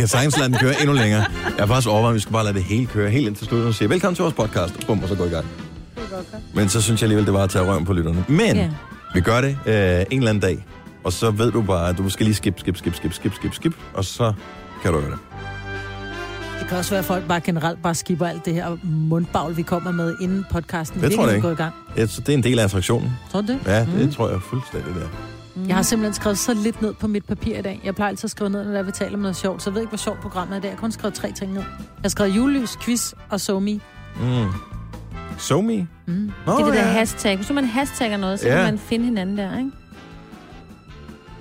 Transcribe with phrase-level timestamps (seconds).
[0.00, 1.24] kan sagtens lade den køre endnu længere.
[1.44, 3.46] Jeg har faktisk overvejet, at vi skal bare lade det hele køre helt ind til
[3.46, 5.46] slutningen og sige, velkommen til vores podcast, og bum, og så går i gang.
[6.54, 8.24] Men så synes jeg alligevel, det var at tage røven på lytterne.
[8.28, 8.70] Men Ja.
[9.14, 10.66] vi gør det øh, en eller anden dag,
[11.04, 13.54] og så ved du bare, at du skal lige skip, skip, skip, skip, skip, skip,
[13.54, 14.32] skip, og så
[14.82, 15.18] kan du gøre det.
[16.60, 19.62] Det kan også være, at folk bare generelt bare skipper alt det her mundbagl, vi
[19.62, 21.46] kommer med, inden podcasten Det tror jeg ikke.
[21.46, 21.74] går i gang.
[21.96, 23.10] Ja, så det er en del af attraktionen.
[23.32, 23.58] Tror du det?
[23.66, 24.12] Ja, det mm.
[24.12, 25.08] tror jeg fuldstændig der.
[25.68, 27.80] Jeg har simpelthen skrevet så lidt ned på mit papir i dag.
[27.84, 29.80] Jeg plejer altid at skrive ned, når vi taler om noget sjovt, så jeg ved
[29.82, 30.68] ikke, hvor sjovt programmet er i dag.
[30.68, 31.62] Jeg har kun skrevet tre ting ned.
[31.78, 33.80] Jeg har skrevet julelys, quiz og somi.
[34.20, 34.46] Mm.
[35.38, 35.88] So me?
[36.06, 36.30] Mm.
[36.46, 36.92] Nå, Det er det der ja.
[36.92, 37.36] hashtag.
[37.36, 38.54] Hvis man hashtagger noget, så Ja.
[38.54, 39.70] kan man finde hinanden der, ikke?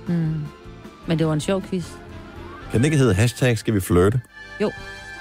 [0.07, 0.35] Mm.
[1.07, 1.85] Men det var en sjov quiz.
[2.71, 4.21] Kan den ikke hedde hashtag, skal vi flirte?
[4.61, 4.71] Jo.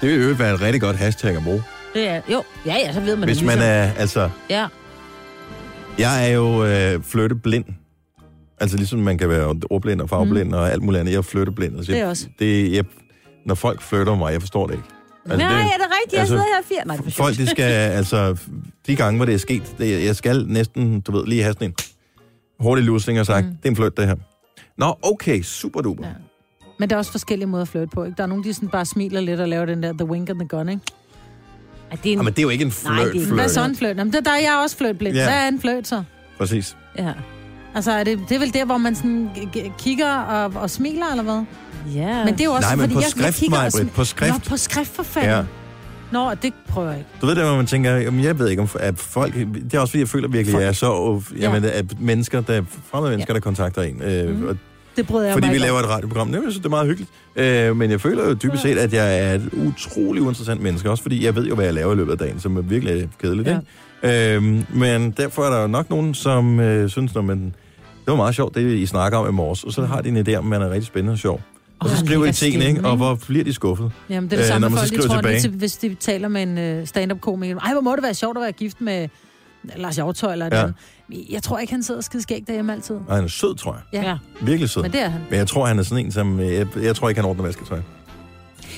[0.01, 1.63] Det vil jo være et rigtig godt hashtag at bruge.
[1.93, 3.69] Det er, jo, ja, ja, så ved man Hvis det man ligesom.
[3.71, 4.67] er, altså, Ja,
[5.97, 7.65] jeg er jo øh, flytteblind.
[8.59, 10.53] Altså ligesom man kan være ordblind og farveblind mm.
[10.53, 11.11] og alt muligt andet.
[11.11, 11.77] Jeg er flytteblind.
[11.77, 12.27] Altså, Det er jeg, også.
[12.39, 12.83] det, jeg,
[13.45, 14.85] når folk flytter mig, jeg forstår det ikke.
[15.25, 16.13] Altså, Nej, det, er det rigtigt?
[16.13, 16.87] Jeg altså, sidder her fire.
[16.87, 18.37] Nej, Folk, de skal, altså,
[18.87, 21.67] de gange, hvor det er sket, det, jeg skal næsten, du ved, lige have sådan
[21.67, 21.75] en
[22.59, 23.51] hurtig lusing og sagt, mm.
[23.51, 24.15] det er en flyt, det her.
[24.77, 26.07] Nå, okay, super duper.
[26.07, 26.13] Ja.
[26.79, 28.17] Men der er også forskellige måder at flytte på, ikke?
[28.17, 30.39] Der er nogen, der sådan bare smiler lidt og laver den der the wink and
[30.39, 30.81] the gun, ikke?
[31.91, 32.19] Ja, det er en...
[32.19, 33.33] Ja, men det er jo ikke en flirt, Nej, det er ikke-.
[33.33, 33.97] Hvad er så en fløjt?
[33.97, 35.15] Jamen, det, der er jeg også fløjtblind.
[35.15, 35.23] Ja.
[35.23, 36.03] Hvad er en fløjt så?
[36.37, 36.77] Præcis.
[36.97, 37.13] Ja.
[37.75, 39.29] Altså, er det, det er vel der, hvor man sådan
[39.79, 41.43] kigger og, og smiler, eller hvad?
[41.95, 42.25] ja.
[42.25, 43.87] Men det er jo også, Nej, men fordi på jeg, jeg skrift, kigger og Maj-Brit,
[43.87, 44.33] smi- på skrift.
[44.33, 45.29] Nå, på skrift for fanden.
[45.31, 45.37] Ja.
[45.37, 45.43] Ja.
[46.11, 47.09] Nå, det prøver jeg ikke.
[47.21, 49.33] Du ved det, hvor man tænker, jamen, jeg ved ikke, om at folk...
[49.33, 51.21] Det er også fordi, jeg føler virkelig, at jeg er så...
[51.39, 52.61] Jamen, at mennesker, der,
[52.91, 54.01] fremmede mennesker, der kontakter en.
[54.01, 54.47] Øh, Mhm.
[54.47, 54.57] og
[54.95, 56.27] Det bryder jeg fordi mig vi laver et radioprogram.
[56.27, 57.11] Det, jeg synes, det er meget hyggeligt.
[57.35, 60.89] Øh, men jeg føler jo dybest set, at jeg er et utrolig uinteressant menneske.
[60.89, 63.09] Også fordi jeg ved jo, hvad jeg laver i løbet af dagen, som er virkelig
[63.21, 63.47] kedeligt.
[63.47, 63.57] Ja.
[64.03, 64.35] Ikke?
[64.35, 64.43] Øh,
[64.73, 67.55] men derfor er der jo nok nogen, som øh, synes, når man...
[68.09, 69.63] Det var meget sjovt, det I snakker om i morges.
[69.63, 71.41] Og så har de en idé om, man er rigtig spændende og sjov.
[71.79, 72.89] Og så skriver I tingene, skægt, ikke?
[72.89, 73.91] Og hvor bliver de skuffet?
[74.09, 75.39] Jamen, det er det Øh, samme så folk, de tror, tilbage.
[75.39, 77.59] til, hvis de taler med en uh, stand-up-komiker.
[77.59, 79.07] Ej, hvor må det være sjovt at være gift med
[79.75, 80.59] Lars Hjortøj eller Ja.
[80.65, 80.71] ja.
[81.29, 82.95] Jeg tror ikke, han sidder skide skæg derhjemme altid.
[83.07, 84.03] Og han er sød, tror jeg.
[84.03, 84.17] Ja.
[84.41, 84.81] Virkelig sød.
[84.81, 85.21] men det er han.
[85.29, 86.39] Men jeg tror, han er sådan en, som...
[86.39, 87.79] øh, Jeg, jeg tror ikke, han ordner vasketøj.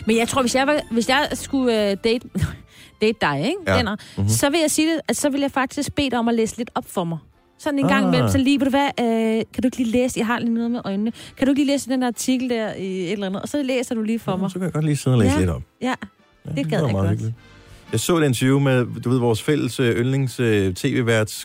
[0.05, 2.19] Men jeg tror, hvis jeg, var, hvis jeg skulle uh, date,
[3.01, 3.77] date dig, ikke, Ja.
[3.77, 3.95] ja.
[4.17, 4.29] Mhm.
[4.29, 6.57] så vil jeg sige det, at så vil jeg faktisk bede dig om at læse
[6.57, 7.17] lidt op for mig.
[7.63, 8.07] Sådan en gang Ah.
[8.09, 10.53] imellem, så lige, ved du hvad, øh, kan du ikke lige læse, jeg har lige
[10.53, 13.41] noget med øjnene, kan du ikke lige læse den artikel der i et eller andet,
[13.41, 14.49] og så læser du lige for mig.
[14.51, 15.39] Så kan jeg godt lige sidde og læse Ja.
[15.39, 15.61] lidt op.
[15.81, 15.93] Ja,
[16.45, 17.09] Ja, Det gad var jeg godt.
[17.09, 17.35] hyggeligt.
[17.91, 20.73] Jeg så et interview med, du ved, vores fælles øh, yndlings øh,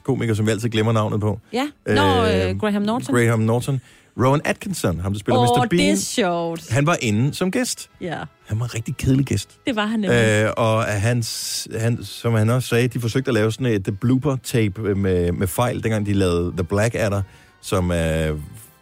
[0.03, 1.39] komiker, som vi altid glemmer navnet på.
[1.53, 1.67] ja.
[1.87, 3.15] Nå, Øh, øh, Graham Norton.
[3.15, 3.81] Graham Norton.
[4.25, 5.61] Rowan Atkinson, ham der spiller Åh, Mr.
[5.61, 5.93] det Bean.
[5.93, 6.71] er sjovt.
[6.71, 7.91] Han var inde som gæst.
[8.01, 9.59] Ja, Han var en rigtig kedelig gæst.
[9.67, 10.43] det var han nemlig.
[10.45, 14.95] Øh, og hans, han, som han også sagde, de forsøgte at lave sådan et blooper-tape
[14.95, 17.23] med, med fejl, dengang de lavede The Blackadder,
[17.61, 18.37] som er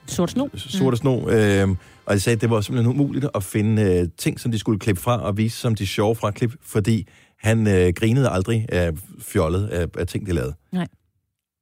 [0.06, 0.49] Sort sno.
[0.56, 1.28] sorte sno.
[1.28, 1.69] Øh,
[2.06, 4.78] og de sagde, at det var simpelthen umuligt at finde øh, ting, som de skulle
[4.78, 7.06] klippe fra og vise som de sjove fra klip, fordi
[7.39, 8.91] han øh, grinede aldrig af
[9.23, 10.55] fjollet af, af ting, de lavede.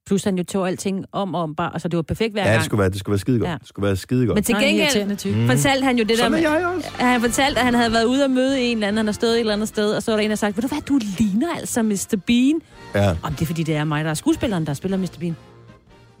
[0.07, 2.47] Plus han jo tog alting om og om bare, altså det var perfekt hver Ja,
[2.49, 2.57] gang.
[2.59, 3.49] det skulle være, det skulle være skide godt.
[3.49, 3.55] Ja.
[3.59, 4.35] Det skulle være skide godt.
[4.35, 5.35] Men til er gengæld.
[5.35, 5.47] Mm.
[5.47, 6.89] fortalte han jo det der Sådan med, er jeg også.
[6.99, 9.33] han fortalte, at han havde været ude og møde en eller anden, han har stået
[9.33, 10.99] et eller andet sted, og så var der en, der sagt, ved du hvad, du
[11.19, 12.15] ligner altså Mr.
[12.27, 12.59] Bean.
[12.95, 13.09] Ja.
[13.23, 15.17] Om det er, fordi det er mig, der er skuespilleren, der spiller Mr.
[15.19, 15.35] Bean.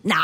[0.03, 0.17] Nej,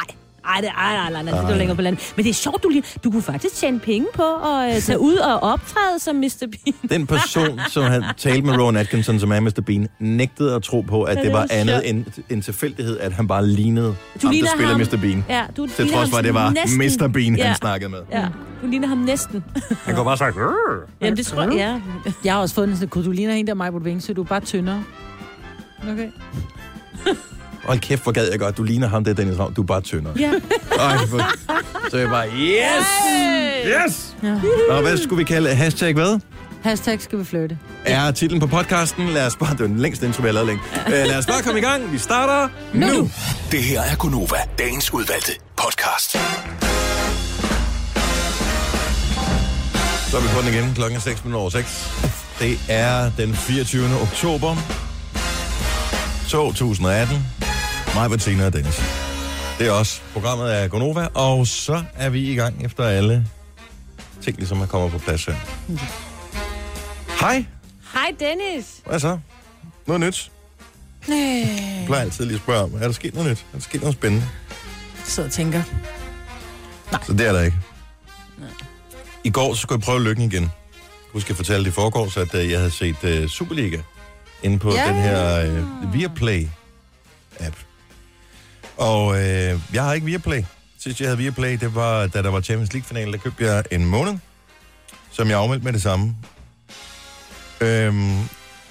[0.46, 2.14] ej, det, ej, nej, nej, nej, det er længere på landet.
[2.16, 5.00] Men det er sjovt, du, lige, du kunne faktisk tjene penge på at uh, tage
[5.00, 6.48] ud og optræde som Mr.
[6.52, 6.76] Bean.
[6.90, 9.62] Den person, som han talte med Rowan Atkinson, som er Mr.
[9.66, 13.00] Bean, nægtede at tro på, at Ja, det det var er andet end en tilfældighed,
[13.00, 14.80] at han bare lignede Du ham, der spiller ham.
[14.82, 14.98] Mr.
[15.02, 15.26] Bean.
[15.30, 17.08] Ja, du Til trods for, at det var næsten.
[17.08, 17.08] Mr.
[17.14, 17.46] Bean, ja.
[17.48, 18.00] han snakkede med.
[18.12, 18.28] Ja,
[18.62, 19.44] du ligner ham næsten.
[19.84, 20.36] Han går bare sagt,
[21.02, 21.80] Jamen, det tror jeg, ja.
[22.24, 24.26] Jeg har også fundet sådan, at du ligner en der mig på Vingsø, du er
[24.26, 24.84] bare tyndere.
[25.92, 26.08] Okay.
[27.64, 29.66] Hold kæft, hvor gad jeg godt, du ligner ham, det er Dennis Ravn, du er
[29.66, 30.14] bare tyndere.
[30.20, 30.32] ja.
[30.80, 31.22] Ej, for...
[31.90, 32.86] Så jeg bare, yes!
[33.66, 34.16] Yes!
[34.24, 34.40] Ja.
[34.70, 36.20] Og hvad skulle vi kalde hashtag hvad?
[36.64, 37.58] Hashtag skal vi flytte.
[37.86, 39.08] Er titlen på podcasten.
[39.10, 40.62] Lad os bare, det var den længste intro, vi har lavet længe.
[40.88, 41.92] Uh, lad os bare komme i gang.
[41.92, 42.88] Vi starter nu.
[42.88, 43.10] nu.
[43.52, 46.12] Det her er Gunova, dagens udvalgte podcast.
[50.12, 50.74] Så er vi på den igen.
[50.76, 51.90] Klokken er 6 minutter over 6.
[52.40, 53.86] Det er den 24.
[54.02, 54.56] oktober
[56.30, 57.18] 2018.
[57.96, 58.82] Mig, Bettina og Dennis.
[59.60, 60.04] Det er os.
[60.14, 63.26] Programmet er Gonova, og så er vi i gang efter alle
[64.22, 65.36] ting, ligesom er kommet på plads her.
[67.20, 67.46] Hej.
[67.94, 68.82] Hej, Dennis.
[68.86, 69.20] Hvad så?
[69.88, 70.32] Noget nyt?
[71.08, 73.40] Jeg plejer altid lige at spørge om, er der sket noget nyt?
[73.40, 74.28] Er der sket noget spændende?
[75.04, 75.64] Så og tænker.
[77.06, 77.58] Så det er der ikke.
[79.24, 80.52] I går så skulle jeg prøve lykken igen.
[81.14, 83.78] Husk, jeg fortalte i forgårs, at uh, jeg havde set uh, Superliga
[84.44, 84.88] inde på Ja.
[84.88, 87.56] den her uh, Viaplay-app.
[88.78, 89.16] Og uh,
[89.74, 90.44] jeg har ikke Viaplay.
[90.84, 93.86] Sidst jeg havde Viaplay, det var, da der var Champions League-finale, der købte jeg en
[93.86, 94.18] måned.
[95.12, 96.16] som jeg afmeldte med det samme.
[97.62, 98.20] Øhm,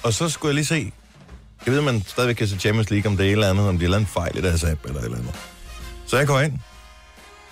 [0.03, 0.93] og så skulle jeg lige se,
[1.67, 3.79] jeg ved, man stadigvæk kan se Champions League om det er et eller andet, om
[3.79, 5.35] de har lavet en fejl i deres app eller et eller andet.
[6.06, 6.59] Så jeg går ind,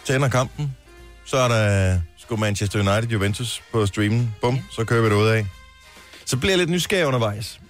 [0.05, 0.77] tænder kampen,
[1.25, 4.35] så er der sgu Manchester United Juventus på streamen.
[4.41, 5.47] Bum, så kører vi det ud af.
[6.25, 7.61] Så bliver jeg lidt nysgerrig undervejs.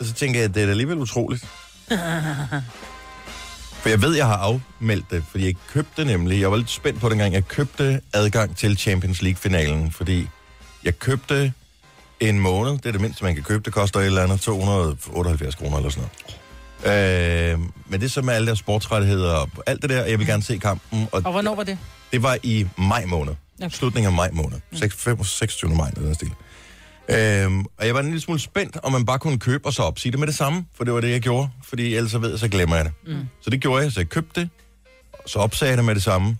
[0.00, 1.44] Og så tænker jeg, at det er da alligevel utroligt.
[3.82, 6.40] For jeg ved, jeg har afmeldt det, fordi jeg købte det nemlig.
[6.40, 10.28] Jeg var lidt spændt på dengang, jeg købte adgang til Champions League-finalen, fordi
[10.84, 11.52] jeg købte
[12.20, 12.72] en måned.
[12.72, 13.62] Det er det mindste, man kan købe.
[13.64, 16.08] Det koster et eller andet 278 kroner eller sådan
[16.84, 17.52] noget.
[17.52, 20.04] Øh, men det er så med alle deres sportsrettigheder og alt det der.
[20.04, 21.08] Jeg vil gerne se kampen.
[21.12, 21.78] Og Og hvornår var det?
[22.12, 23.32] det var i maj måned.
[23.60, 23.70] Okay.
[23.70, 24.58] Slutningen af maj måned.
[24.72, 25.74] 6, 5, 26.
[25.74, 26.32] maj, eller den stil.
[27.10, 29.82] Øhm, og jeg var en lille smule spændt, om man bare kunne købe og så
[29.82, 30.66] opsige det med det samme.
[30.74, 31.48] For det var det, jeg gjorde.
[31.64, 32.92] Fordi ellers så ved jeg, så glemmer jeg det.
[33.06, 33.28] Mm.
[33.40, 34.50] Så det gjorde jeg, så jeg købte det.
[35.26, 36.36] Så opsagde jeg det med det samme.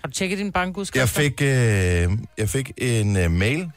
[0.00, 1.00] Har du tjekket din bankudskrift?
[1.00, 3.70] Jeg fik, øh, jeg fik en øh, mail,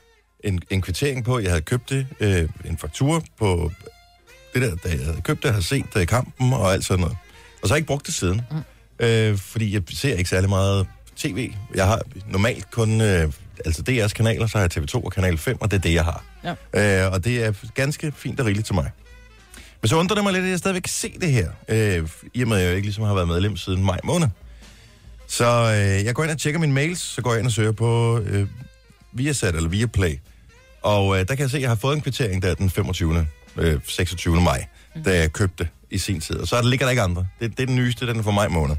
[0.43, 3.71] en, en kvittering på, jeg havde købt det, øh, en faktur på
[4.53, 7.01] det der, da jeg havde købt det, havde set det i kampen og alt sådan
[7.01, 7.17] noget.
[7.61, 8.41] Og så har jeg ikke brugt det siden.
[8.51, 9.05] Mm.
[9.05, 11.51] Øh, fordi jeg ser ikke særlig meget tv.
[11.75, 13.31] Jeg har normalt kun, øh,
[13.65, 16.03] altså DR's kanaler, så har jeg TV2 og Kanal 5, og det er det, jeg
[16.03, 16.23] har.
[16.73, 17.05] Ja.
[17.05, 18.91] Øh, og det er ganske fint og rigeligt til mig.
[19.81, 21.49] Men så undrer det mig lidt, at jeg stadigvæk kan se det her.
[21.69, 24.27] Øh, I og med, at jeg ikke ligesom har været medlem siden maj måned.
[25.27, 27.71] Så øh, jeg går ind og tjekker mine mails, så går jeg ind og søger
[27.71, 28.47] på øh,
[29.13, 30.19] Viasat eller Viaplay.
[30.81, 33.27] Og øh, der kan jeg se, at jeg har fået en kvittering der den 25.
[33.57, 34.41] Øh, 26.
[34.41, 34.65] maj,
[35.05, 36.35] da jeg købte i sin tid.
[36.35, 37.25] Og så er der ligger der ikke andre.
[37.39, 38.75] Det, det er den nyeste, den er fra maj måned.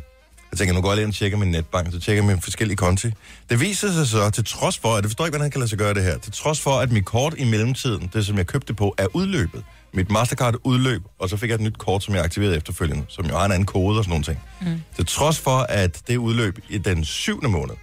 [0.50, 2.43] Jeg tænker, nu går jeg lige ind og tjekker min netbank, så tjekker jeg mine
[2.43, 3.11] forskellige konti.
[3.50, 5.69] Det viser sig så, til trods for, at det forstår ikke, hvordan han kan lade
[5.69, 8.47] sig gøre det her, til trods for, at mit kort i mellemtiden, det som jeg
[8.47, 9.64] købte på, er udløbet.
[9.94, 13.05] Mit Mastercard er udløb, og så fik jeg et nyt kort, som jeg aktiverede efterfølgende,
[13.08, 14.38] som jo har en anden kode og sådan nogle ting.
[14.61, 14.82] Mm.
[14.97, 17.75] Til trods for, at det udløb i den syvende måned,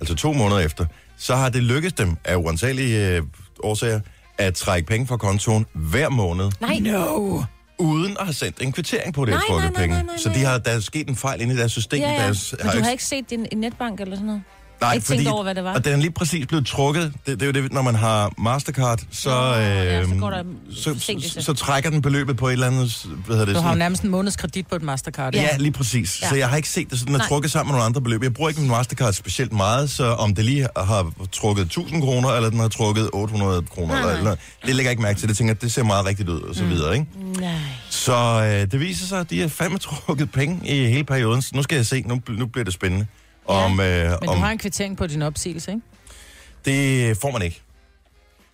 [0.00, 0.86] altså to måneder efter,
[1.16, 3.22] så har det lykkedes dem af uansagelige øh,
[3.62, 4.00] årsager
[4.38, 7.42] at trække penge fra kontoen hver måned, Nej, No.
[7.78, 9.96] Uden at have sendt en kvittering på det, Nej, jeg trukket nej, nej, penge.
[9.96, 12.00] nej, nej, Så de har, der er sket en fejl inde i deres system.
[12.00, 12.22] ja, ja.
[12.22, 14.42] Deres, Men du har ikke set din netbank eller sådan noget?
[14.84, 15.74] Nej, ikke tænkt over, hvad det var?
[15.74, 17.12] Og den er lige præcis blevet trukket.
[17.26, 20.30] Det, det er jo det, når man har Mastercard, så, Nå, ja, øh, så går
[20.30, 21.30] der så, forsinkelse.
[21.34, 23.06] så, så trækker den beløbet på et eller andet...
[23.26, 25.34] Hvad hedder det, Du har jo nærmest en måneds kredit på et Mastercard.
[25.34, 26.20] Ja, ja, lige præcis.
[26.20, 26.26] Ja.
[26.26, 26.30] Ja.
[26.30, 27.26] Så jeg har ikke set det, så den er Nej.
[27.28, 28.22] trukket sammen med nogle andre beløb.
[28.22, 32.28] Jeg bruger ikke min Mastercard specielt meget, så om det lige har trukket 1000 kroner,
[32.28, 34.36] eller den har trukket 800 kroner, eller, eller
[34.66, 35.28] det lægger jeg ikke mærke til.
[35.28, 36.70] Det tænker det ser meget rigtigt ud, og så mm.
[36.70, 37.06] videre, ikke?
[37.40, 37.50] Nej.
[37.90, 41.42] Så øh, det viser sig, at de har fandme trukket penge i hele perioden.
[41.42, 43.06] Så nu skal jeg se, nu, nu bliver det spændende.
[43.48, 43.54] Ja.
[43.54, 45.82] Om, øh, Men om du har en kvittering på din opsigelse, ikke?
[46.64, 47.60] Det får man ikke.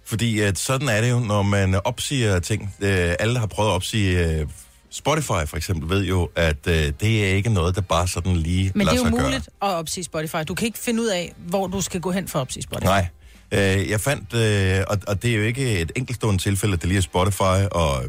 [0.05, 2.75] Fordi at sådan er det jo, når man opsiger ting.
[2.81, 4.47] Øh, alle, har prøvet at opsige øh,
[4.91, 8.73] Spotify for eksempel, ved jo, at øh, det er ikke noget, der bare sådan lige
[8.75, 10.37] Men det lader er jo sig muligt at opsige Spotify.
[10.49, 12.87] Du kan ikke finde ud af, hvor du skal gå hen for at opsige Spotify.
[12.87, 13.07] gøre.
[13.51, 13.79] Nej.
[13.81, 16.89] Øh, jeg fandt, øh, og, og det er jo ikke et enkeltstående tilfælde, at det
[16.89, 17.43] lige er Spotify
[17.73, 18.03] og, og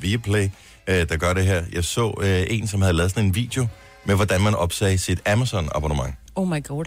[0.00, 0.48] Viaplay,
[0.86, 1.62] øh, der gør det her.
[1.72, 3.66] Jeg så øh, en, som havde lavet sådan en video
[4.04, 6.14] med, hvordan man opsagde sit Amazon-abonnement.
[6.34, 6.84] Oh my god.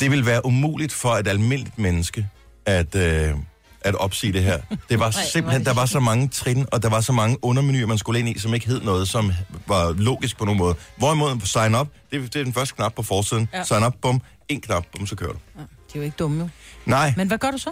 [0.00, 2.26] Det vil være umuligt for et almindeligt menneske
[2.66, 3.34] at, øh,
[3.80, 4.58] at opsige det her.
[4.88, 7.86] Det var simpelthen, det der var så mange trin, og der var så mange undermenuer,
[7.86, 9.32] man skulle ind i, som ikke hed noget, som
[9.66, 10.74] var logisk på nogen måde.
[10.96, 13.48] Hvorimod sign up, det, det er den første knap på forsiden.
[13.52, 13.64] Ja.
[13.64, 15.38] Sign up, bum, en knap, bum, så kører du.
[15.56, 16.48] Ja, de er jo ikke dumme, jo.
[16.86, 17.70] Nej, Men hvad gør du så?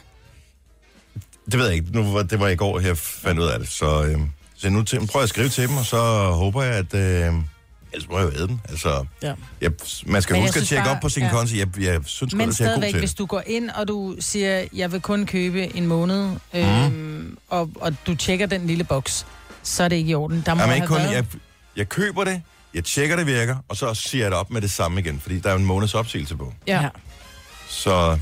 [1.50, 1.90] det ved jeg ikke.
[1.92, 3.68] Nu, var- det var i går, jeg fandt ud af det.
[3.68, 4.20] Så, øh,
[4.56, 5.98] så nu til, prøver jeg at skrive til dem, og så
[6.32, 6.94] håber jeg, at...
[6.94, 7.34] Øh,
[7.96, 8.60] ellers må jeg jo æde den.
[8.68, 9.34] Altså, Ja.
[9.60, 9.70] jeg,
[10.06, 11.30] man skal Men jeg huske at tjekke bare- op på sin ja.
[11.30, 11.56] konto.
[11.56, 13.18] Jeg, jeg synes godt, Men at er god stadigvæk, til hvis det.
[13.18, 17.38] du går ind, og du siger, jeg vil kun købe en måned, øhm, Mhm.
[17.48, 19.26] og, og du tjekker den lille boks,
[19.62, 20.42] så er det ikke i orden.
[20.46, 21.12] Der må Jamen, ikke kun, været...
[21.14, 21.24] jeg,
[21.76, 22.42] jeg køber det,
[22.74, 25.38] jeg tjekker, det virker, og så siger jeg det op med det samme igen, fordi
[25.38, 26.52] der er jo en måneds opsigelse på.
[26.66, 26.88] Ja.
[27.68, 28.18] Så,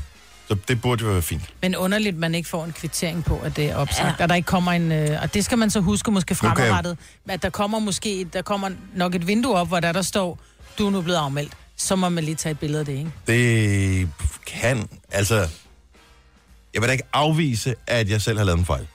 [0.47, 1.53] så det burde jo være fint.
[1.61, 4.19] Men underligt, man ikke får en kvittering på, at det er opsagt.
[4.19, 4.23] Ja.
[4.23, 4.91] At der ikke kommer en...
[4.91, 6.97] Øh, og det skal man så huske måske fremadrettet.
[7.29, 8.27] At der kommer måske...
[8.33, 10.39] Der kommer nok et vindue op, hvor der, der står,
[10.79, 11.53] du er nu blevet afmeldt.
[11.77, 13.11] Så må man lige tage et billede af det, ikke?
[13.27, 14.09] Det
[14.45, 15.47] kan, altså...
[16.73, 18.87] Jeg vil da ikke afvise, at jeg selv har lavet en fejl.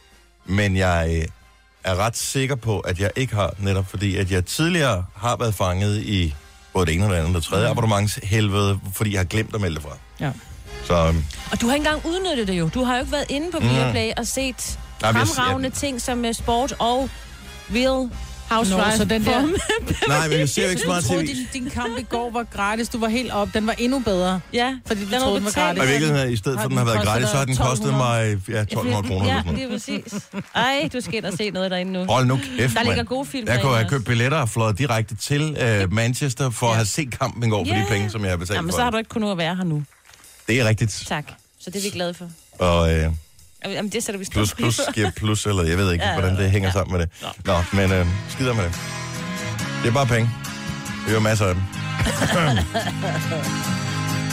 [0.45, 1.25] Men jeg øh,
[1.85, 5.55] er ret sikker på, at jeg ikke har, netop fordi, at jeg tidligere har været
[5.55, 6.35] fanget i
[6.73, 7.71] både det ene og det andet og det tredje mm.
[7.71, 9.97] abonnementshelvede, fordi jeg har glemt at melde det fra.
[10.21, 10.33] Ja.
[10.91, 12.69] Så øhm, Og du har ikke engang udnyttet det jo.
[12.75, 16.01] Du har jo ikke været inde på Viaplay og set Nej, men jeg- fremragende ting
[16.01, 17.11] som uh, sport og
[17.75, 18.11] Real
[18.51, 18.87] Housewives.
[18.87, 19.47] Nå, så den der-
[20.09, 21.19] nej, men jeg ser jo ikke så meget tv.
[21.27, 22.89] din, din kamp i går var gratis.
[22.89, 23.49] Du var helt op.
[23.55, 24.41] Den var endnu bedre.
[24.53, 25.81] Ja, Fordi du den troede, den var gratis.
[25.81, 27.93] Og i virkeligheden, i stedet for, at den har været gratis, så har den kostet
[27.95, 29.27] mig ja, 1200 kroner.
[29.35, 30.29] Ja, det er præcis.
[30.55, 32.05] Ej, du skal ind og se noget derinde nu.
[32.05, 35.17] Hold nu kæft, Der ligger gode film Jeg kunne have købt billetter og fløjet direkte
[35.17, 37.81] til øh, Manchester for at have set kampen i går for Ja.
[37.81, 38.77] de penge, som jeg har betalt Jamen, for.
[38.79, 39.83] så har du ikke kunnet være her nu.
[40.51, 41.05] Det er rigtigt.
[41.09, 41.25] Tak.
[41.61, 42.31] Så det er vi glade for.
[42.59, 43.13] Og øh,
[43.65, 46.51] Jamen, det sætter vi plus plus giver plus, eller jeg ved ikke, Ja, hvordan det
[46.51, 46.73] hænger ja.
[46.73, 47.11] sammen med det.
[47.47, 48.73] Nå, men øh, skider med det.
[49.83, 50.31] Det er bare penge.
[51.07, 51.63] Vi har masser af dem.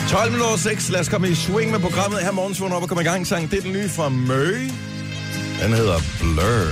[0.10, 0.90] 12 minutter 6.
[0.90, 3.28] Lad os komme i swing med programmet her morgensvågen op og komme i gang.
[3.28, 3.52] Sang.
[3.52, 4.58] Det er den nye fra Mø.
[5.62, 6.68] Den hedder Blur.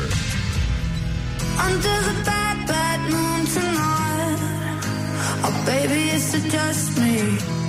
[1.65, 4.39] Under the bad, bad moon tonight.
[5.45, 7.64] Oh, baby, is it just me?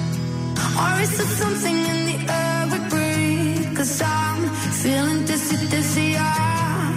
[0.83, 3.77] Or is it something in the air we breathe?
[3.77, 4.43] Cause I'm
[4.83, 6.93] feeling dizzy, dizzy, yeah.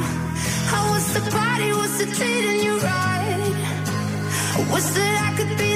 [0.71, 1.69] How was the party?
[1.81, 3.55] Was it treating you right?
[4.57, 5.68] I wish that I could be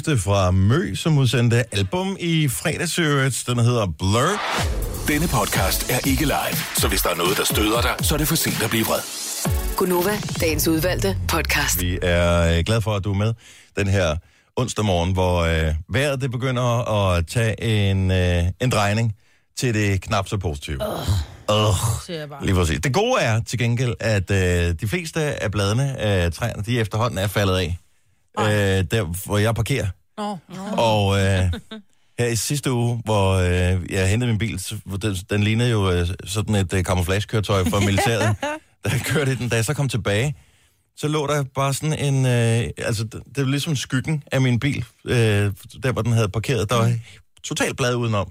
[0.00, 3.42] nyeste fra Mø, som udsendte album i fredagsøret.
[3.46, 4.40] Den hedder Blur.
[5.08, 8.18] Denne podcast er ikke live, så hvis der er noget, der støder dig, så er
[8.18, 9.00] det for sent at blive vred.
[9.76, 11.80] Gunova, dagens udvalgte podcast.
[11.80, 13.34] Vi er øh, glade for, at du er med
[13.76, 14.16] den her
[14.56, 19.14] onsdag morgen, hvor øh, vejret det begynder at tage en, øh, en drejning
[19.58, 20.76] til det knap så positive.
[20.76, 21.06] Uh.
[21.48, 22.44] Bare.
[22.44, 22.80] Lige præcis.
[22.84, 27.18] Det gode er til gengæld, at øh, de fleste af bladene af træerne, de efterhånden
[27.18, 27.78] er faldet af.
[28.38, 28.44] Øh,
[28.90, 29.86] der, hvor jeg parkerer.
[30.18, 30.62] Nå, nå.
[30.76, 31.52] Og øh,
[32.18, 35.90] her i sidste uge, hvor øh, jeg hentede min bil, så, den, den lignede jo
[35.92, 38.36] øh, sådan et øh, camouflagekøretøj fra militæret.
[38.84, 40.34] da jeg kørte i den, da jeg så kom tilbage,
[40.96, 42.26] så lå der bare sådan en...
[42.26, 45.14] Øh, altså, det, det var ligesom skyggen af min bil, øh,
[45.82, 46.70] der hvor den havde parkeret.
[46.70, 46.92] Der var
[47.44, 48.30] totalt blad udenom.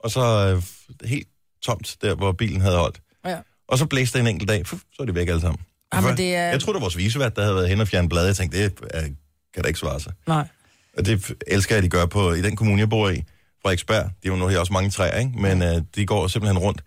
[0.00, 0.20] Og så
[0.56, 0.62] øh,
[1.08, 1.28] helt
[1.62, 3.00] tomt, der hvor bilen havde holdt.
[3.26, 3.38] Ja.
[3.68, 5.60] Og så blæste det en enkelt dag, Fuh, så er de væk alle sammen.
[5.94, 8.08] Jamen, det er- Jeg troede, det var vores visevært, der havde været hen og fjernet
[8.10, 8.26] blade.
[8.26, 9.08] Jeg tænkte, det er,
[9.54, 10.12] kan da ikke svare sig.
[10.26, 10.48] Nej.
[10.96, 13.24] Og det elsker jeg, at de gør på, i den kommune, jeg bor i,
[13.62, 14.04] Frederiksberg.
[14.04, 15.32] De er jo nu her også mange træer, ikke?
[15.38, 16.84] Men øh, de går simpelthen rundt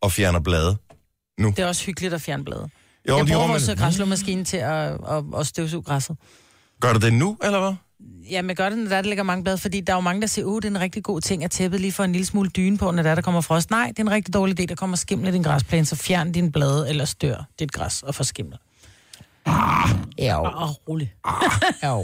[0.00, 0.76] og fjerner blade.
[1.38, 2.68] Det er også hyggeligt at fjerne blade.
[3.08, 6.16] Jo, jeg de bruger vores græslåmaskine til at, at, at støvsuge græsset.
[6.80, 7.74] Gør du det nu, eller hvad?
[8.30, 10.20] Ja, men gør det, når der, der ligger mange blade, fordi der er jo mange,
[10.20, 12.26] der siger, uh, det er en rigtig god ting, at tæppet lige får en lille
[12.26, 13.70] smule dyne på, når der, der kommer frost.
[13.70, 16.32] Nej, det er en rigtig dårlig idé, der kommer skimmel i din græsplæne, så fjern
[16.32, 18.58] din blade eller stør dit græs og få skimmel.
[19.50, 21.12] Ah, ja, Åh, oh, rolig.
[21.82, 22.02] ja.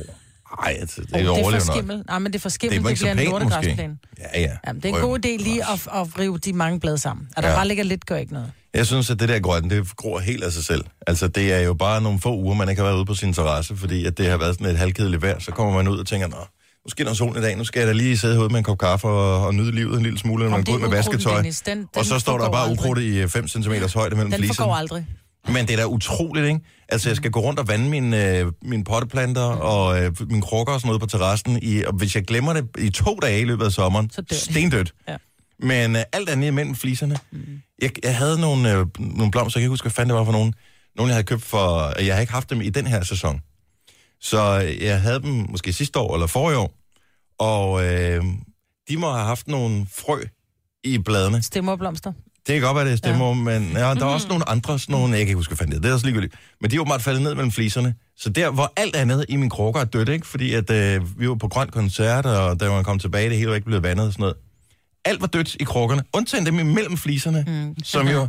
[0.62, 1.76] Nej, altså, det Det er jo er for overlevet nok.
[1.76, 2.02] skimmel.
[2.08, 3.96] Nej, men det er for Det skimmel, er det, det bliver en lortegræsplæne.
[4.34, 4.50] Ja, ja.
[4.66, 7.28] Jamen, det er en god idé lige at, at rive de mange blade sammen.
[7.36, 7.56] At der Ja.
[7.56, 8.52] bare ligger lidt, gør ikke noget.
[8.74, 10.84] Jeg synes, at det der grønne, det gror helt af sig selv.
[11.06, 13.32] Altså, det er jo bare nogle få uger, man ikke har været ude på sin
[13.32, 15.38] terrasse, fordi at det har været sådan et halvkedeligt vejr.
[15.38, 17.86] Så kommer man ud og tænker, nå, nu skinner solen i dag, nu skal jeg
[17.88, 20.44] da lige sidde herude med en kop kaffe og, og nyde livet en lille smule,
[20.44, 21.42] når man det går ud er med vasketøj.
[21.42, 24.54] Den- den og så står der bare ukrudt i 5 cm højde mellem Den fliserne.
[24.56, 25.06] forgår aldrig.
[25.48, 26.60] Men det er da utroligt, ikke?
[26.88, 30.72] Altså, jeg skal gå rundt og vande mine, øh, mine potteplanter og øh, mine krukker
[30.74, 31.58] og sådan noget på terrassen.
[31.62, 34.36] I, og hvis jeg glemmer det i to dage i løbet af sommeren, Så dør
[34.36, 34.94] stendødt.
[35.08, 35.16] Ja.
[35.58, 37.18] Men øh, alt andet imellem fliserne.
[37.32, 37.60] Mm.
[37.82, 40.24] Jeg, jeg havde nogle, øh, nogle blomster, jeg kan ikke huske, hvad fanden det var
[40.24, 40.54] for nogen.
[40.96, 42.00] Nogle, jeg havde købt for...
[42.00, 43.40] Jeg har ikke haft dem i den her sæson.
[44.20, 46.74] Så øh, jeg havde dem måske sidste år eller forrige år.
[47.38, 48.24] Og øh,
[48.88, 50.22] de må have haft nogle frø
[50.84, 51.42] i bladene.
[51.42, 52.12] Stemmerblomster.
[52.46, 53.34] Det kan godt være, det er stemmer, ja.
[53.34, 55.74] men ja, der er også nogle andre, sådan nogle, jeg kan ikke huske, hvad det
[55.76, 56.34] er, det er også ligegyldigt.
[56.60, 57.94] Men de er åbenbart faldet ned mellem fliserne.
[58.16, 60.26] Så der, hvor alt andet i min krukker er dødt, ikke?
[60.26, 63.48] Fordi at, øh, vi var på grøn koncert, og da man kom tilbage, det hele
[63.48, 64.36] var ikke blevet vandet og sådan noget.
[65.04, 67.84] Alt var dødt i krukkerne, undtagen dem imellem fliserne, mm.
[67.84, 68.28] som jo,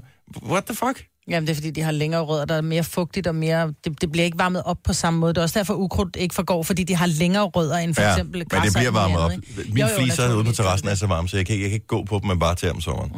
[0.50, 1.06] what the fuck?
[1.30, 3.74] Jamen, det er fordi, de har længere rødder, der er mere fugtigt og mere...
[3.84, 5.34] Det, det bliver ikke varmet op på samme måde.
[5.34, 8.12] Det er også derfor, ukrudt ikke forgår, fordi de har længere rødder end for Ja,
[8.12, 9.32] eksempel men græs det bliver varmet op.
[9.58, 11.70] Mine Jo, jo, fliser ude på terrassen er så varme, så jeg kan, ikke- jeg
[11.70, 13.12] kan ikke gå på dem, men bare til om sommeren.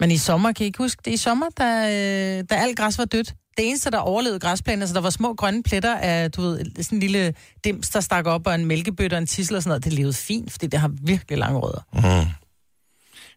[0.00, 1.10] Men i sommer, kan I ikke huske det?
[1.10, 4.94] I sommer, da, øh, da alt græs var dødt, det eneste, der overlevede græsplænen, altså
[4.94, 7.34] der var små grønne pletter af, du ved, sådan en lille
[7.64, 10.12] dims, der stak op, og en mælkebøtte og en tissel og sådan noget, det levede
[10.12, 12.26] fint, fordi det har virkelig lange rødder.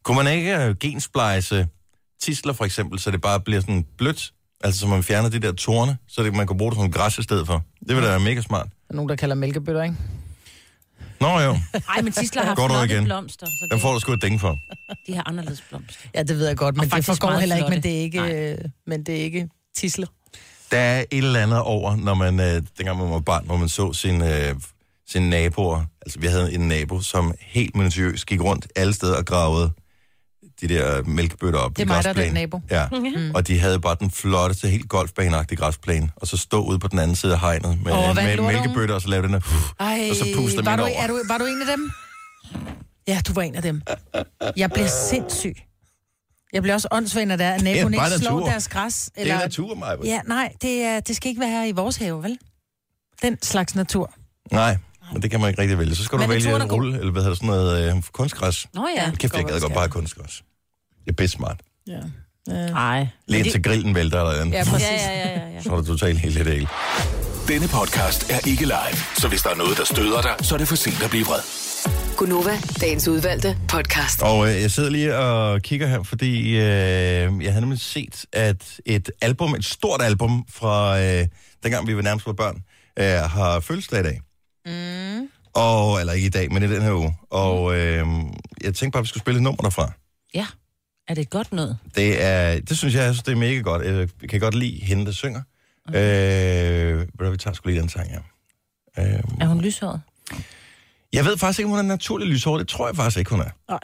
[0.03, 1.67] Kunne man ikke øh, gensplejse
[2.21, 4.33] tisler for eksempel, så det bare bliver sådan blødt?
[4.63, 7.17] Altså, så man fjerner de der torne, så det, man kan bruge det som græs
[7.17, 7.63] i stedet for.
[7.87, 8.65] Det vil da være mega smart.
[8.65, 9.95] Der er nogen, der kalder mælkebøtter, ikke?
[11.21, 11.57] Nå jo,
[11.89, 13.03] Ej, men tisler har du flotte igen?
[13.03, 14.59] blomster, så den det, får du sgu et ding for.
[15.07, 15.93] de har anderledes blomster.
[16.15, 18.51] Ja, det ved jeg godt, men det faktisk forgår heller ikke, men det er ikke,
[18.51, 20.07] øh, men det er ikke tisler.
[20.71, 23.69] Der er et eller andet over, når man, øh, dengang man var barn, hvor man
[23.69, 24.55] så sine, øh,
[25.07, 25.85] sine naboer.
[26.05, 29.71] Altså, vi havde en nabo, som helt minutiøst gik rundt alle steder og gravede
[30.61, 32.61] de der mælkebøtter op Det er mig, der er den nabo.
[32.71, 33.31] Ja, mm.
[33.35, 36.99] og de havde bare den flotteste, helt golfbaneagtige græsplæne, og så stå ude på den
[36.99, 39.39] anden side af hegnet med, oh, med mælkebøtter, og så lave den der...
[39.79, 40.91] Ej, Og så puster var du, over.
[40.91, 41.91] er du, var du en af dem?
[43.07, 43.81] Ja, du var en af dem.
[44.57, 45.55] Jeg bliver sindssyg.
[46.53, 48.49] Jeg bliver også åndssvagt, når der er, at naboen ikke slår natur.
[48.49, 49.09] deres græs.
[49.15, 49.97] Det er natur, mig.
[50.03, 52.37] Ja, nej, det, er, det skal ikke være her i vores have, vel?
[53.21, 54.13] Den slags natur.
[54.51, 54.77] Nej,
[55.13, 55.95] men det kan man ikke rigtig vælge.
[55.95, 58.67] Så skal Men du vælge rulle, eller hvad hedder sådan noget øh, kunstgræs.
[58.73, 59.11] Nå ja.
[59.11, 60.43] Kæft, jeg gad godt bare kunstgræs.
[61.07, 61.59] Det er pisse smart.
[61.87, 61.99] Ja.
[62.47, 63.07] Nej.
[63.27, 64.53] Lige indtil grillen vælter eller andet.
[64.53, 64.87] Ja, præcis.
[64.87, 65.61] Ja, ja, ja, ja, ja.
[65.61, 66.69] Så er det totalt helt lidt
[67.47, 70.59] Denne podcast er ikke live, så hvis der er noget, der støder dig, så er
[70.59, 71.39] det for sent at blive vred.
[72.17, 74.21] Gunova, dagens udvalgte podcast.
[74.21, 78.79] Og øh, jeg sidder lige og kigger her, fordi øh, jeg havde nemlig set, at
[78.85, 81.27] et album, et stort album fra øh,
[81.63, 82.63] dengang vi var nærmest var børn,
[82.99, 84.21] øh, har fødselsdag i dag.
[84.65, 85.27] Mm.
[85.53, 87.17] Og, eller ikke i dag, men i den her uge.
[87.31, 88.05] Og øh,
[88.63, 89.91] jeg tænkte bare, at vi skulle spille et nummer derfra.
[90.33, 90.45] Ja.
[91.07, 91.77] Er det godt noget?
[91.95, 93.85] Det, er, det synes jeg, jeg synes, det er mega godt.
[94.21, 95.41] Jeg kan godt lide hende, der synger.
[95.87, 96.93] Okay.
[96.93, 98.21] Øh, ved vi tager sgu lige den sang her.
[98.99, 100.01] Øh, Er hun lyshåret?
[101.13, 102.59] jeg ved faktisk ikke, om hun er naturlig lyshåret.
[102.59, 103.49] Det tror jeg faktisk ikke, hun er.
[103.69, 103.79] Nej,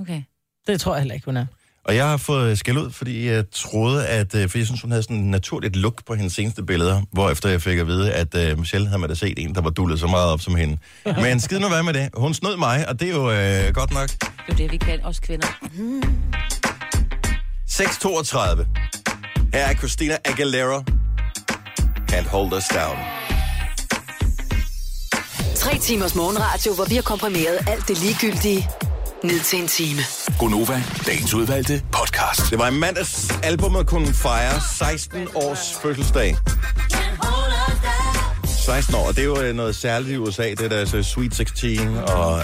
[0.00, 0.22] Okay.
[0.66, 1.46] det tror jeg heller ikke, hun er.
[1.84, 4.34] Og jeg har fået skæld ud, fordi jeg troede, at...
[4.34, 7.30] øh, For jeg synes, hun havde sådan en naturligt look på hendes seneste billeder, hvor
[7.30, 9.70] efter jeg fik at vide, at uh, Michelle havde man da set en, der var
[9.70, 10.78] dullet så meget op som hende.
[11.22, 12.08] Men skid nu være med det.
[12.14, 14.08] Hun snød mig, og det er jo øh, godt nok.
[14.08, 15.46] Det er jo det, vi kan, os kvinder.
[17.70, 18.66] 6.32.
[19.54, 20.84] Her er Christina Aguilera.
[22.12, 22.96] Can't hold us down.
[25.56, 28.68] Tre timers morgenradio, hvor vi har komprimeret alt det ligegyldige
[29.24, 30.00] ned til en time.
[30.42, 32.50] Gonova, dagens udvalgte podcast.
[32.50, 36.36] Det var i mandags, albumet kunne fejre 16 års fødselsdag.
[38.44, 41.34] 16 år, og det er jo øh, noget særligt i USA, det der så Sweet
[41.34, 42.40] 16 og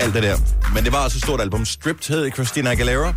[0.00, 0.36] alt det der.
[0.74, 1.64] Men det var også et stort album.
[1.64, 3.14] Stripped hed Christina Aguilera,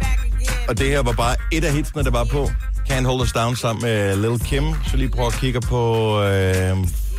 [0.67, 2.49] og det her var bare et af hitsene, der var på.
[2.89, 4.63] Can't Hold Us Down sammen med Lil Kim.
[4.91, 6.77] Så lige prøv at kigge på øh,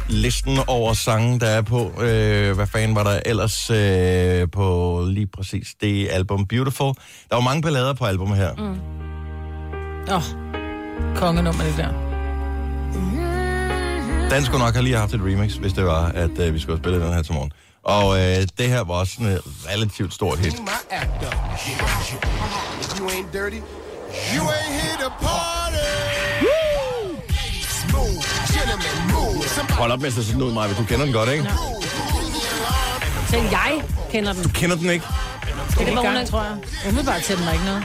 [0.08, 1.92] listen over sange, der er på.
[2.02, 6.94] Øh, hvad fanden var der ellers øh, på lige præcis det album Beautiful?
[7.30, 8.54] Der var mange ballader på albumet her.
[8.54, 8.80] Mm.
[10.10, 10.22] Åh, oh,
[11.16, 12.08] kongenummer det der.
[14.30, 16.76] Den skulle nok have lige haft et remix, hvis det var, at øh, vi skulle
[16.76, 17.52] have spillet den her til morgen.
[17.82, 19.40] Og øh, det her var også sådan et
[19.74, 20.54] relativt stort hit.
[23.00, 23.60] you ain't dirty,
[24.34, 26.67] you ain't here to party.
[29.70, 30.72] Hold op med at se sådan ud, Maja.
[30.72, 31.50] Du kender den godt, ikke?
[33.30, 34.42] Selv jeg kender den.
[34.42, 35.04] Du kender den ikke?
[35.78, 36.56] Det Det var var hun tror jeg.
[36.88, 37.84] Umiddelbart til den ikke noget.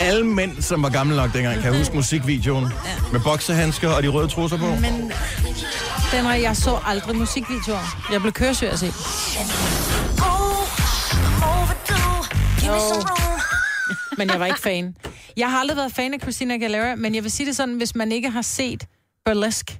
[0.00, 2.72] Alle mænd, som var gamle nok dengang, kan huske musikvideoen.
[3.12, 4.66] Med boksehandsker og de røde trusser på.
[4.66, 5.12] Men
[6.12, 7.96] den er, jeg så aldrig musikvideoer.
[8.12, 8.92] Jeg blev køresyg at se.
[12.68, 13.45] Oh.
[14.16, 14.96] Men jeg var ikke fan.
[15.36, 17.94] Jeg har aldrig været fan af Christina Aguilera, men jeg vil sige det sådan, hvis
[17.94, 18.84] man ikke har set
[19.24, 19.76] Burlesque,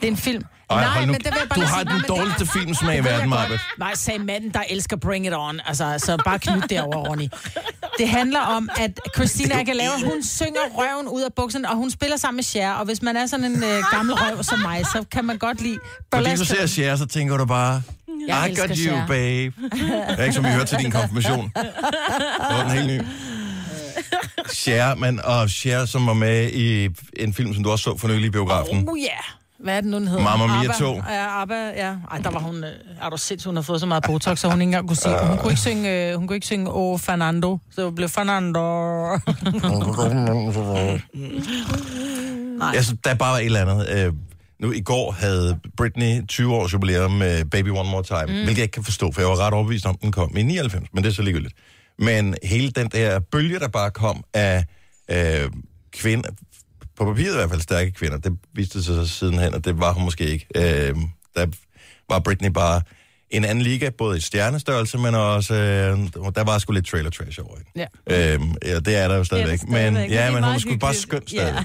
[0.00, 0.42] det er en film.
[0.70, 1.12] Ej, Nej, nu.
[1.12, 1.84] men det vil jeg bare du har sige.
[1.84, 3.28] Nej, den det- dårligste filmsmag i verden.
[3.30, 3.60] Marbet.
[3.78, 5.60] Nej, sagde manden, der elsker Bring It On.
[5.66, 7.28] Altså, så bare knyt derover, Ronny.
[7.98, 12.16] Det handler om, at Christina Aguilera, hun synger røven ud af bukserne, og hun spiller
[12.16, 12.72] sammen med Cher.
[12.72, 15.60] Og hvis man er sådan en øh, gammel røv som mig, så kan man godt
[15.62, 15.78] lide
[16.14, 16.46] Fordi du burlesque.
[16.46, 17.82] ser Cher, så tænker du bare,
[18.28, 19.06] Jeg I got you, Cher.
[19.06, 19.52] babe.
[20.08, 21.52] Det er ikke som vi hørte til din konfirmation.
[21.56, 23.06] Det var den helt ny.
[24.52, 28.24] Cher, og Cher, som var med i en film, som du også så for nylig
[28.24, 28.88] i biografen.
[28.88, 29.04] Oh ja.
[29.04, 29.22] Yeah.
[29.62, 30.22] Hvad er det nu, den hedder?
[30.22, 30.78] Mamma Mia Abba.
[30.78, 30.94] 2.
[30.94, 31.94] Ja, Abba, ja.
[32.10, 32.64] Ej, der var hun...
[32.64, 32.70] Øh,
[33.02, 35.26] er du sindssygt, hun har fået så meget Botox, så hun ikke engang kunne sige...
[35.26, 37.58] Hun kunne ikke synge, øh, hun kunne ikke synge Åh, Fernando.
[37.70, 38.60] Så det blev Fernando.
[42.74, 43.88] Jeg synes, der bare var et eller andet.
[43.88, 44.12] Øh,
[44.60, 48.32] nu i går havde Britney 20 års jubilæum med Baby One More Time, mm.
[48.32, 50.88] hvilket jeg ikke kan forstå, for jeg var ret overbevist om, den kom i 99,
[50.92, 51.54] men det er så ligegyldigt.
[52.02, 54.64] Men hele den der bølge, der bare kom af
[55.10, 55.50] øh,
[55.92, 56.30] kvinder,
[56.96, 59.92] på papiret i hvert fald stærke kvinder, det viste sig så sidenhen, og det var
[59.92, 60.46] hun måske ikke.
[60.56, 60.96] Øh,
[61.36, 61.46] der
[62.08, 62.80] var Britney bare
[63.30, 65.98] en anden liga, både i stjernestørrelse, men også, øh,
[66.34, 67.88] der var sgu lidt trailer trash over hende.
[68.06, 68.34] Ja.
[68.34, 69.58] Øhm, ja, det er der jo stadigvæk.
[69.58, 71.30] stadigvæk, men, ja, men hun skulle bare hyggeligt.
[71.30, 71.64] skønt Ja.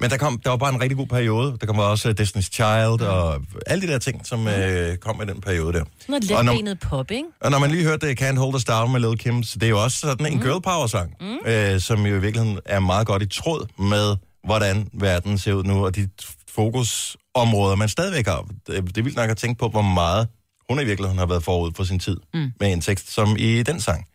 [0.00, 1.56] Men der, kom, der var bare en rigtig god periode.
[1.60, 5.24] Der kom også uh, Destiny's Child og alle de der ting, som uh, kom i
[5.24, 5.84] den periode der.
[6.08, 7.28] Noget letbenet pop, ikke?
[7.40, 9.66] og når man lige hørte uh, Can't Hold Us Down med Lil Kim, så det
[9.66, 11.26] er jo også sådan en girl power sang, mm.
[11.26, 15.64] uh, som jo i virkeligheden er meget godt i tråd med, hvordan verden ser ud
[15.64, 16.08] nu, og de
[16.48, 18.46] fokusområder, man stadigvæk har.
[18.66, 20.28] Det, er vildt nok at tænke på, hvor meget
[20.70, 22.52] hun i virkeligheden har været forud for sin tid mm.
[22.60, 24.06] med en tekst, som i den sang.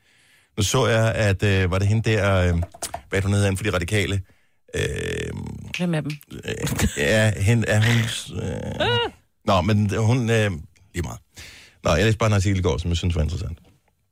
[0.58, 2.62] Nu så jeg, at øh, var det hende der, øh,
[3.10, 4.22] hvad hun inden for de radikale,
[4.76, 5.30] øh,
[5.78, 6.12] Hvem af dem?
[6.46, 7.96] øh, ja, hende, er hun...
[8.44, 9.12] Øh,
[9.46, 10.30] nå, men hun...
[10.30, 10.52] Øh,
[10.94, 11.20] lige meget.
[11.84, 13.60] Nå, jeg læste bare en artikel i går, som jeg synes var interessant.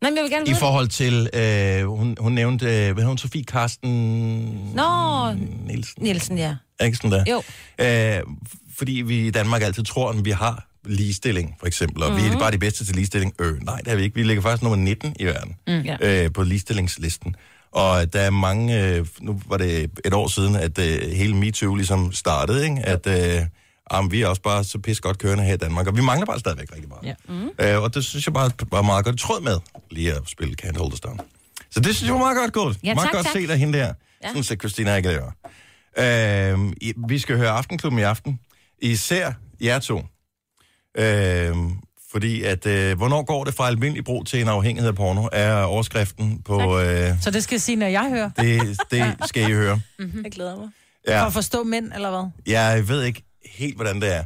[0.01, 3.17] Nej, men jeg vil gerne I forhold til, øh, hun, hun nævnte, øh, hvad hun,
[3.17, 3.89] Sofie Karsten
[4.75, 5.31] Nå,
[5.67, 6.03] Nielsen?
[6.03, 6.55] Nielsen, ja.
[6.79, 7.23] Er ikke sådan der?
[7.31, 7.43] Jo.
[8.17, 8.23] Øh,
[8.77, 12.25] fordi vi i Danmark altid tror, at vi har ligestilling, for eksempel, og mm-hmm.
[12.29, 13.33] vi er bare de bedste til ligestilling.
[13.41, 14.15] Øh, nej, det er vi ikke.
[14.15, 16.23] Vi ligger faktisk nummer 19 i verden Mm, ja.
[16.25, 17.35] øh, på ligestillingslisten.
[17.73, 21.75] Og der er mange, øh, nu var det et år siden, at øh, hele MeToo
[21.75, 22.81] ligesom startede, ikke?
[22.85, 23.45] at øh,
[23.93, 26.25] jamen, vi er også bare så pis godt kørende her i Danmark, og vi mangler
[26.25, 27.03] bare stadigvæk rigtig meget.
[27.03, 27.13] Ja.
[27.27, 27.49] Mm.
[27.59, 29.57] Øh, og det synes jeg bare var meget godt tråd med,
[29.91, 31.19] lige at spille Can't Hold Us Down.
[31.71, 32.77] Så det synes jeg var meget godt gået.
[32.83, 33.33] Ja, meget tak, godt tak.
[33.33, 33.93] set af hende der.
[34.23, 34.27] Ja.
[34.27, 35.33] Sådan set Christina Aguilera.
[35.97, 36.73] Øh,
[37.09, 38.39] vi skal høre Aftenklubben i aften.
[38.81, 39.31] Især
[39.61, 40.01] jer to.
[40.97, 41.55] Øh,
[42.13, 45.61] fordi at, øh, hvornår går det fra almindelig brug til en afhængighed af porno, er
[45.63, 46.79] overskriften på...
[46.79, 48.29] Øh, Så det skal jeg sige, når jeg hører.
[48.39, 49.81] det, det skal I høre.
[50.23, 50.69] Jeg glæder mig.
[51.07, 52.53] For Ja, at forstå mænd, eller hvad?
[52.53, 53.23] jeg ved ikke
[53.55, 54.23] helt, hvordan det er.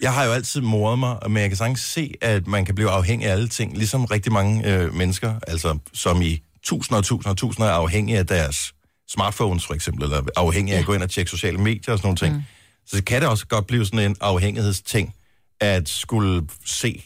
[0.00, 2.90] Jeg har jo altid moret mig, men jeg kan sagtens se, at man kan blive
[2.90, 7.30] afhængig af alle ting, ligesom rigtig mange øh, mennesker, altså som i tusinder og tusinder
[7.30, 8.74] og tusinder er afhængige af deres
[9.10, 12.06] smartphones for eksempel, eller afhængige af at gå ind og tjekke sociale medier og sådan
[12.06, 12.34] nogle ting.
[12.36, 12.42] Mm.
[12.86, 15.14] Så kan det også godt blive sådan en afhængighedsting,
[15.60, 17.04] at skulle se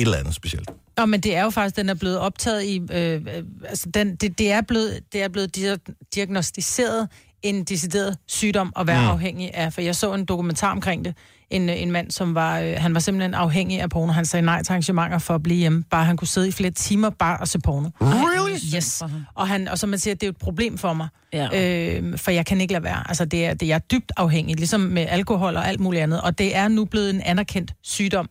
[0.00, 0.70] et eller andet specielt.
[0.96, 2.82] Nå, men det er jo faktisk, den er blevet optaget i...
[2.92, 3.22] Øh, øh,
[3.68, 7.08] altså, den, det, det, er blevet, det er blevet dia- diagnostiseret
[7.42, 9.08] en decideret sygdom at være mm.
[9.08, 9.72] afhængig af.
[9.72, 11.14] For jeg så en dokumentar omkring det.
[11.50, 12.60] En, øh, en mand, som var...
[12.60, 14.12] Øh, han var simpelthen afhængig af porno.
[14.12, 15.84] Han sagde nej til arrangementer for at blive hjemme.
[15.90, 17.88] Bare han kunne sidde i flere timer bare og se porno.
[18.00, 18.76] Really?
[18.76, 19.02] Yes.
[19.34, 21.08] Og, han, og som man siger, det er jo et problem for mig.
[21.32, 21.98] Ja.
[21.98, 23.08] Øh, for jeg kan ikke lade være.
[23.08, 26.20] Altså, det er, det, jeg er dybt afhængig, ligesom med alkohol og alt muligt andet.
[26.20, 28.28] Og det er nu blevet en anerkendt sygdom,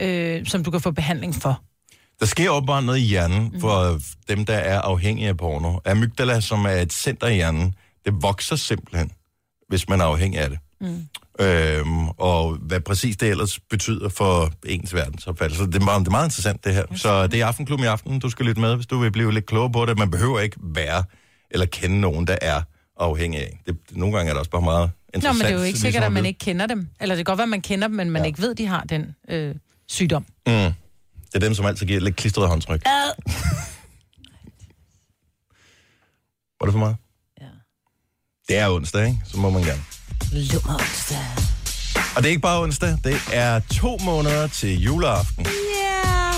[0.00, 1.62] øh, som du kan få behandling for.
[2.20, 5.78] Der sker åbenbart noget i hjernen for dem, der er afhængige af porno.
[5.84, 7.74] Amygdala, som er et center i hjernen,
[8.04, 9.10] det vokser simpelthen,
[9.68, 10.58] hvis man er afhængig af det.
[10.80, 11.06] Mm.
[11.40, 15.66] Øhm, og hvad præcis det ellers betyder for ens verdensopfattelse.
[15.66, 16.84] Det er meget, det er meget interessant, det her.
[16.94, 19.46] Så det er Aftenklubben i aften, du skal lytte med, hvis du vil blive lidt
[19.46, 19.98] klogere på det.
[19.98, 21.04] Man behøver ikke være
[21.50, 22.62] eller kende nogen, der er
[22.98, 23.60] afhængig af.
[23.66, 25.38] Det, nogle gange er det også bare meget Nå, interessant.
[25.38, 26.88] men det er jo ikke ligesom sikkert, at man ikke kender dem.
[27.00, 28.26] Eller det kan godt være, at man kender dem, men man ja.
[28.26, 29.54] ikke ved, de har den øh,
[29.92, 30.26] sygdom.
[30.46, 30.52] Mm.
[30.52, 30.74] Det
[31.34, 32.82] er dem, som altid giver lidt klistret håndtryk.
[36.60, 36.96] Var det for meget?
[37.40, 37.46] Ja.
[38.48, 39.18] Det er onsdag, ikke?
[39.24, 39.82] Så må man gerne.
[40.32, 41.18] Lummer onsdag.
[42.16, 45.46] Og det er ikke bare onsdag, det er to måneder til juleaften.
[45.46, 45.91] Yeah.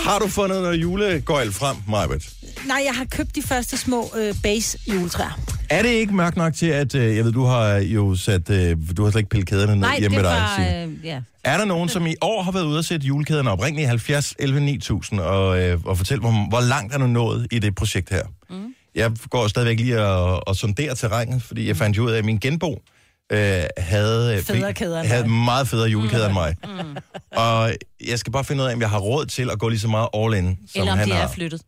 [0.04, 2.30] Har du fundet noget julegøjl frem, Majbet?
[2.66, 5.38] Nej, jeg har købt de første små øh, base juletræer.
[5.70, 8.76] Er det ikke mørkt nok til, at øh, jeg ved, du har jo sat, øh,
[8.96, 10.46] du har slet ikke pillet kæderne ned Nej, hjemme med dig.
[10.56, 10.82] Signe.
[10.82, 11.20] Øh, ja.
[11.44, 13.62] Er der nogen, som i år har været ude at sætte julekæderne op?
[13.62, 17.46] Ring lige 70 11 9000 og, øh, og fortæl, hvor, hvor langt er du nået
[17.50, 18.22] i det projekt her?
[18.50, 18.74] Mm.
[18.94, 22.24] Jeg går stadigvæk lige og, og sonderer terrænet, fordi jeg fandt jo ud af, at
[22.24, 22.82] min genbo
[23.32, 23.38] øh,
[23.78, 26.36] havde, øh, Federe havde meget federe julekæder mm.
[26.36, 26.84] end mig.
[26.84, 26.96] Mm.
[27.30, 27.72] Og
[28.06, 29.88] jeg skal bare finde ud af, om jeg har råd til at gå lige så
[29.88, 31.22] meget all in, som Eller om han de har.
[31.22, 31.62] er flyttet.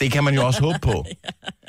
[0.00, 1.04] Det kan man jo også håbe på.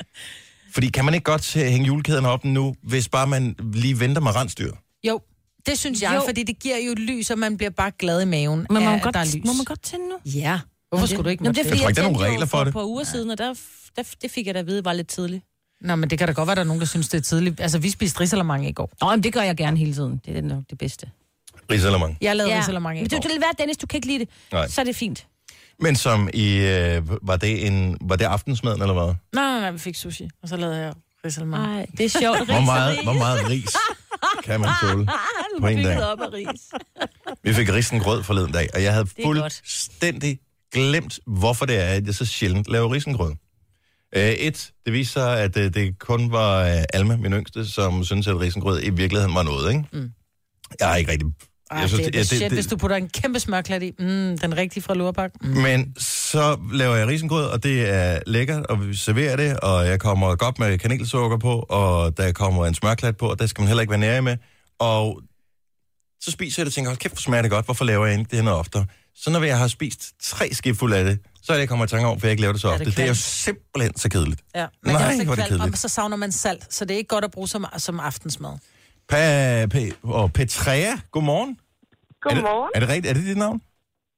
[0.74, 4.36] Fordi kan man ikke godt hænge julekæderne op nu, hvis bare man lige venter med
[4.36, 4.72] rensdyr?
[5.04, 5.20] Jo,
[5.66, 6.22] Det synes jeg, Jo.
[6.26, 8.84] fordi det giver jo lys, og man bliver bare glad i maven, Men må af,
[8.84, 9.44] man, godt, der er lys.
[9.44, 10.14] må man godt tænde nu?
[10.24, 10.60] Ja.
[10.88, 11.66] Hvorfor skulle du ikke Nå, men måtte det?
[11.66, 11.80] er, det?
[11.80, 12.68] fordi, Jeg tror ikke, der er nogen regler for for det.
[12.68, 13.54] et par uger siden, og der,
[13.96, 15.44] der, det fik jeg da at vide, var lidt tidligt.
[15.80, 17.60] Nå, men det kan da godt være, der er nogen, der synes, det er tidligt.
[17.60, 18.90] Altså, vi spiste risalamang i går.
[19.00, 20.20] Nå, men det gør jeg gerne hele tiden.
[20.26, 21.06] Det er nok det bedste.
[21.70, 22.18] Risalemang.
[22.20, 22.60] Jeg lavede ja.
[22.60, 23.18] risalamang i Men går.
[23.18, 24.28] det, vil være, Dennis, du kan ikke lide det.
[24.52, 24.68] Nej.
[24.68, 25.26] Så er det fint.
[25.80, 29.04] Men som i, øh, var, det en, var det aftensmaden, eller hvad?
[29.04, 30.92] Nej, nej, nej, vi fik sushi, og så lavede jeg
[31.26, 31.72] risalamang.
[31.72, 32.44] Nej, det er sjovt.
[32.46, 33.76] Hvor meget, hvor meget ris
[34.44, 35.06] kan man tåle
[35.60, 36.02] på en dag?
[36.04, 36.60] op af ris.
[37.42, 40.38] Vi fik risengrød forleden dag, og jeg havde fuldstændig
[40.72, 43.34] glemt, hvorfor det er, at jeg så sjældent laver risengrød.
[44.16, 48.04] Uh, et, det viser sig, at uh, det kun var uh, Alma, min yngste, som
[48.04, 49.84] synes, at risengrød i virkeligheden var noget, ikke?
[49.92, 50.10] Mm.
[50.80, 51.28] Jeg har ikke rigtig...
[51.70, 53.92] Ej, jeg synes, det er det, shit, hvis du putter en kæmpe smørklat i.
[53.98, 55.30] Mm, den rigtige fra Lurpak.
[55.40, 55.48] Mm.
[55.48, 60.00] Men så laver jeg risengrød, og det er lækkert, og vi serverer det, og jeg
[60.00, 63.68] kommer godt med kanelsukker på, og der kommer en smørklat på, og der skal man
[63.68, 64.36] heller ikke være nære med.
[64.78, 65.22] Og
[66.20, 68.18] så spiser jeg det og tænker, hold kæft, hvor smager det godt, hvorfor laver jeg
[68.18, 68.86] ikke det her oftere?
[69.14, 71.88] Så når jeg har spist tre skefulde af det, så er det, jeg kommer i
[71.88, 72.84] tanke om, for jeg ikke laver det så Ja, ofte.
[72.84, 74.40] det er Det, det er jo simpelthen så kedeligt.
[74.54, 74.66] Ja.
[74.82, 75.78] Men Nej, det er også hvor er det kvalmt, og kedeligt.
[75.78, 78.54] så savner man salt, så det er ikke godt at bruge som, som aftensmad.
[79.08, 81.58] Pa, pa, og Petrea, godmorgen.
[82.22, 82.70] Godmorgen.
[82.74, 83.10] Er det, er det rigtigt?
[83.10, 83.62] Er det dit navn?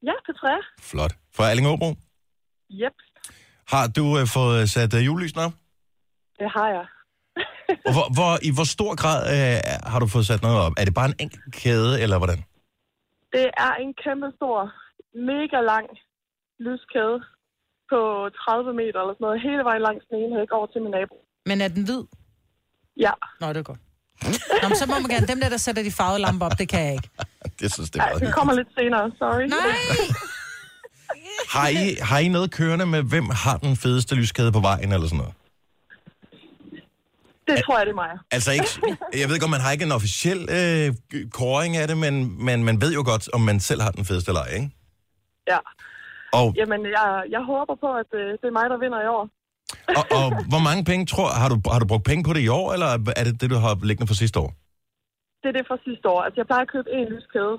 [0.08, 0.56] Ja, Petra.
[0.80, 1.12] Flot.
[1.36, 1.88] Fra Alling Åbro.
[2.70, 2.92] Yep,
[3.68, 5.52] Har du øh, fået sat øh, julelysene op?
[6.40, 6.86] det har jeg.
[7.86, 9.60] Og hvor, hvor, I hvor stor grad øh,
[9.92, 10.72] har du fået sat noget op?
[10.76, 12.38] Er det bare en enkelt kæde, eller hvordan?
[13.32, 14.56] Det er en kæmpe stor,
[15.30, 15.86] mega lang
[16.66, 17.18] lyskæde
[17.90, 17.98] på
[18.44, 21.16] 30 meter eller sådan noget, hele vejen langs den ene hæk over til min nabo.
[21.50, 22.02] Men er den hvid?
[23.06, 23.80] Ja, Nå, det er godt.
[24.62, 26.68] Nå, men så må man gerne, dem der, der sætter de farvede lamper op, det
[26.68, 27.08] kan jeg ikke.
[27.60, 29.44] Det synes det er Ej, meget det kommer lidt senere, sorry.
[29.58, 29.76] Nej!
[31.54, 35.06] Har I, har I noget kørende med, hvem har den fedeste lyskæde på vejen, eller
[35.06, 35.34] sådan noget?
[37.46, 38.18] Det tror jeg, det er mig.
[38.30, 38.68] Altså ikke,
[39.20, 40.94] jeg ved godt, man har ikke en officiel øh,
[41.30, 44.32] koring af det, men, men man ved jo godt, om man selv har den fedeste
[44.32, 44.70] leg, ikke?
[45.48, 45.58] Ja.
[46.32, 49.24] Og, Jamen, jeg, jeg håber på, at øh, det er mig, der vinder i år.
[49.98, 52.48] og, og hvor mange penge tror har du, har du brugt penge på det i
[52.60, 52.88] år, eller
[53.20, 54.50] er det det, du har liggende for sidste år?
[55.42, 56.20] Det er det fra sidste år.
[56.24, 57.56] Altså, jeg plejer at købe en lyskæde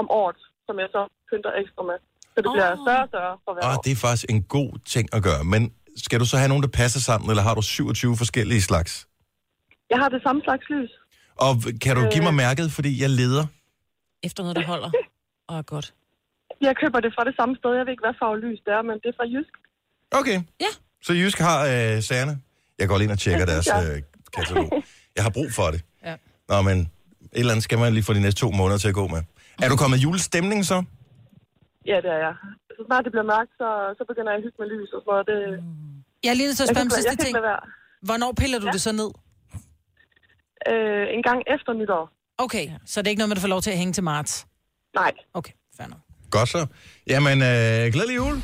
[0.00, 1.98] om året, som jeg så pynter ekstra med.
[2.34, 3.82] Så det bliver større og større for hver Og år.
[3.84, 5.62] det er faktisk en god ting at gøre, men
[6.04, 8.92] skal du så have nogen, der passer sammen, eller har du 27 forskellige slags?
[9.92, 10.90] Jeg har det samme slags lys.
[11.44, 11.52] Og
[11.84, 12.42] kan du give mig Øh.
[12.44, 13.44] mærket, fordi jeg leder?
[14.22, 14.90] Efter noget, der holder.
[15.48, 15.94] Åh, godt.
[16.66, 17.70] Jeg køber det fra det samme sted.
[17.78, 19.54] Jeg ved ikke, hvad farve lys det er, men det er fra Jysk.
[20.20, 20.38] Okay.
[20.64, 20.70] Ja.
[21.06, 22.34] Så Jysk har øh, sagerne.
[22.78, 24.02] Jeg går lige ind og tjekker deres øh,
[24.36, 24.68] katalog.
[25.16, 25.80] Jeg har brug for det.
[26.08, 26.14] Ja.
[26.50, 26.88] Nå, men et
[27.32, 29.22] eller andet skal man lige få de næste to måneder til at gå med.
[29.64, 30.78] Er du kommet i julestemning så?
[31.90, 32.34] Ja, det er jeg.
[32.76, 35.10] Så snart det bliver mørkt, så, så begynder jeg at hygge med lys og sådan
[35.12, 35.26] noget.
[35.30, 35.38] Det,
[36.24, 37.36] Jeg er lige nødt til at spørge om sidste ting.
[38.08, 38.72] Hvornår piller du ja.
[38.72, 39.10] det så ned?
[40.70, 42.04] Øh, en gang efter nytår.
[42.38, 44.04] Okay, så det er ikke noget med, at du får lov til at hænge til
[44.04, 44.46] marts?
[44.94, 45.12] Nej.
[45.34, 46.00] Okay, fair nok.
[46.36, 46.66] Godt så.
[47.06, 48.42] Jamen, øh, glædelig jul.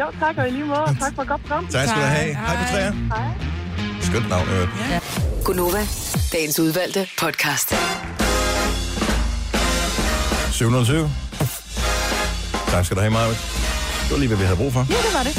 [0.00, 0.96] Jo, tak og i lige måde.
[1.00, 1.66] Tak for godt program.
[1.66, 2.34] Tak skal du have.
[2.34, 2.64] Hej, Hej.
[2.64, 2.90] Petrea.
[2.90, 4.00] Hej.
[4.00, 4.68] Skønt navn, øh.
[5.44, 5.78] Gunova,
[6.32, 7.68] dagens udvalgte podcast.
[10.52, 11.10] 720.
[12.68, 13.28] Tak skal du have, Maja.
[13.28, 13.36] Det
[14.10, 14.86] var lige, hvad vi havde brug for.
[14.90, 15.34] Ja, det var det.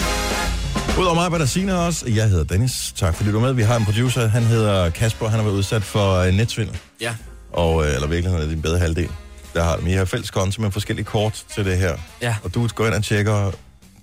[0.99, 2.05] Udover mig var der Signe også.
[2.09, 2.93] Jeg hedder Dennis.
[2.95, 3.53] Tak fordi du er med.
[3.53, 4.27] Vi har en producer.
[4.27, 5.27] Han hedder Kasper.
[5.27, 6.77] Han har været udsat for øh, netsvindel.
[7.01, 7.15] Ja.
[7.53, 9.09] Og, øh, eller virkeligheden er din bedre halvdel.
[9.53, 9.87] Der har dem.
[9.87, 11.97] I har fælles konto med forskellige kort til det her.
[12.21, 12.35] Ja.
[12.43, 13.51] Og du går ind og tjekker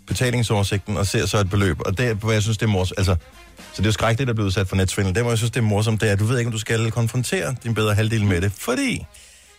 [0.07, 1.81] betalingsoversigten og ser så et beløb.
[1.87, 2.99] Og det er, hvor jeg synes, det er morsomt.
[2.99, 3.17] Altså,
[3.57, 5.15] så det er jo skrækkeligt at blive udsat for netsvindel.
[5.15, 6.59] Det, hvor jeg synes, det er morsomt, det er, at du ved ikke, om du
[6.59, 8.53] skal konfrontere din bedre halvdel med det.
[8.59, 9.07] Fordi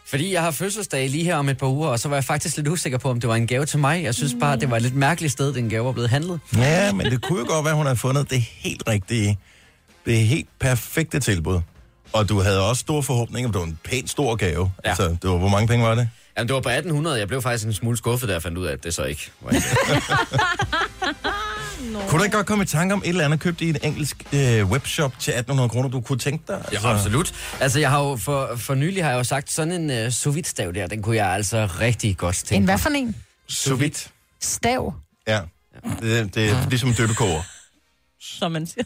[0.10, 2.58] Fordi jeg har fødselsdag lige her om et par uger, og så var jeg faktisk
[2.58, 4.04] lidt usikker på, om det var en gave til mig.
[4.04, 6.40] Jeg synes bare, det var et lidt mærkeligt sted, den gave var blevet handlet.
[6.58, 9.38] Ja, men det kunne jo godt være, at hun havde fundet det helt rigtige,
[10.06, 11.62] det helt perfekte tilbud.
[12.14, 14.72] Og du havde også store forhåbninger, det var en pænt stor gave.
[14.86, 14.90] Ja.
[14.90, 16.10] Altså, det var, hvor mange penge var det?
[16.38, 17.20] Jamen, det var på 1800.
[17.20, 19.32] Jeg blev faktisk en smule skuffet, da jeg fandt ud af, at det så ikke
[19.42, 19.62] var gave.
[22.10, 24.24] Kunne du ikke godt komme i tanke om et eller andet købt i en engelsk
[24.34, 26.66] øh, webshop til 1800 kroner, du kunne tænke dig?
[26.72, 27.34] Ja, absolut.
[27.60, 30.48] Altså, jeg har jo for, for nylig har jeg jo sagt, sådan en uh, sous
[30.48, 33.16] stav der, den kunne jeg altså rigtig godt tænke En hvad for en?
[33.48, 33.94] Sous vide.
[34.42, 34.94] Stav.
[35.28, 35.40] Ja.
[36.02, 37.42] Det, det er ligesom døbekoger.
[38.22, 38.84] Som man siger.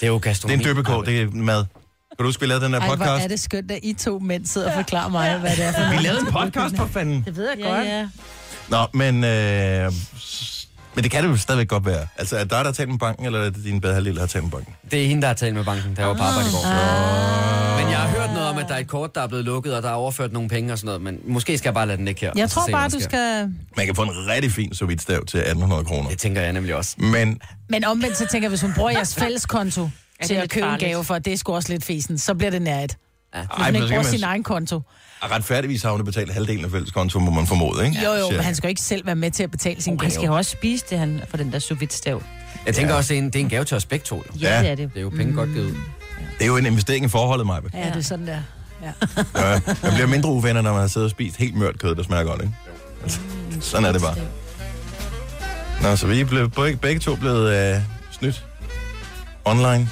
[0.00, 0.54] Det er jo Det er gastronomi.
[0.54, 1.64] en døbekoger, det er mad.
[2.16, 3.24] Kan du huske, vi lavede den der Ej, hvor podcast?
[3.24, 5.90] er det skønt, at I to mænd sidder og forklarer mig, hvad det er for
[5.96, 7.22] Vi lavede en podcast for fanden.
[7.24, 7.86] Det ved jeg Ja, godt.
[7.86, 8.08] ja.
[8.68, 9.24] Nå, men...
[9.24, 9.92] Øh,
[10.94, 12.06] men det kan det jo stadigvæk godt være.
[12.16, 14.14] Altså, er det dig, der har talt med banken, eller er det din bedre halvdel,
[14.14, 14.74] der har talt med banken?
[14.90, 16.62] Det er hende, der har talt med banken, der var på arbejde i går.
[16.66, 17.80] Ah.
[17.82, 19.74] Men jeg har hørt noget om, at der er et kort, der er blevet lukket,
[19.76, 21.02] og der er overført nogle penge og sådan noget.
[21.02, 22.32] Men måske skal jeg bare lade den ligge her.
[22.36, 23.08] Jeg og så tror se, bare, hvad du sker.
[23.10, 23.52] skal...
[23.76, 26.08] Man kan få en rigtig fin sous vide stav til 1800 kroner.
[26.10, 26.94] Det tænker jeg nemlig også.
[26.98, 29.88] Men Men omvendt så tænker jeg, hvis hun bruger jeres fælleskonto
[30.20, 30.88] det til er at købe en farligt.
[30.90, 32.96] gave for, det er sgu også lidt fesen, så bliver det nært.
[33.34, 33.40] Ja.
[33.40, 34.76] Hvis Ej, man ikke bruger man- sin egen konto.
[35.20, 37.98] Og retfærdigvis har hun det betalt halvdelen af fælleskonto, må man formode, ikke?
[38.04, 39.98] Jo, jo, men han skal jo ikke selv være med til at betale sin Han
[39.98, 40.10] gave.
[40.10, 42.22] skal jo også spise det, han for den der sous stav.
[42.66, 44.16] Jeg tænker også, det er, en, det er en gave til os begge to.
[44.16, 44.22] Jo.
[44.40, 44.62] Ja, Ja.
[44.62, 44.88] det er det.
[44.94, 45.70] Det er jo penge godt givet ud.
[46.38, 47.60] Det er jo en investering i forholdet, Maja.
[47.74, 48.38] Ja, det er sådan der.
[48.82, 48.92] Ja.
[49.52, 52.02] Ja, man bliver mindre uvenner, når man har siddet og spist helt mørt kød, der
[52.02, 52.54] smager godt, ikke?
[53.60, 54.14] Sådan er det bare.
[55.82, 57.80] Nå, så vi er blevet, begge, begge to blevet øh,
[58.12, 58.44] snydt
[59.44, 59.88] online.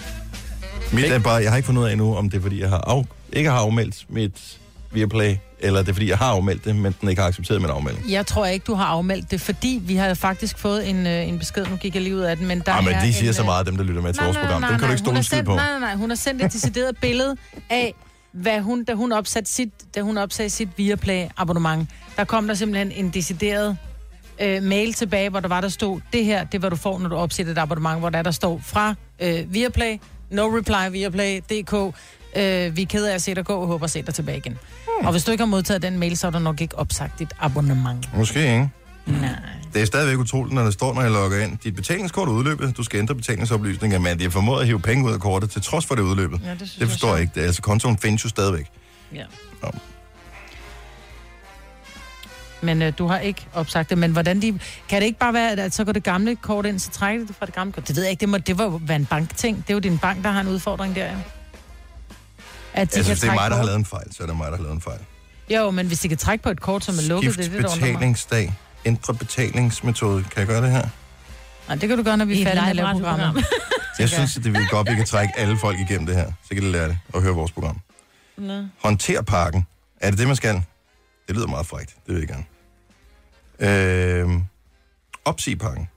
[0.92, 2.68] Mit er bare, jeg har ikke fundet ud af endnu, om det er, fordi jeg
[2.68, 4.58] har af, ikke har afmeldt mit
[4.92, 7.70] Viaplay, eller det er, fordi jeg har afmeldt det, men den ikke har accepteret min
[7.70, 8.10] afmelding.
[8.10, 11.38] Jeg tror ikke, du har afmeldt det, fordi vi har faktisk fået en, øh, en
[11.38, 13.28] besked, nu gik jeg lige ud af den, men der Nej, men er de siger
[13.28, 14.60] en, så øh, meget, dem der lytter med til Nej, vores nej, program.
[14.60, 15.54] nej, Den kan du ikke stole har en skid sendt- på.
[15.54, 15.94] Nej, nej, nej.
[15.94, 17.36] Hun har sendt et decideret billede
[17.70, 17.94] af,
[18.32, 21.88] hvad hun, da hun opsatte sit, da hun opsagde sit Viaplay-abonnement.
[22.16, 23.76] Der kom der simpelthen en decideret
[24.40, 26.98] øh, mail tilbage, hvor der var, der stod, det her, det er, hvad du får,
[26.98, 29.96] når du opsætter et abonnement, hvor der, der står fra øh, Viaplay,
[30.30, 31.74] no reply Viaplay.dk,
[32.36, 34.38] øh, vi er ked af at se dig gå, og håber at se dig tilbage
[34.38, 34.52] igen.
[34.98, 35.06] Hmm.
[35.06, 37.32] Og hvis du ikke har modtaget den mail, så er der nok ikke opsagt dit
[37.40, 38.08] abonnement.
[38.16, 38.68] Måske ikke.
[39.06, 39.28] Nej.
[39.74, 41.58] Det er stadigvæk utroligt, når der står, når jeg logger ind.
[41.58, 42.76] Dit betalingskort er udløbet.
[42.76, 45.62] Du skal ændre betalingsoplysninger, men de har formået at hive penge ud af kortet, til
[45.62, 46.40] trods for det er udløbet.
[46.44, 47.12] Ja, det det jeg forstår så.
[47.14, 47.32] jeg ikke.
[47.34, 48.66] Det, er- altså, kontoen findes jo stadigvæk.
[49.14, 49.22] Ja.
[49.62, 49.68] Nå.
[52.62, 53.98] Men øh, du har ikke opsagt det.
[53.98, 54.58] Men hvordan de...
[54.88, 57.36] Kan det ikke bare være, at så går det gamle kort ind, så trækker det
[57.36, 57.88] fra det gamle kort?
[57.88, 58.20] Det ved jeg ikke.
[58.20, 59.56] Det, må, det var jo være en bankting.
[59.56, 61.16] Det er jo din bank, der har en udfordring der, ja.
[62.74, 64.26] At de Jeg synes, det er trække mig, der har lavet en fejl, så er
[64.26, 64.98] det mig, der har lavet en fejl.
[65.50, 67.58] Jo, men hvis de kan trække på et kort, som er lukket, det er Skift
[67.58, 67.92] det, undrer mig.
[67.94, 68.54] betalingsdag.
[68.84, 70.22] Ændre betalingsmetode.
[70.22, 70.88] Kan jeg gøre det her?
[71.68, 73.44] Nej, det kan du gøre, når vi I er et færdige med at lave programmet.
[73.98, 76.26] Jeg synes, at det vil godt, vi kan trække alle folk igennem det her.
[76.26, 77.80] Så kan de lære det og høre vores program.
[78.36, 78.64] Nå.
[78.82, 79.66] Håndter pakken.
[80.00, 80.54] Er det det, man skal?
[81.28, 81.96] Det lyder meget frægt.
[82.06, 82.44] Det vil jeg gerne.
[83.62, 84.28] Øh,
[85.24, 85.88] opsig pakken.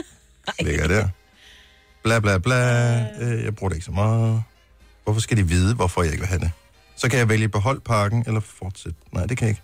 [0.66, 1.08] Ligger der.
[2.02, 3.00] Bla, bla, bla.
[3.20, 4.42] Øh, jeg bruger det ikke så meget.
[5.04, 6.50] Hvorfor skal de vide, hvorfor jeg ikke vil have det?
[6.96, 8.98] Så kan jeg vælge behold pakken, eller fortsætte.
[9.12, 9.62] Nej, det kan jeg ikke.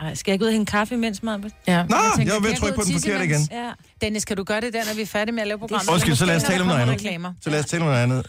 [0.00, 1.52] Ej, skal jeg gå ud og hænge kaffe imens, Marbet?
[1.66, 3.40] Ja, Nå, jeg tænker, var ved kan at trykke på den forkerte igen.
[3.50, 3.72] Ja.
[4.00, 5.92] Dennis, kan du gøre det der, når vi er færdige med at lave programmet?
[5.92, 7.36] Undskyld, så lad os tale om noget andet.
[7.40, 8.26] Så lad os tale om noget andet.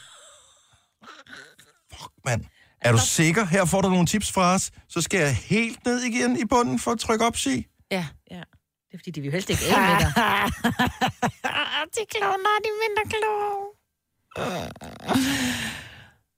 [1.93, 2.45] Fuck, mand.
[2.85, 3.45] Er du sikker?
[3.45, 4.71] Her får du nogle tips fra os.
[4.89, 7.67] Så skal jeg helt ned igen i bunden for at trykke opsig.
[7.91, 8.05] Ja.
[8.31, 8.35] ja.
[8.87, 10.07] Det er fordi, de vil jo helst ikke af med dig.
[11.95, 13.65] de kloge, nej, de er mindre kloge.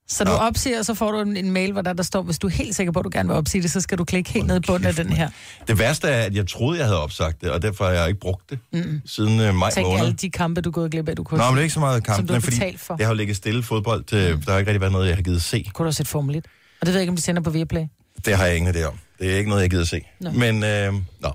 [0.09, 0.37] Så du Nå.
[0.37, 2.51] opsiger, og så får du en, en mail, hvor der, der står, hvis du er
[2.51, 4.57] helt sikker på, at du gerne vil opsige det, så skal du klikke helt ned
[4.57, 5.29] i bunden af den her.
[5.67, 8.19] Det værste er, at jeg troede, jeg havde opsagt det, og derfor har jeg ikke
[8.19, 9.01] brugt det mm.
[9.05, 9.99] siden øh, maj Tænk måned.
[9.99, 11.73] alle de kampe, du er gået glip af, du kunne Nå, men det er ikke
[11.73, 12.95] så meget du har fordi for.
[12.95, 14.03] det har jo ligget stille fodbold.
[14.03, 15.69] Til, Der har ikke rigtig været noget, jeg har givet se.
[15.73, 16.45] Kunne du have set Formel 1?
[16.81, 17.83] Og det ved jeg ikke, om de sender på Viaplay.
[18.25, 18.93] Det har jeg ingen idé om.
[19.19, 20.01] Det er ikke noget, jeg gider se.
[20.19, 20.31] Nå.
[20.31, 21.31] Men, øh, nå.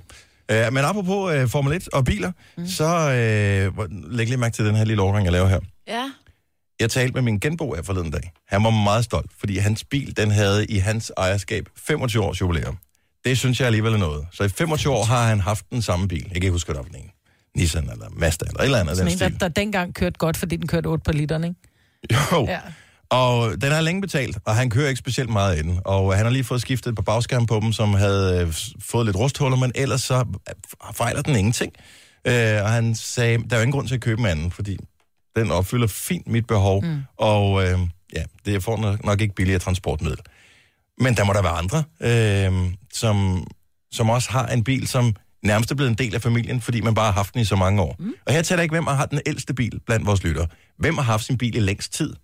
[0.48, 2.66] Øh, men apropos øh, Formel 1 og biler, mm.
[2.66, 5.60] så øh, læg lige mærke til den her lille overgang, jeg laver her.
[5.88, 6.10] Ja.
[6.82, 8.32] Jeg talte med min genbo her forleden dag.
[8.48, 12.78] Han var meget stolt, fordi hans bil, den havde i hans ejerskab 25 års jubilæum.
[13.24, 14.26] Det synes jeg alligevel er noget.
[14.32, 16.22] Så i 25 år har han haft den samme bil.
[16.22, 17.08] Jeg kan ikke huske, hvad der var ene.
[17.56, 19.40] Nissan eller Mazda eller et eller andet af Sådan den en, der, stil.
[19.40, 21.56] der dengang kørte godt, fordi den kørte 8 på literen, ikke?
[22.32, 22.46] Jo.
[22.46, 22.60] Ja.
[23.10, 25.78] Og den har længe betalt, og han kører ikke specielt meget i den.
[25.84, 29.06] Og han har lige fået skiftet et par bagskærme på dem, som havde øh, fået
[29.06, 30.14] lidt rusthuller, men ellers så
[30.48, 30.54] øh,
[30.94, 31.72] fejler den ingenting.
[32.26, 34.78] Øh, og han sagde, der er jo ingen grund til at købe en anden, fordi
[35.36, 37.02] den opfylder fint mit behov, mm.
[37.16, 37.78] og øh,
[38.14, 40.18] ja, det får nok- nok ikke billigere transportmiddel.
[40.98, 43.46] Men der må der være andre, øh, som,
[43.92, 46.94] som også har en bil, som nærmest er blevet en del af familien, fordi man
[46.94, 47.96] bare har haft den i så mange år.
[47.98, 48.14] Mm.
[48.26, 50.46] Og her taler jeg ikke, hvem har den ældste bil blandt vores lyttere.
[50.78, 52.14] Hvem har haft sin bil i længst tid?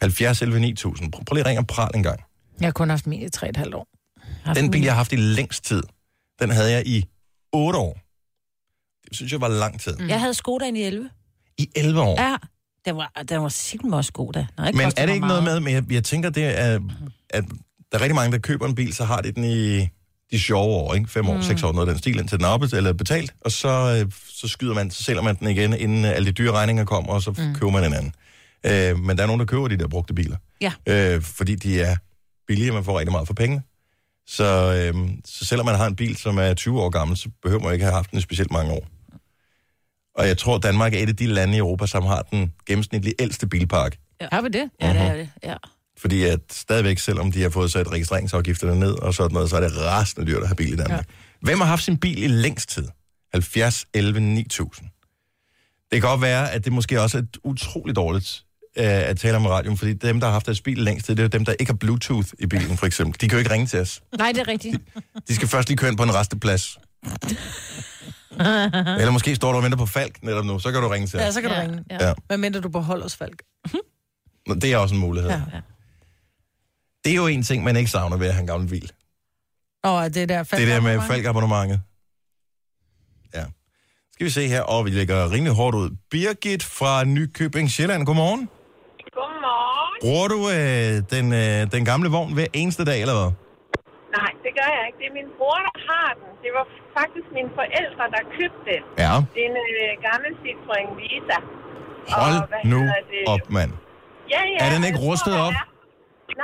[0.00, 1.12] 70 11 9000.
[1.12, 2.20] Prøv, lige at ringe og pral en gang.
[2.60, 3.86] Jeg har kun haft min i 3,5 år.
[4.54, 5.82] Den bil, jeg har haft i længst tid,
[6.40, 7.04] den havde jeg i
[7.52, 7.98] 8 år.
[9.08, 9.96] Det synes jeg var lang tid.
[10.08, 11.10] Jeg havde Skodaen i 11.
[11.58, 12.20] I 11 år.
[12.20, 12.36] Ja.
[12.84, 14.46] Den var, den var simpelthen også god, da.
[14.58, 15.42] Har Men er det ikke noget meget.
[15.42, 16.80] med, men jeg, jeg tænker, det er,
[17.30, 17.44] at
[17.92, 19.88] der er rigtig mange, der køber en bil, så har de den i
[20.30, 21.10] de sjove år, ikke?
[21.10, 21.42] Fem år, mm.
[21.42, 24.12] seks år, noget af den stil, indtil den er oppe, eller betalt, og så, øh,
[24.28, 27.12] så skyder man, så sælger man den igen, inden øh, alle de dyre regninger kommer,
[27.12, 27.54] og så mm.
[27.54, 28.12] køber man en anden.
[28.66, 30.36] Øh, men der er nogen, der køber de der brugte biler.
[30.60, 30.72] Ja.
[30.86, 31.96] Øh, fordi de er
[32.46, 33.62] billige, man får rigtig meget for pengene.
[34.26, 37.62] Så, øh, så selvom man har en bil, som er 20 år gammel, så behøver
[37.62, 38.86] man ikke have haft den i specielt mange år.
[40.18, 43.14] Og jeg tror, Danmark er et af de lande i Europa, som har den gennemsnitlige
[43.18, 43.96] ældste bilpark.
[44.32, 44.70] Har vi det?
[44.80, 45.30] Ja, det er det.
[45.44, 45.54] Ja.
[45.98, 49.60] Fordi at stadigvæk, selvom de har fået sat registreringsafgifterne ned og sådan noget, så er
[49.60, 50.98] det rasende dyrt at have bil i Danmark.
[50.98, 51.04] Ja.
[51.42, 52.88] Hvem har haft sin bil i længst tid?
[53.32, 54.86] 70, 11, 9000.
[55.90, 58.44] Det kan godt være, at det måske også er et utroligt dårligt
[58.78, 61.24] øh, at tale om radioen, fordi dem, der har haft deres bil længst tid, det
[61.24, 63.20] er dem, der ikke har Bluetooth i bilen, for eksempel.
[63.20, 64.02] De kan jo ikke ringe til os.
[64.18, 64.76] Nej, det er rigtigt.
[65.28, 66.78] De skal først lige køre ind på en resteplads.
[69.00, 71.18] Eller måske står du og venter på Falk netop nu, så kan du ringe til
[71.20, 71.34] Ja, os.
[71.34, 71.84] så kan du Ja, ringe.
[71.90, 72.06] ja.
[72.06, 72.14] Ja.
[72.26, 73.42] Hvad mindre du på Holdersfalk?
[74.46, 75.30] Nå, Det er også en mulighed.
[75.30, 75.40] Ja.
[77.04, 78.92] Det er jo en ting, man ikke savner ved at have en gammel bil.
[79.84, 81.80] Og det der Det der med falkabonnementet.
[83.34, 83.44] Ja.
[84.12, 84.60] Skal vi se her.
[84.62, 85.90] Og vi lægger rimelig hårdt ud.
[86.10, 88.06] Birgit fra Nykøbing Sjælland.
[88.06, 88.48] Godmorgen.
[89.14, 90.00] Godmorgen.
[90.02, 93.32] Bruger du øh, den, øh, den gamle vogn hver eneste dag, eller hvad?
[94.58, 94.98] Gør jeg ikke.
[95.02, 96.28] Det er min bror, der har den.
[96.44, 96.64] Det var
[96.98, 98.82] faktisk mine forældre, der købte den.
[99.04, 99.14] Ja.
[99.34, 101.38] Det er en øh, gammel Citroën Visa.
[102.20, 102.78] Hold Og nu
[103.12, 103.22] det?
[103.34, 103.72] op, mand.
[104.34, 104.58] Ja, ja.
[104.64, 105.54] Er den ikke tror, rustet op?
[105.60, 105.64] er.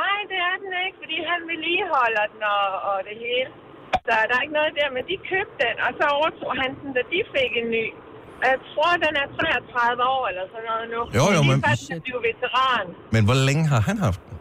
[0.03, 3.49] Nej, det er den ikke, fordi han vedligeholder den og, og det hele.
[4.07, 6.89] Så der er ikke noget der, men de købte den, og så overtog han den,
[6.97, 7.87] da de fik en ny.
[8.41, 11.01] Og Jeg tror, den er 33 år eller sådan noget nu.
[11.19, 11.65] Jo, jo, er men-
[11.97, 12.87] at blive veteran.
[13.15, 14.37] Men hvor længe har han haft den?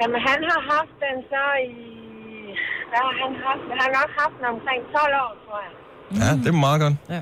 [0.00, 1.44] Jamen, han har haft den så
[1.76, 1.78] i...
[2.94, 3.64] Hvad har han haft?
[3.72, 5.72] Han har nok haft den omkring 12 år, tror jeg.
[6.20, 6.96] Ja, det er meget godt.
[7.14, 7.20] Ja.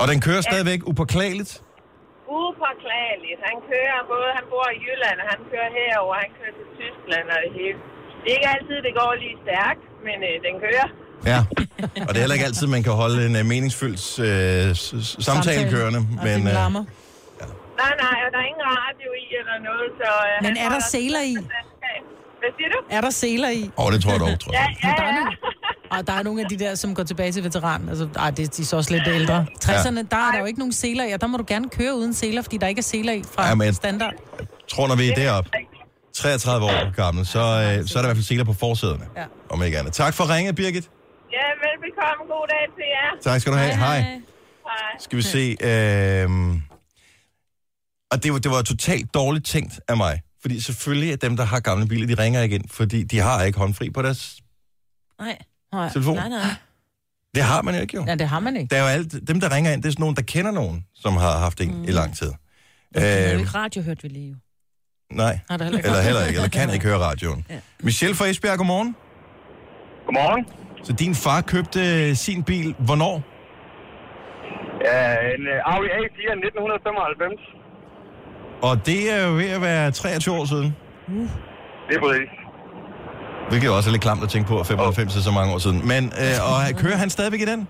[0.00, 1.52] Og den kører stadigvæk upåklageligt?
[2.40, 3.40] Upåklageligt.
[3.48, 7.26] Han kører både, han bor i Jylland, og han kører herover, han kører til Tyskland
[7.34, 7.78] og det hele.
[8.22, 10.88] Det er ikke altid, det går lige stærkt, men øh, den kører.
[11.32, 11.40] Ja.
[12.06, 14.68] Og det er heller ikke altid, man kan holde en uh, meningsfyldt uh,
[15.28, 16.00] samtale kørende.
[16.26, 16.84] Men, uh, larmer.
[17.82, 20.08] Nej, nej, og der er ingen radio i eller noget, så...
[20.28, 21.34] Øh, Men er der seler i?
[22.40, 22.78] Hvad siger du?
[22.90, 23.70] Er der seler i?
[23.78, 24.76] Åh, det tror jeg dog, tror Ja, jeg.
[24.84, 25.12] ja, Der er ja.
[25.14, 25.36] nogle-
[25.90, 27.88] Og der er nogle af de der, som går tilbage til veteran.
[27.88, 29.46] Altså, ej, det, de er så også lidt ældre.
[29.64, 31.96] 60'erne, der er der jo ikke nogen seler i, og der må du gerne køre
[31.96, 34.14] uden seler, fordi der ikke er seler i fra Ja, ja, men- standard.
[34.38, 35.50] Jeg tror, når vi er deroppe,
[36.14, 39.04] 33 år gammel, så, uh, så er der i hvert fald seler på forsæderne.
[39.16, 39.24] Ja.
[39.50, 39.92] Om ikke andet.
[39.92, 40.90] Tak for ringet, Birgit.
[41.32, 42.22] Ja, velbekomme.
[42.34, 43.32] God dag til jer.
[43.32, 43.74] Tak skal du have.
[43.76, 44.00] Hej.
[44.00, 44.20] Hej.
[44.98, 45.56] Skal vi se.
[45.60, 46.28] Øh...
[48.10, 50.20] Og det var, det var totalt dårligt tænkt af mig.
[50.48, 53.58] Fordi selvfølgelig er dem, der har gamle biler, de ringer igen, fordi de har ikke
[53.58, 54.40] håndfri på deres
[55.20, 55.38] Nej.
[55.72, 55.88] Nej.
[55.92, 56.14] telefon.
[56.14, 56.40] Nej, nej.
[57.34, 58.04] Det har man jo ikke, jo.
[58.06, 58.70] Ja, det har man ikke.
[58.70, 60.84] Der er jo alt, dem, der ringer ind, det er sådan nogen, der kender nogen,
[60.94, 61.84] som har haft en mm.
[61.84, 62.26] i lang tid.
[62.94, 64.36] Det er jo Øh, ikke radio, hørte vi lige jo.
[65.10, 65.86] nej, er heller ikke.
[65.88, 67.46] eller heller ikke, eller kan ikke høre radioen.
[67.50, 67.60] Ja.
[67.80, 68.96] Michelle fra Esbjerg, godmorgen.
[70.06, 70.44] Godmorgen.
[70.84, 73.14] Så din far købte øh, sin bil, hvornår?
[74.88, 75.00] Ja,
[75.34, 77.57] en uh, Audi A4 1995.
[78.62, 80.68] Og det er jo ved at være 23 år siden.
[81.88, 82.30] Det er præcis.
[83.50, 85.78] Hvilket også er lidt klamt at tænke på, at 95 er så mange år siden.
[85.92, 87.60] Men, øh, og kører han stadigvæk i den?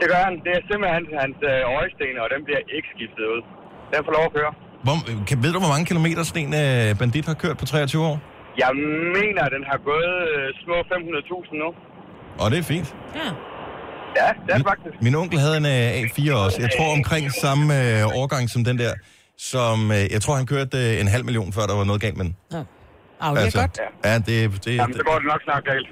[0.00, 0.34] Det gør han.
[0.44, 3.40] Det er simpelthen hans, hans øh, øjesten, og den bliver ikke skiftet ud.
[3.92, 4.52] Den får lov at køre.
[4.86, 4.96] Hvor,
[5.28, 8.16] kan, ved du, hvor mange kilometer sådan en øh, bandit har kørt på 23 år?
[8.64, 8.72] Jeg
[9.18, 11.68] mener, at den har gået øh, små 500.000 nu.
[12.42, 12.88] Og det er fint.
[13.20, 13.28] Ja.
[14.20, 14.94] Ja, det er det faktisk.
[15.06, 16.56] Min onkel havde en øh, A4 også.
[16.64, 18.92] Jeg tror omkring samme øh, årgang som den der.
[19.38, 22.16] Som, øh, jeg tror, han kørte øh, en halv million, før der var noget galt
[22.16, 22.36] med den.
[22.52, 22.62] Ja.
[23.20, 23.78] Audi altså, er godt.
[24.04, 25.88] Ja, det, det, Jamen, så går det nok snart galt.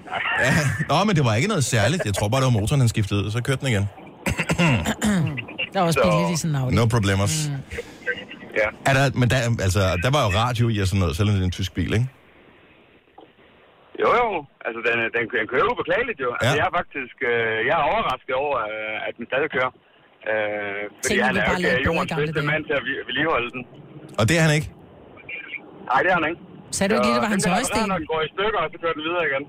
[0.47, 0.53] ja.
[0.91, 2.03] Nå, men det var ikke noget særligt.
[2.05, 3.87] Jeg tror bare, det var motoren, han skiftede og så kørte den igen.
[5.73, 6.75] Der er også Så- billigt i sådan en Audi.
[6.79, 7.35] No problemers.
[7.49, 7.55] Mm.
[8.61, 8.69] Ja.
[8.91, 11.43] Er der, men der, altså, der var jo radio i og sådan noget, selvom det
[11.47, 12.09] er en tysk bil, ikke?
[14.03, 14.27] Jo, jo.
[14.67, 16.31] Altså, den, den, den kører jo beklageligt, jo.
[16.41, 16.61] Altså, Ja.
[16.61, 19.71] jeg er faktisk øh, jeg er overrasket over, øh, at den stadig kører.
[20.33, 23.63] Øh, fordi Tingene han er jo ikke jordens bedste mand til at vi- vedligeholde den.
[24.21, 24.69] Og det er han ikke.
[25.91, 26.41] Nej, det er han ikke.
[26.77, 27.81] Sagde du ikke lige, det var hans højsten?
[27.89, 29.45] Når den går i stykker, og så kører den videre igen.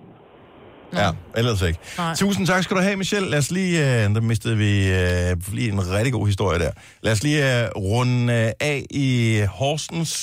[1.01, 1.09] Ja,
[1.39, 1.79] ellers ikke.
[1.97, 2.13] Nej.
[2.15, 3.29] Tusind tak skal du have, Michelle.
[3.29, 6.71] Lad os lige, øh, der mistede vi øh, lige en rigtig god historie der.
[7.01, 9.07] Lad os lige øh, runde øh, af i
[9.49, 10.13] Horsens.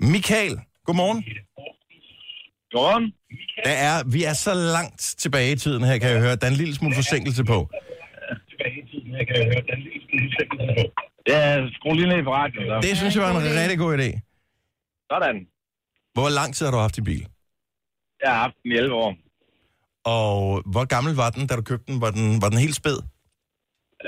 [0.00, 0.54] Michael,
[0.86, 1.24] godmorgen.
[2.72, 3.12] Godmorgen.
[3.64, 6.36] Der er, vi er så langt tilbage i tiden her, kan jeg høre.
[6.36, 7.68] Der er en lille smule forsinkelse på.
[11.32, 12.66] Ja, skru lige ned på radioen.
[12.82, 12.88] Så.
[12.88, 14.10] Det synes jeg var en rigtig god idé.
[15.12, 15.36] Sådan.
[16.16, 17.26] Hvor lang tid har du haft i bil?
[18.22, 19.14] Jeg har haft den i 11 år.
[20.04, 22.00] Og hvor gammel var den, da du købte den?
[22.00, 22.98] Var den, var den helt spæd?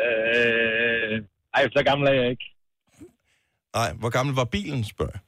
[0.04, 1.22] Øh,
[1.54, 2.44] ej, så gammel er jeg ikke.
[3.74, 5.20] Nej, hvor gammel var bilen, spørger jeg.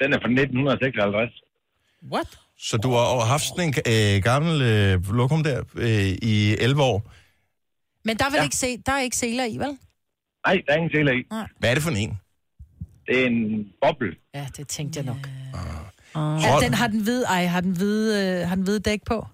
[0.00, 1.42] Den er fra 1956.
[2.12, 2.38] What?
[2.58, 7.12] Så du har haft sådan en øh, gammel øh, lokum der øh, i 11 år.
[8.04, 8.42] Men der er vel ja.
[8.44, 9.78] ikke, se, der er ikke seler i, vel?
[10.46, 11.24] Nej, der er ingen seler i.
[11.58, 12.18] Hvad er det for en?
[13.06, 14.16] Det er en boble.
[14.34, 15.16] Ja, det tænkte jeg nok.
[16.14, 19.00] Uh, Ja, den har den hvide, ej, har den hvide, øh, har den hvide dæk
[19.06, 19.26] på?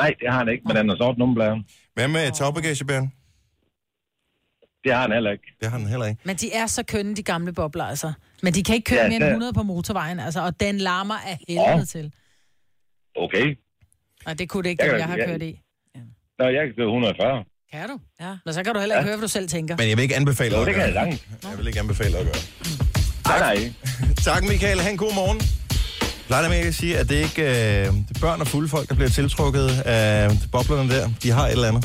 [0.00, 1.62] Nej, det har han ikke, men den har sort nummerplader.
[1.94, 3.12] Hvad med tagbagagebæren?
[4.84, 5.44] Det har han heller ikke.
[5.60, 6.20] Det har den heller ikke.
[6.24, 8.12] Men de er så kønne, de gamle bobler, altså.
[8.42, 10.40] Men de kan ikke køre Ja, mere end det- 100 på motorvejen, altså.
[10.40, 11.84] Og den larmer af helvede Ja.
[11.84, 12.12] til.
[13.16, 13.58] Okay.
[14.26, 15.60] Og det kunne det ikke, Jeg jeg har kørt i.
[16.38, 17.44] Nå, jeg kan køre 140.
[17.72, 17.96] Kan du?
[18.20, 18.32] Ja.
[18.44, 19.08] Men så kan du heller ikke Ja.
[19.10, 19.76] høre, hvad du selv tænker.
[19.76, 21.02] Men jeg vil ikke anbefale Jo, at det kan gøre.
[21.02, 21.48] jeg sagtens.
[21.50, 22.42] Jeg vil ikke anbefale at gøre.
[23.28, 23.72] Nej, nej.
[24.28, 24.80] Tak, Michael.
[24.80, 25.38] Ha' en god morgen.
[25.40, 28.88] Jeg plejer med at sige, at det ikke øh, det er børn og fulde folk,
[28.88, 31.10] der bliver tiltrukket af boblerne der.
[31.22, 31.84] De har et eller andet.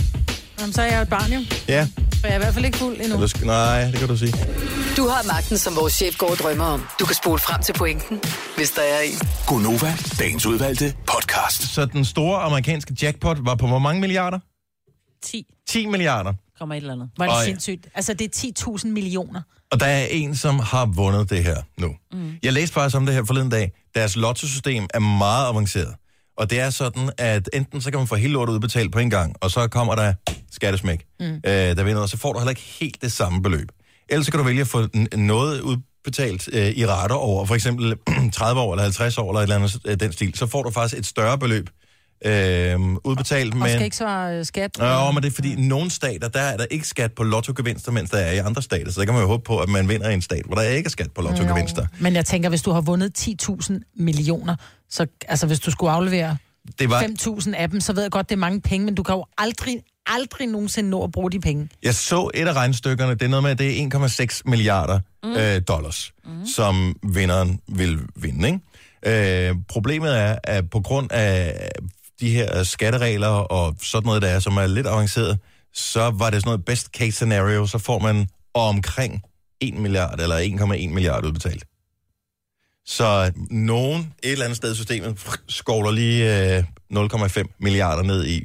[0.60, 1.40] Jamen, så er jeg jo et barn, jo.
[1.68, 1.88] Ja,
[2.20, 3.16] For jeg er i hvert fald ikke fuld endnu.
[3.16, 4.34] Eller, nej, det kan du sige.
[4.98, 6.84] Du har magten, som vores chef går og drømmer om.
[7.00, 8.20] Du kan spole frem til pointen,
[8.58, 9.20] hvis der er en.
[9.48, 11.74] Gonova, dagens udvalgte podcast.
[11.74, 14.40] Så den store amerikanske jackpot var på hvor mange milliarder?
[15.24, 16.34] 10 10 milliarder.
[16.60, 17.10] kommer et eller andet.
[17.18, 17.46] Var det Øj.
[17.46, 17.88] sindssygt?
[17.96, 19.42] Altså, det er 10.000 millioner.
[19.72, 21.96] Og der er en, som har vundet det her nu.
[22.14, 22.32] Mm.
[22.44, 23.72] Jeg læste faktisk om det her forleden dag.
[23.96, 25.96] Deres lottosystem er meget avanceret.
[26.40, 29.10] Og det er sådan, at enten så kan man få hele lortet udbetalt på en
[29.10, 30.14] gang, og så kommer der
[30.52, 31.26] skattesmæk, mm.
[31.26, 33.68] øh, der vinder, og så får du heller ikke helt det samme beløb.
[34.10, 37.96] Ellers så kan du vælge at få noget udbetalt øh, i rater over, for eksempel
[38.34, 40.36] 30 år eller 50 år eller et eller andet øh, den stil.
[40.36, 41.70] Så får du faktisk et større beløb
[42.26, 43.54] øh, udbetalt.
[43.54, 43.70] Og men...
[43.70, 44.72] skal ikke svare øh, skat.
[44.80, 47.92] Ja, men det er fordi, i nogle stater, der er der ikke skat på lottogevinster,
[47.92, 48.92] mens der er i andre stater.
[48.92, 50.62] Så der kan man jo håbe på, at man vinder i en stat, hvor der
[50.62, 51.86] ikke er skat på lottogevinster.
[52.00, 54.56] Men jeg tænker, hvis du har vundet 10.000 millioner,
[54.90, 56.38] så altså, hvis du skulle aflevere
[56.80, 59.04] Det var, 5.000 af dem, så ved jeg godt, det er mange penge, men du
[59.04, 61.70] kan jo aldrig, aldrig nogensinde nå at bruge de penge.
[61.84, 65.32] jeg så et af regnestykkerne, det er noget med, at det er 1,6 milliarder mm.
[65.32, 66.46] øh, dollars, mm.
[66.46, 68.48] som vinderen vil vinde.
[68.48, 69.50] Ikke?
[69.50, 71.70] Øh, problemet er, at på grund af
[72.20, 75.40] de her skatteregler og sådan noget, der er, som er lidt avanceret,
[75.74, 79.22] så var det sådan noget best case scenario, så får man omkring
[79.60, 81.66] 1 milliard eller 1,1 milliard udbetalt.
[82.86, 86.64] Så nogen et eller andet sted i systemet skovler lige øh,
[86.94, 88.44] 0,5 milliarder ned i.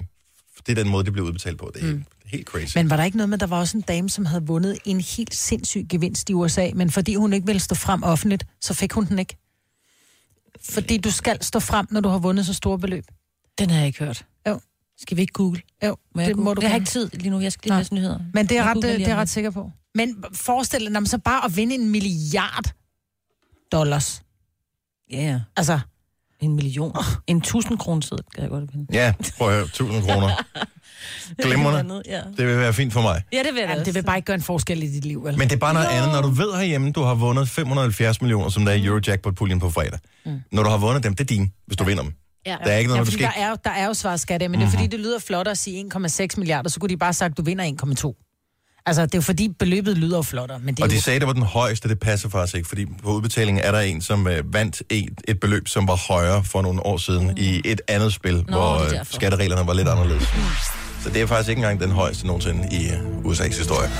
[0.66, 1.70] Det er den måde, det bliver udbetalt på.
[1.75, 2.05] Det er mm.
[2.27, 2.79] helt crazy.
[2.79, 5.01] Men var der ikke noget med, der var også en dame, som havde vundet en
[5.01, 8.93] helt sindssyg gevinst i USA, men fordi hun ikke ville stå frem offentligt, så fik
[8.93, 9.37] hun den ikke.
[10.70, 13.05] Fordi du skal stå frem, når du har vundet så store beløb.
[13.59, 14.27] Den har jeg ikke hørt.
[14.49, 14.61] Jo.
[14.99, 15.63] Skal vi ikke google?
[15.85, 16.45] Jo, Må jeg det google?
[16.45, 17.41] må du Jeg har ikke tid lige nu.
[17.41, 18.19] Jeg skal lige læse nyheder.
[18.35, 19.71] Men det er, ret, det lige er om ret sikker på.
[19.95, 22.75] Men forestil dig, når man så bare at vinde en milliard
[23.73, 24.23] dollars.
[25.13, 25.41] Ja, ja.
[25.57, 25.81] Altså,
[26.41, 26.97] En million.
[27.27, 28.01] En tusind kroner
[28.35, 28.87] kan jeg godt finde.
[28.93, 29.65] Ja, prøv at høre.
[29.65, 30.31] 1000 kroner.
[31.43, 32.03] Glimrende.
[32.07, 32.21] Ja.
[32.37, 33.23] Det vil være fint for mig.
[33.33, 33.85] ja, det vil jamen, også.
[33.85, 35.39] det vil bare ikke gøre en forskel i dit liv, vel?
[35.39, 38.49] Men det er bare noget andet, når du ved herhjemme, du har vundet 570 millioner,
[38.49, 39.99] som der er i Eurojackpot-puljen på fredag.
[40.25, 40.41] Mm.
[40.53, 42.13] Når du har vundet dem, det er din, hvis du vinder dem.
[42.47, 42.57] Ja.
[42.64, 44.51] Der er ikke noget, Ja, du skal der er, der er jo svaret skat af,
[44.51, 47.07] men det er fordi, det lyder flot at sige 1,6 milliarder, så kunne de bare
[47.07, 48.20] have sagt, du vinder 1,2.
[48.86, 51.01] Altså, det er jo fordi, beløbet lyder flottere, men det Og de jo...
[51.01, 54.01] sagde, det var den højeste, det passer faktisk ikke, fordi på udbetalingen er der en,
[54.03, 57.34] som øh, vandt et, et beløb, som var højere for nogle år siden mm.
[57.36, 60.28] i et andet spil, Nå, hvor øh, skattereglerne var lidt anderledes.
[61.03, 63.90] Så det er faktisk ikke engang den højeste nogensinde i øh, USA's historie.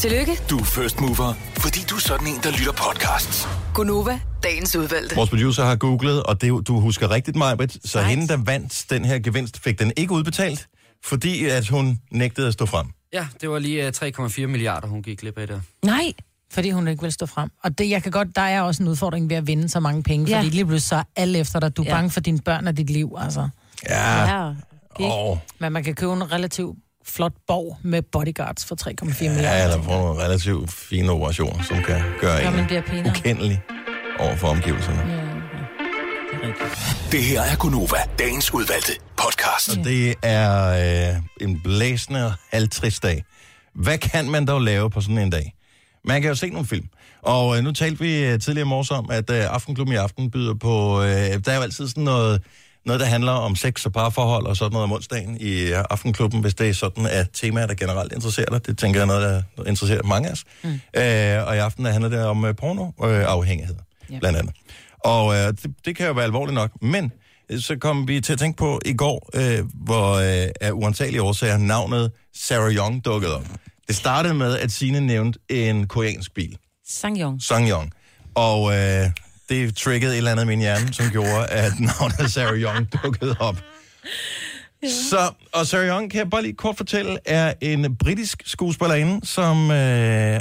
[0.00, 3.48] Tillykke, Du er first mover, fordi du er sådan en, der lytter podcasts.
[3.74, 5.16] Gunova, dagens udvalgte.
[5.16, 9.04] Vores producer har googlet, og det, du husker rigtigt, Majbrit, så hende, der vandt den
[9.04, 10.66] her gevinst, fik den ikke udbetalt,
[11.04, 12.86] fordi at hun nægtede at stå frem.
[13.12, 15.60] Ja, det var lige øh, 3,4 milliarder, hun gik glip af der.
[15.84, 16.12] Nej.
[16.52, 17.50] Fordi hun ikke vil stå frem.
[17.64, 20.02] Og det, jeg kan godt, der er også en udfordring ved at vinde så mange
[20.02, 20.38] penge, Ja.
[20.38, 21.76] fordi lige pludselig så er alle efter dig.
[21.76, 21.94] Du er Ja.
[21.94, 23.48] bange for dine børn og dit liv, altså.
[23.88, 24.50] Ja, Ja.
[25.00, 25.12] Ikke?
[25.14, 26.76] åh, Men man kan købe en relativt
[27.10, 29.64] flot borg med bodyguards for 3,4 ja, milliarder.
[29.64, 33.62] eller få nogle relativt fine operationer, som kan gøre Gør man en ukendelig
[34.18, 35.00] over for omgivelserne.
[35.00, 37.12] Ja, det er rigtigt.
[37.12, 39.78] Det her er Gunova, dagens udvalgte podcast.
[39.78, 43.24] Og det er øh, en blæsende og halvtrist dag.
[43.74, 45.54] Hvad kan man dog lave på sådan en dag?
[46.04, 46.86] Man kan jo se nogle film.
[47.22, 50.30] Og øh, nu talte vi øh, tidligere i morges om, at øh, Aftenklubben i aften
[50.30, 51.02] byder på...
[51.02, 52.42] Øh, der er jo altid sådan noget,
[52.90, 56.40] noget, der handler om sex og parforhold og sådan noget om onsdagen i øh, Aftenklubben,
[56.40, 58.66] hvis det er sådan, at temaer, der generelt interesserer dig.
[58.66, 60.44] Det tænker jeg er noget, der interesserer mange af os.
[60.64, 60.70] Mm.
[60.70, 63.74] Øh, og i aften der handler det om øh, pornoafhængighed, øh, afhængighed,
[64.10, 64.18] Ja.
[64.18, 64.54] blandt andet.
[64.98, 67.12] Og øh, det, det kan jo være alvorligt nok, men
[67.50, 71.22] øh, så kom vi til at tænke på i går, øh, hvor øh, af uantagelige
[71.22, 73.44] årsager navnet Sarah Young dukkede op.
[73.88, 76.56] Det startede med, at Signe nævnte en koreansk bil,
[76.88, 77.42] Sangyong.
[77.42, 77.92] Sangyong.
[78.34, 79.06] Og øh,
[79.50, 83.36] det triggede et eller andet i min hjerne, som gjorde, at navnet Sarah Young dukkede
[83.40, 83.56] op.
[85.10, 89.70] Så, og Sarah Young, kan jeg bare lige kort fortælle, er en britisk skuespillerinde, som
[89.70, 90.40] øh,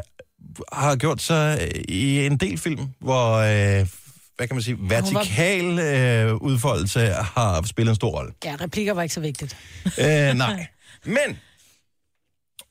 [0.74, 3.88] har gjort sig i en del film, hvor, øh,
[4.36, 8.32] hvad kan man sige, vertikal øh, udfoldelse har spillet en stor rolle.
[8.46, 9.58] Ja, replikker var ikke så vigtigt.
[9.86, 10.68] Øh, nej.
[11.06, 11.40] Men,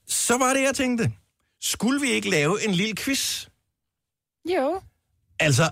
[0.08, 1.12] så var det, jeg tænkte.
[1.60, 3.46] Skulle vi ikke lave en lille quiz?
[4.56, 4.80] Jo.
[5.40, 5.70] Altså,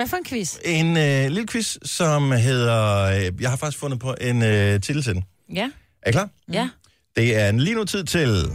[0.00, 0.56] Hvad for en quiz?
[0.64, 3.02] en øh, lille quiz, som hedder...
[3.02, 5.24] Øh, jeg har faktisk fundet på en øh, titel til den.
[5.54, 5.70] Ja.
[6.02, 6.28] Er I klar?
[6.52, 6.68] Ja.
[7.16, 8.50] Det er en lige nu tid til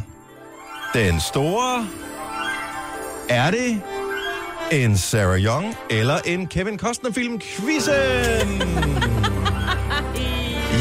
[0.94, 1.88] den store...
[3.30, 3.82] Er det
[4.72, 7.94] en Sarah Young eller en Kevin Costner-film quizzen?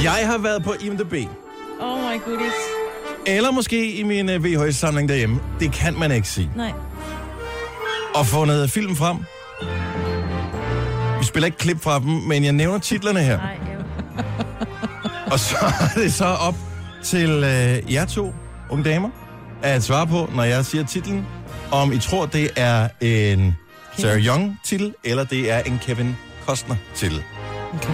[0.09, 1.15] Jeg har været på IMDb.
[1.81, 2.55] Oh my goodies.
[3.27, 5.41] Eller måske i min øh, VHS-samling derhjemme.
[5.61, 6.51] Det kan man ikke sige.
[6.57, 6.73] Nej.
[8.15, 9.17] Og fundet film frem.
[11.35, 13.37] Spiller ikke klip fra dem, men jeg nævner titlerne her.
[13.37, 13.57] Nej.
[15.27, 16.55] Og så er det så op
[17.05, 18.35] til øh, jer to,
[18.71, 19.09] unge damer,
[19.63, 21.27] at svare på, når jeg siger titlen,
[21.73, 23.57] om I tror, det er en
[23.99, 26.17] Sarah Young-titel, eller det er en Kevin
[26.47, 27.23] Costner-titel.
[27.75, 27.93] Okay.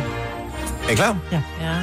[0.88, 1.16] Er I klar?
[1.32, 1.42] Ja.
[1.60, 1.74] Ja.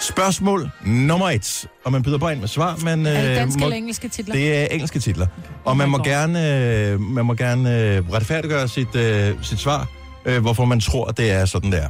[0.00, 1.66] Spørgsmål nummer et.
[1.84, 3.06] Og man byder bare ind med svar, men...
[3.06, 4.34] Er det øh, danske må- eller engelske titler?
[4.34, 5.26] Det er engelske titler.
[5.26, 5.48] Okay.
[5.64, 9.88] Og man må gerne, øh, man må gerne øh, retfærdiggøre sit, øh, sit svar,
[10.24, 11.86] øh, hvorfor man tror, at det er sådan, der.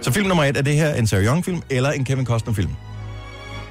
[0.00, 2.70] Så film nummer et, er det her en Sarah Young-film eller en Kevin Costner-film?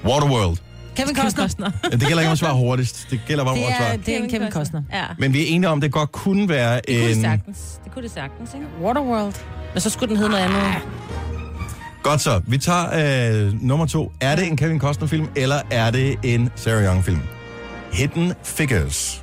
[0.06, 0.58] Waterworld.
[0.96, 1.72] Kevin Costner.
[1.84, 3.08] Ja, det gælder ikke om at svare hurtigst.
[3.12, 3.98] Det gælder bare om Det at er, svare.
[3.98, 4.82] det er en Kevin Costner.
[4.94, 5.04] Ja.
[5.18, 7.22] Men vi er enige om, det godt kunne være Det kunne det en...
[7.22, 7.58] sagtens.
[7.84, 8.66] Det kunne det sagtens, ikke?
[8.82, 9.34] Waterworld.
[9.74, 10.62] Men så skulle den hedde noget andet.
[12.04, 12.42] Godt så.
[12.48, 14.12] Vi tager øh, nummer to.
[14.22, 17.20] Er det en Kevin Costner-film, eller er det en Sarah Young-film?
[17.94, 19.23] Hidden Figures.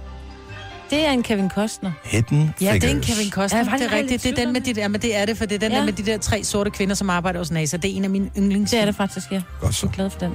[0.91, 1.93] Det er en Kevin Costner.
[2.05, 2.80] Hidden Ja, Figures.
[2.80, 3.61] det er en Kevin Costner.
[3.61, 4.22] Er Ja, det er rigtigt.
[4.22, 5.78] Det er den med de der, men det er det, for det er den Ja.
[5.78, 7.76] der med de der tre sorte kvinder, som arbejder hos NASA.
[7.76, 8.70] Det er en af mine yndlings.
[8.70, 9.43] Det er det faktisk, ja.
[9.61, 9.86] Godt så.
[9.86, 10.32] Jeg er glad for den.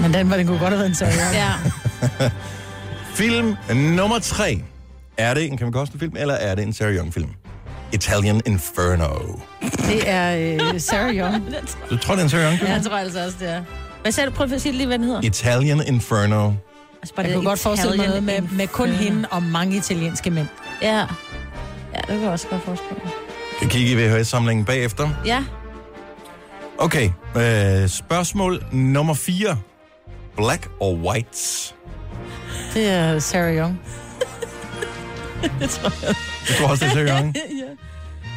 [0.00, 1.12] Men den, var, den kunne godt have været en serie.
[1.32, 1.52] Ja.
[3.14, 4.62] Film nummer tre.
[5.16, 7.28] Er det en Kevin Costner-film, eller er det en Sarah Young-film?
[7.92, 9.08] Italian Inferno.
[9.62, 11.44] Det er øh, Sarah Young.
[11.90, 12.68] Du tror, det er en Sarah Young-film?
[12.70, 13.62] Ja, jeg tror altså også, det er.
[14.02, 14.34] Hvad sagde du?
[14.34, 15.20] Prøv at sige lige, hvad den hedder.
[15.22, 16.52] Italian Inferno.
[17.06, 19.04] Altså, bare Jeg det kunne godt forestille mig noget med, med kun Inferno.
[19.10, 20.46] hende og mange italienske mænd.
[20.82, 20.96] Ja.
[21.94, 23.12] Ja, det kan jeg også godt forestille mig.
[23.58, 25.08] Kan kigge i VHS-samlingen bagefter.
[25.26, 25.44] Ja.
[26.78, 29.58] Okay, øh, spørgsmål nummer 4.
[30.36, 31.74] Black or white?
[32.74, 33.80] Det er Sarah Young.
[35.60, 36.14] det tror jeg.
[36.48, 37.36] Du tror også, det er Sarah Young?
[37.62, 37.74] ja.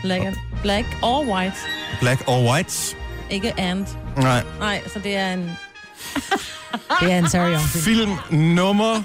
[0.02, 1.56] Black, and, black or white.
[2.00, 2.96] Black or white?
[3.30, 3.86] Ikke and.
[4.18, 4.44] Nej.
[4.60, 5.52] Nej, så det er en...
[7.02, 7.84] Det er en Sarah Young film.
[8.30, 9.04] Film nummer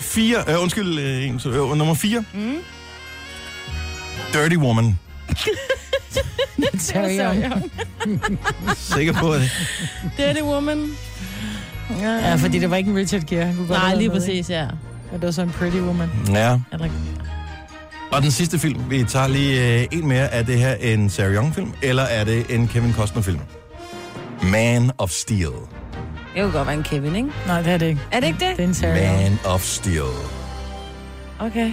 [0.00, 0.44] 4.
[0.48, 2.24] Øh, undskyld, øh, en, så, øh, nummer 4.
[2.34, 2.56] Mm.
[4.32, 4.98] Dirty Woman.
[6.78, 7.70] Sarah Young.
[8.76, 9.50] Sikker på det.
[10.16, 10.90] Dirty Woman.
[12.00, 13.46] Ja, fordi det var ikke en Richard Gere.
[13.46, 14.64] Han kunne godt Nej, have lige med, præcis, ja.
[15.12, 16.10] Og det var så en Pretty Woman.
[16.28, 16.58] Ja.
[16.72, 16.88] Eller,
[18.12, 20.32] Og den sidste film, vi tager lige øh, en mere.
[20.32, 23.40] Er det her en Sarah Young-film, eller er det en Kevin Costner-film?
[24.42, 25.48] Man of Steel.
[26.36, 27.28] Det kunne godt være en Kevin, ikke?
[27.46, 28.00] Nej, det er det ikke.
[28.12, 28.56] Er det ikke det?
[28.56, 29.22] Det er en.
[29.22, 30.02] Man of Steel.
[31.38, 31.72] Okay.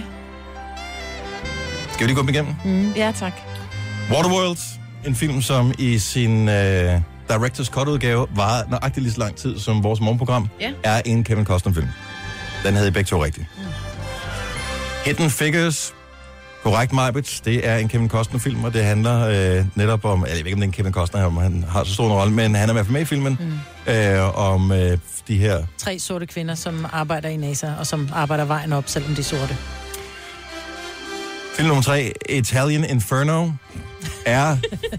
[1.92, 2.54] Skal vi lige gå dem igennem?
[2.64, 2.92] Mm.
[2.96, 3.32] Ja, tak.
[4.10, 4.58] Waterworld,
[5.06, 9.82] en film, som i sin øh, Directors Cut-udgave var nøjagtigt lige så lang tid som
[9.84, 10.70] vores morgenprogram, Ja.
[10.82, 11.88] er en Kevin Costner-film.
[12.64, 13.46] Den havde I begge to rigtigt.
[13.58, 13.64] Mm.
[15.04, 15.94] Hidden Figures,
[16.64, 20.38] korrekt Majbrit, det er en Kevin Costner-film, og det handler øh, netop om, jeg ved
[20.38, 22.54] ikke om det er en Kevin Costner, om han har så stor en rolle, men
[22.54, 23.38] han er i hvert fald med i filmen,
[23.86, 23.92] mm.
[23.92, 24.98] øh, om øh,
[25.28, 29.14] de her Tre sorte kvinder, som arbejder i NASA, og som arbejder vejen op, selvom
[29.14, 29.56] de er sorte.
[31.56, 33.50] Film nummer tre, Italian Inferno,
[34.26, 34.56] er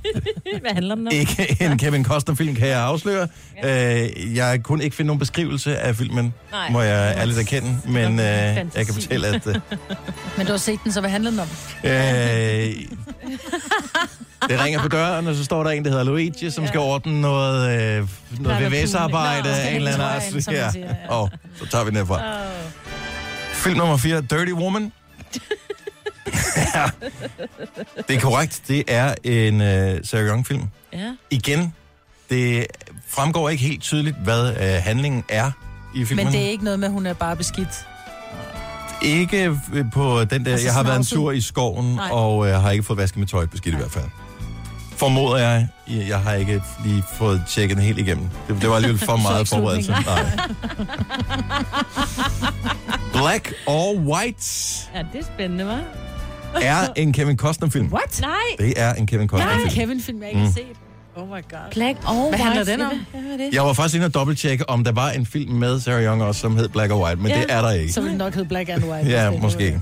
[0.62, 1.14] Hvad handler den om?
[1.14, 3.28] ikke en Kevin Costner-film, kan jeg afsløre.
[3.64, 4.04] Ja.
[4.04, 6.70] Øh, jeg kunne ikke finde nogen beskrivelse af filmen, Nej.
[6.70, 9.56] må jeg ærligt erkende, men øh, jeg kan fortælle, at øh,
[10.38, 11.48] Men du har set den, så hvad handler den om?
[11.84, 11.92] øh,
[14.50, 17.22] det ringer på døren, og så står der en, der hedder Luigi, som skal ordne
[17.22, 18.08] noget, øh,
[18.40, 20.24] noget VVS-arbejde af en eller anden art.
[20.36, 20.40] Ja.
[20.40, 21.10] siger, ja.
[21.10, 21.30] Og
[21.60, 22.22] så tager vi den herfra.
[23.54, 24.92] Film nummer 4, Dirty Woman.
[26.76, 26.86] ja,
[28.08, 28.62] det er korrekt.
[28.68, 30.64] Det er en øh, Sarah Young-film.
[30.94, 31.12] Ja.
[31.30, 31.74] Igen,
[32.30, 32.68] det
[33.08, 35.52] fremgår ikke helt tydeligt, hvad øh, handlingen er
[35.96, 36.26] i filmen.
[36.26, 37.86] Men det er ikke noget med, at hun er bare beskidt.
[39.02, 40.52] Ikke øh, på den der...
[40.52, 42.10] Altså jeg har været en tur i skoven, Nej.
[42.12, 44.06] og øh, har ikke fået vasket mit tøj beskidt i hvert fald.
[44.98, 45.68] Formoder jeg.
[45.88, 48.30] Jeg har ikke lige fået tjekket den helt igennem.
[48.48, 49.92] Det, det var alligevel for meget forberedelse.
[49.92, 50.26] Nej.
[53.14, 54.46] Black or White
[54.96, 55.84] Ja, det er spændende, hva'?
[56.62, 57.88] Er en Kevin Costner-film.
[57.94, 58.22] What?
[58.22, 58.32] Nej.
[58.60, 59.70] Det er en Kevin Nej, Costner-film.
[59.70, 60.54] Kevin-film, jeg ikke Mm.
[60.54, 60.64] set.
[61.16, 61.42] Oh my god.
[61.72, 62.72] Black or Hvad handler white.
[62.72, 62.92] den om?
[63.34, 63.50] Er det?
[63.54, 66.42] Jeg var faktisk inde og dobbelttjekke, om der var en film med Sarah Young også,
[66.42, 67.38] som hed Black or White, men Ja.
[67.38, 67.94] det er der ikke.
[67.94, 69.10] Så vil den nok hedde Black and White.
[69.10, 69.68] Ja, måske.
[69.68, 69.80] er-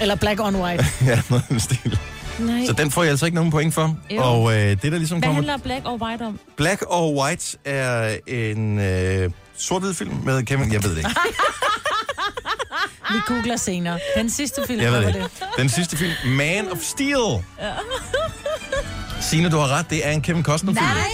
[0.00, 0.84] Eller Black on White.
[1.06, 1.98] ja, noget i den stil.
[2.38, 2.66] Nej.
[2.66, 3.96] Så den får jeg altså ikke nogen point for.
[4.10, 4.22] Jo.
[4.22, 5.34] Og øh, det, der ligesom Hvad kommer...
[5.42, 6.38] handler black or white om?
[6.56, 10.72] Black or White er en øh, sort-hvid film med Kevin...
[10.72, 11.10] Jeg ved det ikke.
[13.12, 13.98] Vi googler senere.
[14.16, 15.26] Den sidste film, Jeg ved det.
[15.58, 17.44] Den sidste film, Man of Steel.
[19.20, 19.90] Signe, du har ret.
[19.90, 20.84] Det er en Kevin Costner-film.
[20.86, 21.04] Nej.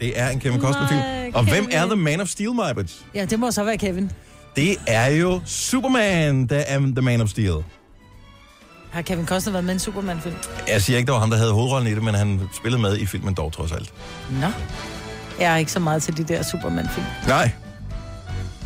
[0.00, 1.00] Det er en Kevin Costner-film.
[1.34, 1.72] Og hvem Kevin.
[1.78, 2.90] er The Man of Steel, Majbert?
[3.14, 4.10] Ja, det må så være Kevin.
[4.56, 7.54] Det er jo Superman, der er The Man of Steel.
[8.90, 10.34] Har Kevin Costner været med i en Superman-film?
[10.68, 12.96] Jeg siger ikke, det var ham, der havde hovedrollen i det, men han spillede med
[12.98, 13.92] i filmen dog trods alt.
[14.30, 14.46] Nå.
[15.40, 17.06] Jeg er ikke så meget til de der Superman-film.
[17.28, 17.50] Nej,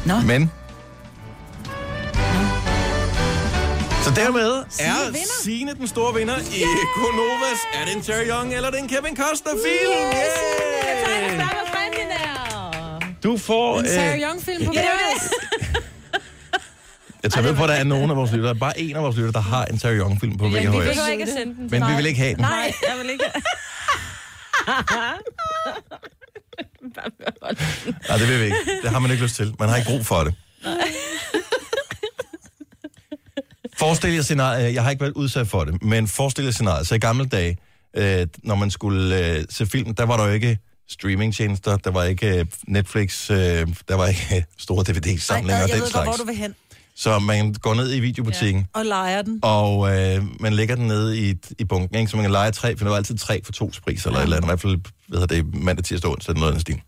[0.05, 0.21] Nå.
[0.21, 0.51] men...
[4.11, 5.17] Så dermed er.
[5.43, 6.65] Signe den store vinder i
[6.97, 7.61] Konovas.
[7.75, 9.93] Er det en Terry Young, eller er det en Kevin Costner-film?
[11.75, 13.01] Fanden er?
[13.23, 13.79] Du får...
[13.79, 14.81] En øh, Sarah Young-film på ja.
[14.81, 15.31] VHS.
[17.23, 19.17] Jeg tager ved på, at der er nogen af vores lyttere, bare en af vores
[19.17, 20.65] lyttere, der har en Terry Young-film på Vi VHS.
[20.67, 21.69] behøver ikke at sende den.
[21.71, 22.41] Men vi vil ikke have den.
[22.41, 23.25] Nej, jeg vil ikke.
[28.09, 28.57] Nej, det vil vi ikke.
[28.83, 29.55] Det har man ikke lyst til.
[29.59, 30.35] Man har ikke brug for det.
[33.81, 36.95] Forestil jer scenariet, jeg har ikke været udsat for det, men forestil jer scenariet, så
[36.95, 37.57] i gamle dage,
[37.97, 40.59] øh, når man skulle øh, se film, der var der jo ikke
[40.89, 43.37] streamingtjenester, der var ikke øh, Netflix, øh,
[43.89, 46.07] der var ikke øh, store DVD-samlinger og jeg den ved godt, slags.
[46.09, 46.55] hvor du vil hen.
[46.97, 49.39] Så man går ned i videobutikken, Og leger den.
[49.43, 52.11] og øh, man lægger den nede i, i bunken, ikke?
[52.11, 54.23] så man kan lege tre, for det var altid tre for to pris, eller ja.
[54.23, 54.79] eller andet, i hvert fald
[55.09, 56.81] hvad hedder det, mandag, tirsdag, onsdag, noget af den stil.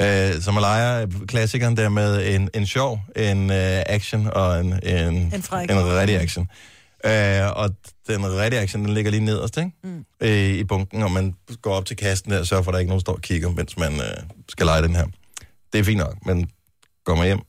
[0.00, 4.66] Øh, så man leger klassikeren der med en, en sjov, en øh, action og en,
[4.82, 5.70] en, En fræk.
[5.70, 6.48] en rigtig action.
[7.06, 7.70] Øh, og
[8.08, 9.70] den rigtige action, den ligger lige nederst, ikke?
[9.84, 10.04] Mm.
[10.20, 12.78] Øh, i bunken, og man går op til kassen der og sørger for, at der
[12.78, 14.16] ikke er nogen, der står og kigger, mens man øh,
[14.48, 15.06] skal lege den her.
[15.72, 16.50] Det er fint nok, men
[17.04, 17.40] går man hjem,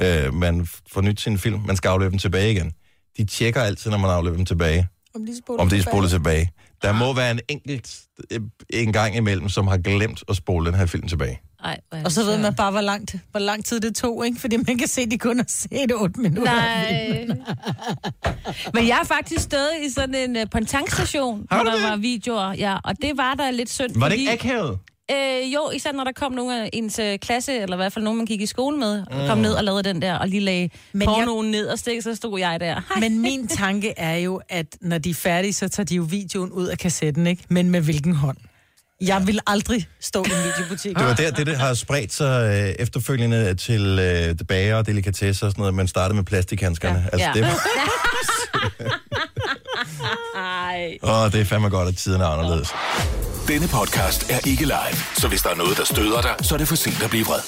[0.00, 2.72] øh, man får nyt sin film, man skal afløbe den tilbage igen.
[3.16, 6.08] De tjekker altid, når man afløber dem tilbage, Om de spoler om det er tilbage.
[6.08, 6.50] tilbage.
[6.82, 7.96] Der må være en enkelt
[8.30, 8.40] øh,
[8.70, 11.40] en gang imellem, som har glemt at spole den her film tilbage.
[11.64, 14.40] Ej, Og så ved man bare, hvor lang, hvor lang tid det tog, ikke?
[14.40, 16.52] Fordi man kan se, at de kun har set 8 minutter.
[16.52, 17.26] Nej.
[18.74, 21.76] Men jeg har faktisk stået i sådan en uh, på en tankstation, Har hvor der
[21.78, 21.88] det?
[21.90, 23.90] var videoer, ja, og det var der lidt synd.
[23.94, 24.78] Var det fordi, ikke akavet?
[25.10, 28.04] Øh, jo, især når der kom nogle af ens øh, klasse, eller i hvert fald
[28.04, 29.26] nogen, man gik i skole med, mm.
[29.28, 31.78] kom ned og lavede den der, og lige lagde Men Men jeg- pornoen ned og
[31.78, 32.74] stik, så stod jeg der.
[32.74, 33.00] Hej.
[33.00, 36.50] Men min tanke er jo, at når de er færdige, så tager de jo videoen
[36.52, 37.42] ud af kassetten, ikke?
[37.48, 38.36] Men med hvilken hånd?
[39.06, 40.96] Jeg vil aldrig stå i en videobutik.
[40.98, 45.46] Det var der, det, det har spredt sig øh, efterfølgende til øh, bager og delikatesser
[45.46, 45.74] og sådan noget.
[45.74, 46.98] Man startede med plastikhandskerne.
[46.98, 47.08] Ja.
[47.12, 47.32] Altså, Ja.
[47.34, 47.68] det var,
[51.24, 52.68] åh, det er fandme godt, at tiden er anderledes.
[53.48, 56.58] Denne podcast er ikke live, så hvis der er noget, der støder dig, så er
[56.58, 57.40] det for sent at blive vred.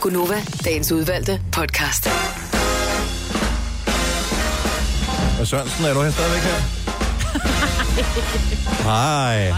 [0.00, 2.08] Gunova, dagens udvalgte podcast.
[5.40, 6.60] Og Sørensen, er du her stadigvæk her?
[8.90, 9.52] Hej.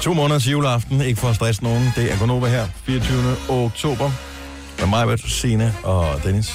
[0.00, 1.92] To måneder til juleaften, ikke for at stresse nogen.
[1.96, 3.36] Det er Gonova her, 24.
[3.48, 4.10] oktober.
[4.78, 6.52] Med mig, Bert, Signe og Dennis.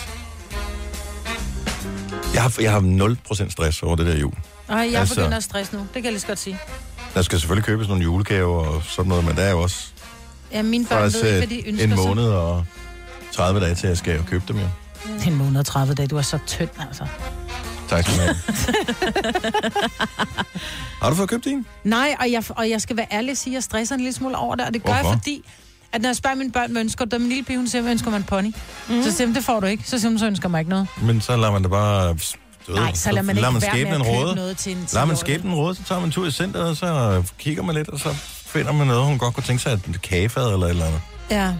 [2.33, 4.33] Jeg har, jeg har 0% stress over det der jul.
[4.69, 5.79] Nej, jeg Altså- begynder at stresse nu.
[5.79, 6.57] Det kan jeg lige så godt sige.
[7.13, 9.85] Der skal selvfølgelig købes nogle julegaver og sådan noget, men der er jo også
[10.51, 12.07] Ja, mine børn ved ikke, øh, hvad de ønsker en sig.
[12.07, 12.65] måned og
[13.33, 14.67] 30 dage til, at jeg skal købe dem jo.
[15.27, 16.07] En måned og 30 dage.
[16.07, 17.05] Du er så tynd, altså.
[17.89, 18.35] Tak skal du have.
[21.05, 21.65] har du fået købt en?
[21.83, 24.13] Nej, og jeg, og jeg skal være ærlig og sige, at jeg stresser en lille
[24.13, 24.65] smule over det.
[24.65, 25.09] Og det gør Hvorfor?
[25.09, 25.45] jeg, fordi
[25.91, 27.09] at når jeg spørger mine børn, hvad ønsker du?
[27.09, 28.51] Da min lille pige, hun siger, hvad ønsker man en pony?
[28.89, 29.03] Mm.
[29.03, 29.83] Så siger hun, det får du ikke.
[29.89, 30.87] Så siger hun, så ønsker man ikke noget.
[31.01, 32.07] Men så lader man det bare...
[32.67, 34.35] Du ved, Nej, så lader man ikke lader man være med at købe råde.
[34.35, 35.17] noget til en Lader man 10-årig.
[35.17, 37.99] skæbnen råde, så tager man en tur i centret, og så kigger man lidt, og
[37.99, 38.09] så
[38.45, 41.01] finder man noget, hun godt kunne tænke sig, et kagefad eller et eller andet.
[41.31, 41.53] Ja,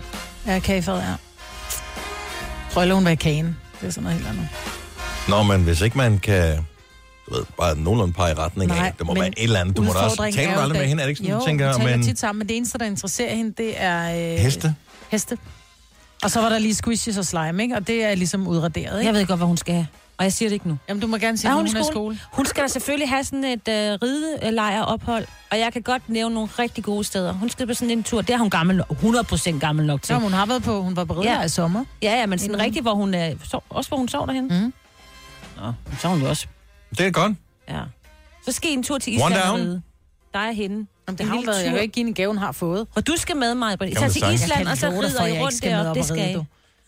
[0.47, 1.13] ja kagefad, ja.
[2.71, 3.57] Prøv hun være kagen.
[3.81, 4.47] Det er sådan noget helt andet.
[5.27, 6.65] Nå, men hvis ikke man kan
[7.29, 9.59] du ved, bare nogenlunde pege i retning Nej, af, det må men være et eller
[9.59, 9.77] andet.
[9.77, 11.39] Du må da også tale er jo aldrig med hende, er det ikke sådan, jo,
[11.39, 14.33] du tænker, taler men tit sammen, men det eneste, der interesserer hende, det er...
[14.33, 14.75] Øh, heste?
[15.09, 15.37] Heste.
[16.23, 17.75] Og så var der lige squishes og slime, ikke?
[17.75, 19.05] Og det er ligesom udraderet, ikke?
[19.07, 19.87] Jeg ved godt, hvad hun skal have.
[20.17, 20.77] Og jeg siger det ikke nu.
[20.89, 22.19] Jamen, du må gerne sige, at hun hun, i er i skole?
[22.31, 26.49] Hun skal da selvfølgelig have sådan et øh, ridelejreophold, og jeg kan godt nævne nogle
[26.59, 27.33] rigtig gode steder.
[27.33, 28.21] Hun skal på sådan en tur.
[28.21, 30.15] Det er hun gammel, 100% gammel nok til.
[30.15, 31.43] Så hun har været på, hun var på ridder Ja.
[31.43, 31.85] i sommer.
[32.01, 32.61] Ja, ja, men sådan Mhm.
[32.61, 34.47] rigtig, hvor hun er, sov, også hvor hun sov derhen.
[34.47, 34.73] Mhm.
[35.57, 36.47] Nå, så er hun jo også.
[36.97, 37.33] Det er godt.
[37.69, 37.79] Ja.
[38.45, 39.59] Så skal I en tur til One Island og down.
[39.67, 39.81] ride.
[40.33, 40.87] Der er hende.
[41.07, 41.47] Jamen, det En har været.
[41.47, 41.61] Jeg tur.
[41.63, 42.87] kan jo ikke give en gave, hun har fået.
[42.95, 43.77] Og du skal med mig.
[43.79, 44.33] man Så til.
[44.33, 45.89] Island, og så dig rider I jeg rundt med deroppe.
[45.89, 46.33] op Det og skal I.
[46.33, 46.45] du.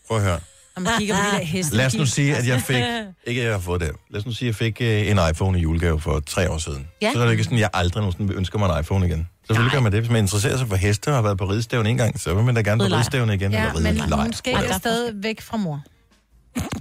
[0.08, 0.40] Prøv at høre.
[0.76, 1.76] Og man kigger på de der heste.
[1.76, 2.76] Lad os nu sige, at jeg fik...
[3.26, 3.90] Ikke, at jeg har fået det.
[4.10, 6.58] Lad os nu sige, at jeg fik øh, en iPhone i julegave for tre år
[6.58, 6.88] siden.
[7.02, 7.12] Ja.
[7.12, 9.28] Så er det ikke sådan, at jeg aldrig nogensinde ønsker mig en iPhone igen.
[9.46, 10.00] Selvfølgelig gør man det.
[10.00, 12.44] Hvis man interesserer sig for heste og har været på ridestævn en gang, så vil
[12.44, 13.52] man da gerne på ridestævn igen.
[13.52, 15.82] Ja, eller men hun skal ikke der er afsted væk fra mor.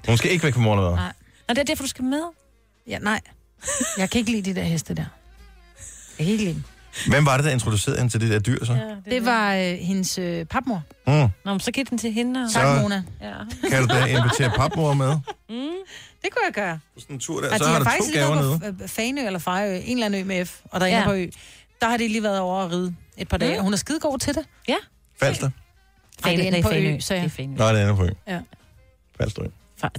[0.07, 0.97] Hun skal ikke væk fra mor eller hvad?
[0.97, 1.13] Nej.
[1.49, 2.21] Og det er derfor, du skal med.
[2.87, 3.21] Ja, nej.
[3.97, 5.05] Jeg kan ikke lide de der heste der.
[6.19, 6.63] Jeg kan ikke lide dem.
[7.09, 8.95] Hvem var det, der introducerede hende til det der dyr så?
[9.05, 10.83] Det var øh, hendes øh, papmor.
[11.07, 11.13] Mm.
[11.13, 12.43] Nå, men så giv den til hende.
[12.43, 13.03] og- Så- Tak, Mona.
[13.21, 13.33] Ja.
[13.69, 15.07] Kan du da invitere papmor med?
[15.07, 16.79] Det kunne jeg gøre.
[16.93, 17.49] På sådan en tur der.
[17.49, 18.75] Altså, så de har har du faktisk to lige gaver nede.
[18.77, 21.01] på øh, Fanø eller Fejø, en eller anden ø med F, og derinde Ja.
[21.03, 21.07] ja.
[21.07, 21.27] på ø.
[21.81, 23.57] Der har de lige været over at ride et par dage.
[23.57, 23.63] Mm.
[23.63, 24.45] Hun er skide god til det.
[25.19, 25.49] Falster?
[26.23, 27.47] Ej, det er på ø, så sagde Det er.
[27.47, 28.09] Nej, det er på ø.
[28.27, 28.39] Ja.
[29.17, 29.45] Falster ø.
[29.47, 29.51] Fa-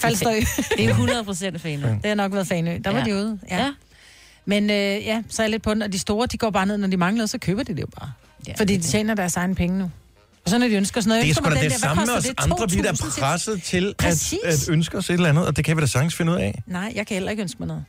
[0.02, 0.34] Falsterø.
[0.76, 1.88] Det er 100 procent Fanø.
[1.88, 2.78] Det har nok været Fanø.
[2.84, 3.04] Der var Ja.
[3.04, 3.38] de ude.
[3.50, 3.56] Ja.
[3.56, 3.62] Ja.
[3.64, 3.72] ja.
[4.44, 5.82] Men øh, ja, så er jeg lidt på den.
[5.82, 7.86] Og de store, de går bare ned, når de mangler, så køber de det jo
[8.00, 8.12] bare.
[8.48, 9.90] Ja, Fordi det de tjener deres egen penge nu.
[10.44, 11.22] Og så når de ønsker sådan noget.
[11.24, 12.34] Det er sgu da det den der, samme med os det?
[12.38, 12.66] andre.
[12.70, 14.38] Vi er da 2.000 til- presset til at, Præcis.
[14.44, 16.62] at ønske os et eller andet, og det kan vi da sagtens finde ud af.
[16.66, 17.84] Nej, jeg kan heller ikke ønske mig noget.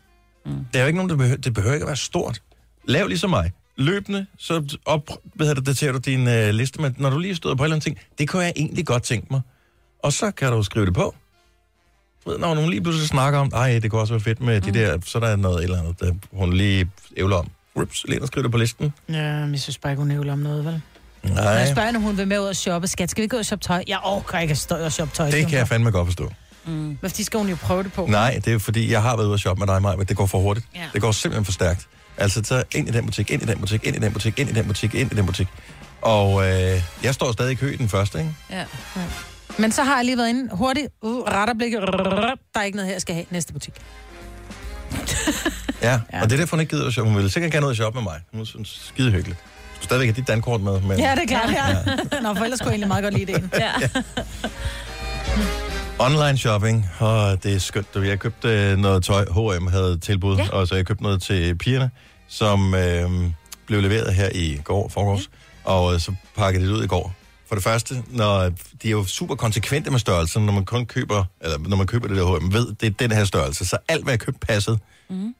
[0.45, 2.41] Der er jo ikke nogen, der behøver, det behøver ikke at være stort.
[2.85, 3.51] Lav ligesom mig.
[3.77, 7.35] Løbende, så op, hvad hedder det, daterer du din øh, liste, men når du lige
[7.35, 9.41] stod på et eller andet ting, det kunne jeg egentlig godt tænke mig.
[10.03, 11.15] Og så kan du skrive det på.
[12.25, 14.61] Du ved, når nogen lige pludselig snakker om, ej, det kunne også være fedt med
[14.61, 17.47] de der, så er der noget et eller andet, der hun lige ævler om.
[17.79, 18.93] Rips, lige skriver det på listen.
[19.09, 20.81] Ja, men jeg synes bare ikke, hun nævler om noget, vel?
[21.23, 23.35] Nej, jeg spørger, hende, om hun vil med ud og shoppe, skat, skal vi gå
[23.35, 23.83] ud og shoppe tøj?
[23.87, 25.31] Jeg orker ikke at stå og shoppe tøj.
[25.31, 26.31] det kan jeg fandme godt forstå.
[26.65, 28.05] Men fordi skal hun jo prøve det på.
[28.05, 30.17] Nej, det er fordi, jeg har været ude og shoppe med dig, Maja, men det
[30.17, 30.67] går for hurtigt.
[30.75, 30.81] Ja.
[30.93, 31.87] Det går simpelthen for stærkt.
[32.17, 34.49] Altså, så ind i den butik, ind i den butik, ind i den butik, ind
[34.49, 35.47] i den butik, ind i den butik.
[36.01, 38.33] Og øh, jeg står stadig i kø i den første, ikke?
[38.49, 38.63] Ja.
[39.59, 42.87] Men så har jeg lige været inde hurtigt, uh, retter blikket, der er ikke noget
[42.87, 43.73] her, jeg skal have næste butik.
[45.81, 46.21] Ja, ja.
[46.21, 47.09] og det er derfor, hun ikke gider at shoppe.
[47.09, 48.21] Hun ville sikkert gerne ud og shoppe med mig.
[48.33, 49.39] Hun synes, skide hyggeligt.
[49.39, 51.67] Du skal stadigvæk have dit dankort med, men Ja, det er klart, ja.
[51.67, 52.21] ja.
[52.23, 53.49] Nå, for ellers kunne jeg egentlig meget godt lide det.
[53.63, 53.71] ja.
[55.99, 57.87] online shopping, og det er skønt.
[57.95, 60.49] Jeg købte øh, noget tøj, H&M havde tilbud, ja.
[60.51, 61.89] og så jeg købte noget til pigerne,
[62.27, 63.09] som øh,
[63.65, 65.29] blev leveret her i går, forgårs,
[65.65, 65.71] ja.
[65.71, 67.18] og øh, så pakkede det ud i går.
[67.49, 68.49] For det første, når
[68.81, 72.07] de er jo super konsekvente med størrelsen, når man kun køber, eller når man køber
[72.07, 73.65] det der H&M, ved, det er den her størrelse.
[73.65, 74.79] Så alt, hvad jeg købte, passede.
[75.09, 75.35] Mm.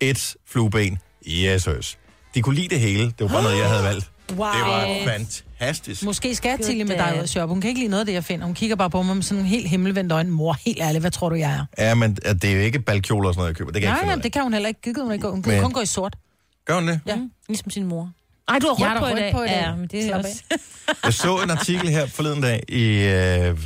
[0.00, 0.98] Et flueben.
[1.28, 1.98] Yes, yes.
[2.34, 3.04] De kunne lide det hele.
[3.04, 4.10] Det var bare noget, jeg havde valgt.
[4.30, 4.46] Wow.
[4.54, 6.02] Det var fantastisk.
[6.04, 7.52] Måske skal Tilly med Good dig ud og shoppe.
[7.54, 8.46] Hun kan ikke lide noget af det, jeg finder.
[8.46, 10.30] Hun kigger bare på mig med sådan en helt himmelvendt øjne.
[10.30, 11.84] Mor, helt ærligt, hvad tror du, jeg er?
[11.84, 13.72] Ja, men at det er jo ikke balkjoler og sådan noget, jeg køber.
[13.72, 14.80] Det kan jeg Nej, ikke finde jamen, det kan hun heller ikke.
[14.82, 15.30] Gider hun ikke gå.
[15.30, 16.16] Hun kan Men- kun gå i sort.
[16.64, 17.00] Gør hun det?
[17.06, 17.16] Ja.
[17.16, 18.10] Mm, ligesom sin mor.
[18.50, 19.32] Ej, du har har på, da i dag.
[19.32, 19.56] på i dag.
[19.56, 20.42] Ja, men det er også...
[21.04, 22.96] Jeg så en artikel her forleden dag i...
[22.96, 23.58] Øh,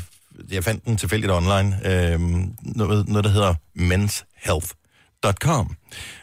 [0.53, 1.80] jeg fandt den tilfældigt online.
[1.85, 2.20] Øh,
[2.62, 5.76] noget, noget, der hedder menshealth.com.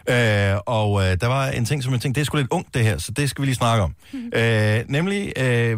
[0.09, 2.74] Øh, og øh, der var en ting, som jeg tænkte, det er sgu lidt ungt
[2.74, 3.95] det her, så det skal vi lige snakke om.
[4.34, 5.78] øh, nemlig, øh,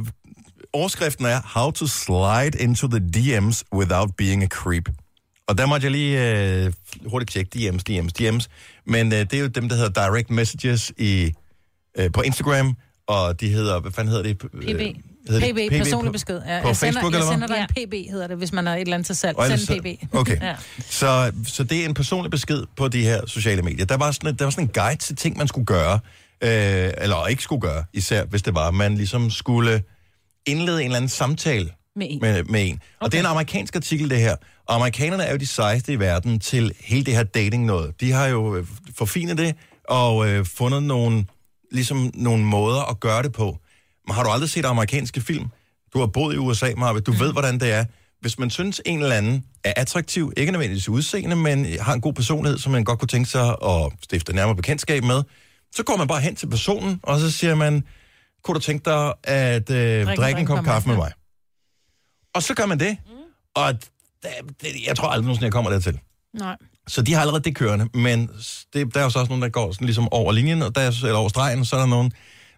[0.74, 4.90] overskriften er How to slide into the DM's without being a creep.
[5.48, 6.74] Og der måtte jeg lige øh,
[7.06, 8.46] hurtigt tjekke DM's, DM's, DM's.
[8.86, 11.34] Men øh, det er jo dem, der hedder direct messages i,
[12.00, 12.76] øh, på Instagram,
[13.08, 14.38] og de hedder, hvad fanden hedder det?
[14.38, 14.98] PB.
[15.30, 16.41] Hedder det PB, personlig besked.
[16.48, 17.58] Ja, på jeg sender, Facebook, jeg eller sender hvad?
[17.58, 19.38] dig en PB, hedder det, hvis man er et eller andet til salg.
[19.48, 19.80] Send så-
[20.10, 20.16] PB.
[20.16, 20.56] Okay, Ja.
[20.89, 23.86] så, så det er en personlig besked på de her sociale medier.
[23.86, 26.00] Der var sådan, der var sådan en guide til ting, man skulle gøre,
[26.44, 29.84] øh, eller ikke skulle gøre, især hvis det var, man ligesom skulle
[30.46, 32.20] indlede en eller anden samtale Med en.
[32.22, 32.80] med, med en.
[33.00, 34.36] Og det er en amerikansk artikel, det her.
[34.68, 38.02] Og amerikanerne er jo de sejeste i verden til hele det her dating noget.
[38.02, 39.56] De har jo øh, forfinet det
[39.89, 41.26] og øh, fundet nogle,
[41.74, 43.58] ligesom nogle måder at gøre det på.
[44.08, 45.46] Men har du aldrig set amerikanske film?
[45.94, 47.00] Du har boet i USA, Marve.
[47.00, 47.20] Du mm.
[47.20, 47.86] ved, hvordan det er.
[48.22, 52.14] Hvis man synes, en eller anden er attraktiv, ikke nødvendigvis udseende, men har en god
[52.14, 55.24] personlighed, som man godt kunne tænke sig at stifte nærmere bekendtskab med,
[55.76, 57.84] så går man bare hen til personen, og så siger man,
[58.44, 61.12] kunne du tænke dig at øh, drikke, drikke en kop kaffe med mig?
[62.36, 62.98] Og så gør man det.
[63.06, 63.14] Mm.
[63.56, 63.74] Og
[64.62, 66.00] det, jeg tror aldrig nogensinde, jeg kommer dertil.
[66.34, 66.58] Nej.
[66.88, 68.30] Så de har allerede det kørende, men
[68.74, 70.82] det, der er jo så også nogen, der går sådan ligesom over linjen, og der
[70.82, 72.12] er, eller over stregen, så er der nogle,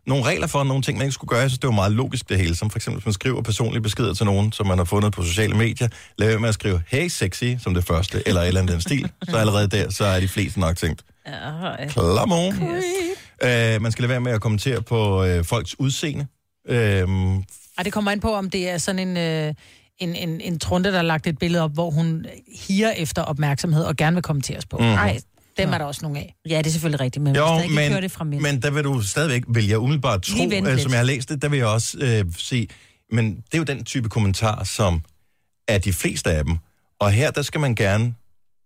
[0.07, 1.39] nogle regler for nogle ting, man ikke skulle gøre.
[1.39, 3.81] Jeg synes, det var meget logisk det hele, som for eksempel, hvis man skriver personlige
[3.81, 6.81] beskeder til nogen, som man har fundet på sociale medier, lad være med at skrive,
[6.87, 10.05] hey sexy, som det første, eller et eller andet den stil, så allerede der, så
[10.05, 12.47] er de fleste nok tænkt, Ja, klammer.
[13.43, 16.27] Øh, man skal lade være med at kommentere på øh, folks udseende.
[16.69, 16.77] Øh,
[17.77, 19.53] Ej, det kommer ind på, om det er sådan en, øh,
[19.99, 22.25] en, en, en trunde, der har lagt et billede op, hvor hun
[22.67, 24.77] higer efter opmærksomhed og gerne vil kommenteres på.
[24.77, 24.85] Mhm.
[24.85, 25.19] Nej,
[25.57, 26.35] dem er der også nogle af.
[26.49, 28.41] Ja, det er selvfølgelig rigtigt, men Jo, ikke men, kører det fra mænd.
[28.41, 31.41] men der vil du stadigvæk, vil jeg umiddelbart tro, øh, som jeg har læst det,
[31.41, 32.67] der vil jeg også øh, se,
[33.11, 35.01] men det er jo den type kommentar, som
[35.67, 36.57] er de fleste af dem.
[36.99, 38.13] Og her, der skal man gerne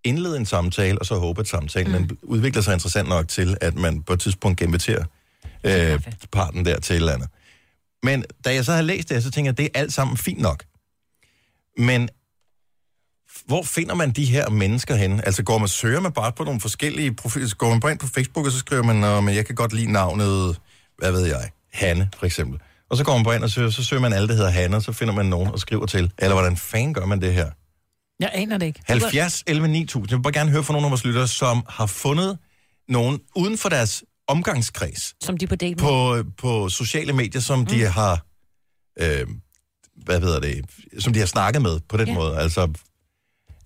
[0.04, 2.18] indlede en samtale, og så håbe, at samtalen mm.
[2.24, 5.06] udvikler sig interessant nok til, at man på et tidspunkt kan invitere
[5.64, 6.02] øh,
[6.32, 7.30] parten der til et eller andet.
[8.04, 10.18] Men da jeg så har læst det, så tænker jeg, at det er alt sammen
[10.18, 10.64] fint nok.
[11.80, 12.10] Men
[13.46, 15.22] hvor finder man de her mennesker hen?
[15.26, 17.56] Altså går man, søger man bare på nogle forskellige profiler?
[17.58, 19.74] Går man bare ind på Facebook, og så skriver man, "Nå, men jeg kan godt
[19.74, 20.60] lide navnet,
[20.98, 22.60] hvad ved jeg, Hanne for eksempel.
[22.90, 24.76] Og så går man bare ind og søger, så søger man alle, der hedder Hanne,
[24.76, 26.12] og så finder man nogen og skriver til.
[26.18, 27.50] Eller hvordan fanden gør man det her?
[28.20, 28.82] Jeg aner det ikke.
[28.86, 30.12] 70, 11, 9000.
[30.12, 32.38] Jeg vil bare gerne høre fra nogle af vores lyttere, som har fundet
[32.88, 35.84] nogen uden for deres omgangskreds Som de på date med.
[35.84, 37.66] på, på sociale medier, som mm.
[37.66, 38.26] de har,
[39.00, 39.28] øh,
[40.06, 40.66] hvad hedder det,
[41.00, 42.14] som de har snakket med på den Ja.
[42.14, 42.38] måde.
[42.38, 42.68] Altså,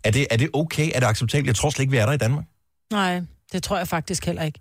[0.04, 0.92] er det, er det okay?
[0.96, 1.48] Er det acceptabelt?
[1.48, 2.46] Jeg tror slet ikke, vi er der i Danmark.
[2.92, 3.22] Nej,
[3.52, 4.60] det tror jeg faktisk heller ikke.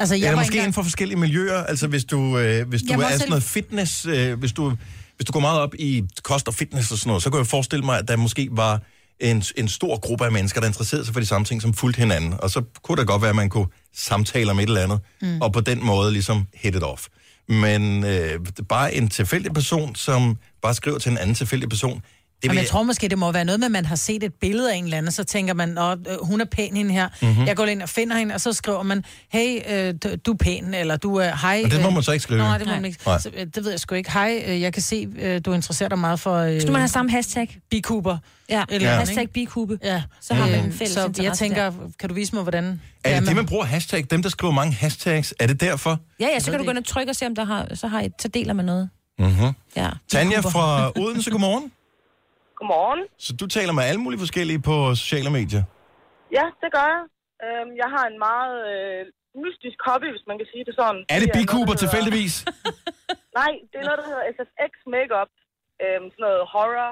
[0.00, 1.62] Altså, jeg Eller måske engang- inden for forskellige miljøer.
[1.64, 4.76] Altså, hvis du, øh, hvis du Jeg er sådan selv- noget fitness, øh, hvis, du,
[5.16, 7.46] hvis du går meget op i kost og fitness og sådan noget, så kan jeg
[7.46, 8.80] forestille mig, at der måske var
[9.20, 11.98] en, en stor gruppe af mennesker, der interesserede sig for de samme ting, som fulgte
[11.98, 12.34] hinanden.
[12.38, 15.40] Og så kunne det godt være, at man kunne samtale om et eller andet, mm.
[15.40, 17.06] og på den måde ligesom hit it off.
[17.48, 22.02] Men øh, bare en tilfældig person, som bare skriver til en anden tilfældig person,
[22.44, 24.34] Jamen, vil jeg tror måske, det må være noget med, at man har set et
[24.34, 27.08] billede af en eller anden, så tænker man, at hun er pæn hende her.
[27.22, 27.30] Mhm.
[27.30, 27.46] Mm-hmm.
[27.46, 29.94] Jeg går ind og finder hende, og så skriver man, hey, øh,
[30.26, 31.62] du- er pæn, eller du er, hej.
[31.64, 32.38] Og det må øh, man så ikke skrive.
[32.38, 32.98] Nej, det må man ikke.
[33.06, 33.18] Nej.
[33.18, 34.12] Så, øh, det ved jeg sgu ikke.
[34.12, 36.36] Hej, øh, jeg kan se, øh, du interesserer dig meget for...
[36.36, 37.58] Øh, Skal man have samme hashtag?
[37.70, 38.18] Bikuber.
[38.50, 38.98] Ja, Eller Ja.
[38.98, 39.78] hashtag bikube.
[39.84, 40.02] Ja.
[40.20, 42.64] Så har man en Øh, fælles Så jeg tænker, kan du vise mig, hvordan...
[42.64, 42.70] Er
[43.14, 44.04] det man- det, man bruger hashtag?
[44.10, 45.98] Dem, der skriver mange hashtags, er det derfor?
[46.20, 47.66] Ja, ja, så kan du det gå ind og trykke og se, om der har,
[47.74, 48.88] så, har så deler man noget.
[49.18, 49.52] Mm-hmm.
[49.76, 49.88] Ja.
[50.08, 51.72] Tanja fra Odense, godmorgen.
[52.58, 53.00] Godmorgen.
[53.26, 55.62] Så du taler med alle mulige forskellige på sociale medier.
[56.36, 57.02] Ja, det gør jeg.
[57.44, 59.00] Øhm, jeg har en meget øh,
[59.44, 61.00] mystisk hobby, hvis man kan sige det sådan.
[61.14, 62.34] Er det bikuber tilfældigvis?
[63.40, 65.30] Nej, det er noget, der hedder SFX Makeup.
[65.84, 66.90] Øhm, sådan noget horror.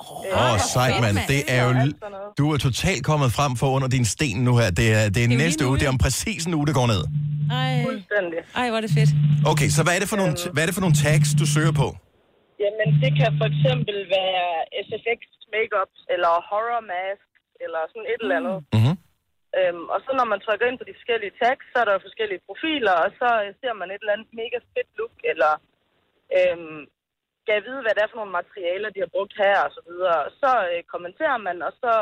[0.00, 1.16] Åh, oh, sejt, mand.
[1.34, 1.70] Det er jo...
[2.38, 4.70] Du er totalt kommet frem for under din sten nu her.
[4.70, 5.78] Det er, det er, jo næste lige nu, uge.
[5.78, 7.02] Det er om præcis en uge, det går ned.
[7.50, 8.38] Ej, Fuldstændig.
[8.54, 9.10] ej, hvor er det fedt.
[9.46, 11.72] Okay, så hvad er det for nogle, hvad er det for nogle tags, du søger
[11.72, 11.96] på?
[12.62, 14.46] Jamen, det kan for eksempel være
[14.86, 15.20] SFX
[15.54, 17.28] Makeup, eller horror mask,
[17.64, 18.58] eller sådan et eller andet.
[18.74, 18.96] Mm-hmm.
[19.58, 22.06] Øhm, og så når man trykker ind på de forskellige tags, så er der jo
[22.08, 25.52] forskellige profiler, og så øh, ser man et eller andet mega fedt look, eller
[26.36, 26.80] øhm,
[27.40, 29.82] skal jeg vide, hvad det er for nogle materialer, de har brugt her, og så
[29.88, 30.18] videre.
[30.26, 31.92] Og så øh, kommenterer man, og så,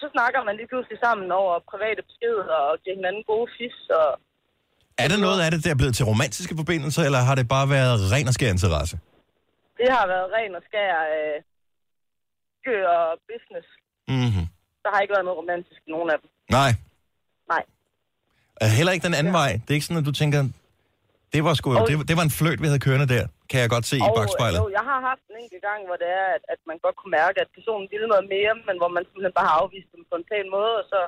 [0.00, 4.08] så snakker man lige pludselig sammen over private beskeder, og giver hinanden gode fis, og
[5.02, 7.68] Er der noget af det, der er blevet til romantiske forbindelser, eller har det bare
[7.76, 8.96] været ren og skær interesse?
[9.78, 11.36] Det har været ren og skær øh,
[12.66, 13.68] gør og business.
[14.08, 14.46] Mm-hmm.
[14.84, 16.28] Der har ikke været noget romantisk i nogen af dem.
[16.58, 16.70] Nej.
[17.52, 17.62] Nej.
[18.64, 19.50] Er heller ikke den anden vej.
[19.62, 20.40] Det er ikke sådan, at du tænker,
[21.34, 23.24] det var, sgu, Og- det, var- det var en fløjt, vi havde kørende der.
[23.50, 24.58] Kan jeg godt se i bagspejlet.
[24.62, 27.14] Jo, jeg har haft en enkelt gang, hvor det er, at, at man godt kunne
[27.22, 30.14] mærke, at personen ville noget mere, men hvor man simpelthen bare har afvist dem på
[30.20, 31.00] en pæn måde, og så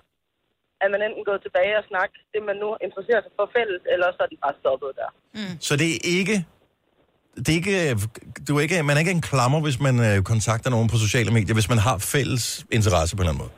[0.83, 4.09] er man enten gået tilbage og snakket det, man nu interesserer sig for fælles, eller
[4.17, 5.11] så er den bare stoppet der.
[5.69, 6.37] Så det er ikke...
[7.45, 7.77] Det er ikke,
[8.47, 11.31] du er ikke, man er ikke en klammer, hvis man øh, kontakter nogen på sociale
[11.37, 12.45] medier, hvis man har fælles
[12.79, 13.53] interesse på en eller anden måde.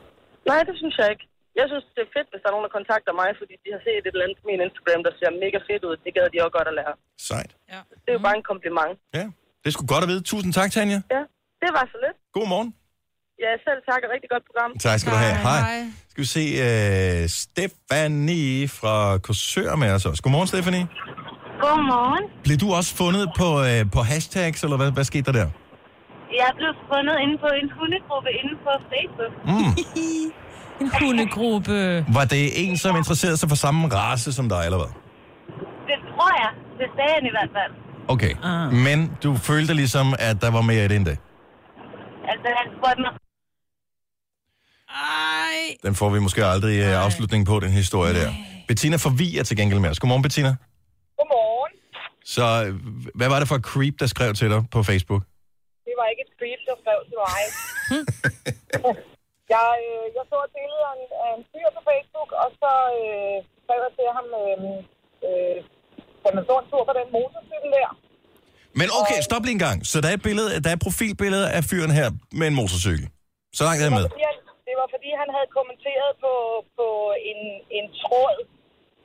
[0.51, 1.25] Nej, det synes jeg ikke.
[1.59, 3.81] Jeg synes, det er fedt, hvis der er nogen, der kontakter mig, fordi de har
[3.87, 5.95] set et eller andet på min Instagram, der ser mega fedt ud.
[6.05, 6.93] Det gad de også godt at lære.
[7.29, 7.51] Sejt.
[8.03, 8.93] Det er jo bare en kompliment.
[9.17, 9.25] Ja,
[9.61, 10.21] det er sgu godt at vide.
[10.31, 10.99] Tusind tak, Tanja.
[11.15, 11.21] Ja,
[11.63, 12.17] det var så lidt.
[12.37, 12.69] God morgen.
[13.43, 13.99] Ja, selv tak.
[14.05, 14.71] Et rigtig godt program.
[14.87, 15.35] Tak skal du have.
[15.47, 15.59] Hej.
[16.11, 20.21] Skal vi se uh, Stephanie fra Korsør med os også.
[20.23, 20.85] Godmorgen, Stephanie.
[21.63, 22.23] Godmorgen.
[22.43, 25.49] Blev du også fundet på, uh, på hashtags, eller hvad, hvad skete der der?
[26.41, 29.33] Jeg blev fundet inde på en hundegruppe inde på Facebook.
[29.51, 29.71] Mm.
[30.81, 32.05] En hundegruppe.
[32.13, 34.91] Var det en, som interesserede sig for samme race som dig, eller hvad?
[35.89, 36.51] Det tror jeg.
[36.79, 37.71] Det sagde han i hvert fald.
[38.07, 38.33] Okay.
[38.43, 38.73] Ah.
[38.73, 41.17] Men du følte ligesom, at der var mere i det end det.
[42.31, 43.11] Altså, han spurgte mig,
[44.89, 45.77] Ej.
[45.83, 48.31] Den får vi måske aldrig uh, afslutning på, den historie der.
[48.67, 49.99] Bettina Forvi er til gengæld med os.
[49.99, 50.55] Godmorgen, Bettina.
[52.35, 52.71] Så øh,
[53.19, 55.23] hvad var det for et creep, der skrev til dig på Facebook?
[55.87, 57.41] Det var ikke et creep, der skrev til mig.
[59.55, 62.71] jeg, øh, jeg så et billede af en, af en fyr på Facebook, og så
[63.01, 64.57] øh, skrev jeg til ham, øh,
[65.27, 65.57] øh,
[66.23, 67.89] kan man få en tur på den motorcykel der?
[68.79, 69.77] Men okay, stop lige en gang.
[69.91, 72.07] Så der er et, billede, der er et profilbillede af fyren her
[72.39, 73.05] med en motorcykel.
[73.57, 74.05] Så langt er jeg med.
[74.09, 76.33] Fordi han, det var fordi, han havde kommenteret på,
[76.77, 76.87] på
[77.31, 77.41] en,
[77.77, 78.37] en tråd,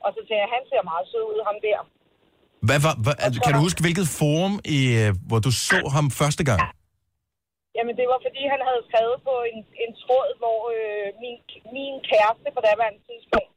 [0.05, 1.79] og så sagde jeg, han ser meget sød ud, ham der.
[2.67, 6.07] Hvad var, hvad, altså, kan du huske, hvilket forum, i, øh, hvor du så ham
[6.21, 6.61] første gang?
[7.77, 11.37] Jamen, det var fordi, han havde skrevet på en, en tråd, hvor øh, min,
[11.75, 13.53] min kæreste på daværende tidspunkt,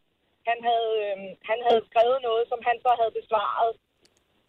[0.50, 1.18] han havde, øh,
[1.50, 3.72] han havde skrevet noget, som han så havde besvaret.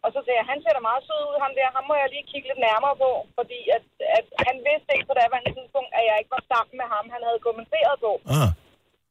[0.05, 1.76] Og så sagde jeg, han ser da meget sød ud, ham der.
[1.78, 3.86] Ham må jeg lige kigge lidt nærmere på, fordi at,
[4.18, 7.24] at han vidste ikke på daværende tidspunkt, at jeg ikke var sammen med ham, han
[7.28, 8.12] havde kommenteret på.
[8.36, 8.49] Ah.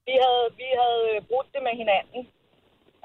[0.08, 2.20] Vi havde, vi havde brudt det med hinanden.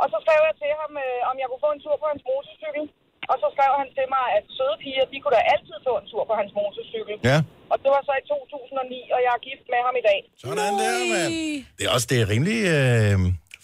[0.04, 2.24] Og så skrev jeg til ham, øh, om jeg kunne få en tur på hans
[2.30, 2.84] motorcykel.
[3.32, 6.08] Og så skrev han til mig, at søde piger, de kunne da altid få en
[6.12, 7.16] tur på hans motorcykel.
[7.30, 7.38] Ja.
[7.72, 10.20] Og det var så i 2009, og jeg er gift med ham i dag.
[10.42, 11.32] Sådan der, mand.
[11.78, 13.18] Det er også det er rimelig øh,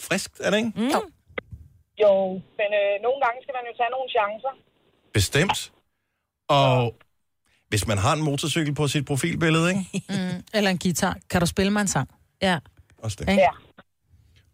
[0.07, 0.71] friskt, er det ikke?
[0.81, 0.91] Mm.
[0.95, 1.01] Jo.
[2.03, 2.11] jo,
[2.59, 4.53] men øh, nogle gange skal man jo tage nogle chancer.
[5.19, 5.59] Bestemt.
[6.59, 6.71] Og
[7.71, 9.83] hvis man har en motorcykel på sit profilbillede, ikke?
[10.15, 10.37] Mm.
[10.57, 11.15] Eller en guitar.
[11.31, 12.09] Kan du spille mig en sang?
[12.41, 12.55] Ja.
[13.03, 13.27] Også det.
[13.47, 13.53] Ja.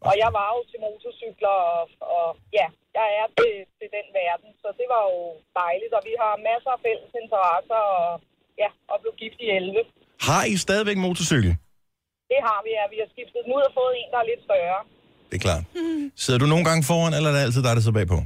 [0.07, 1.83] Og jeg var jo til motorcykler, og,
[2.15, 2.27] og
[2.59, 2.67] ja,
[2.97, 5.19] jeg er til, til den verden, så det var jo
[5.61, 5.93] dejligt.
[5.97, 8.07] Og vi har masser af fælles interesser, og
[8.61, 9.83] ja, og blev gift i 11.
[10.27, 11.51] Har I stadigvæk motorcykel?
[12.31, 12.83] Det har vi, ja.
[12.93, 14.79] Vi har skiftet den ud og fået en, der er lidt større.
[15.29, 15.63] Det er klart.
[16.23, 18.19] Sidder du nogle gange foran, eller er det altid dig, der sidder bagpå?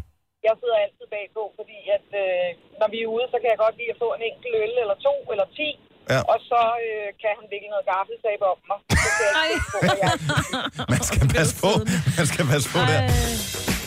[0.47, 2.47] Jeg sidder altid bagpå, fordi at, øh,
[2.81, 4.95] når vi er ude, så kan jeg godt lide at få en enkelt øl, eller
[5.07, 5.69] to, eller ti.
[6.13, 6.19] Ja.
[6.33, 8.79] Og så øh, kan han vikle noget gaffelsab om mig.
[9.03, 10.13] Så kan jeg ikke på, jeg...
[10.93, 11.71] Man skal passe på.
[12.19, 12.99] Man skal passe på der.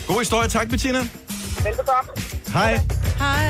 [0.09, 0.47] God historie.
[0.57, 1.01] Tak, Bettina.
[1.65, 2.09] Velbekomme.
[2.57, 2.71] Hej.
[3.23, 3.49] Hej.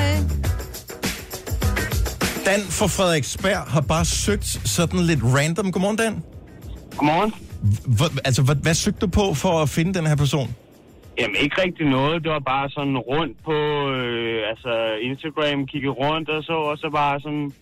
[2.48, 4.46] Dan fra Frederiksberg har bare søgt
[4.76, 5.72] sådan lidt random.
[5.72, 6.14] Godmorgen, Dan.
[6.96, 7.30] Godmorgen.
[8.00, 10.48] H- altså, hvad, hvad søgte du på for at finde den her person?
[11.18, 12.22] Jamen, ikke rigtig noget.
[12.24, 13.56] Det var bare sådan rundt på
[13.98, 14.72] øh, altså
[15.08, 17.52] Instagram, kigge rundt og så, og så bare sådan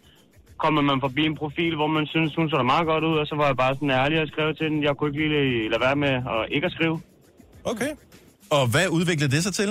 [0.65, 3.27] kommer man forbi en profil, hvor man synes, hun så da meget godt ud, og
[3.31, 4.79] så var jeg bare sådan ærlig og skrev til den.
[4.87, 6.97] Jeg kunne ikke lige lade være med at ikke at skrive.
[7.73, 7.91] Okay.
[8.57, 9.69] Og hvad udviklede det sig til?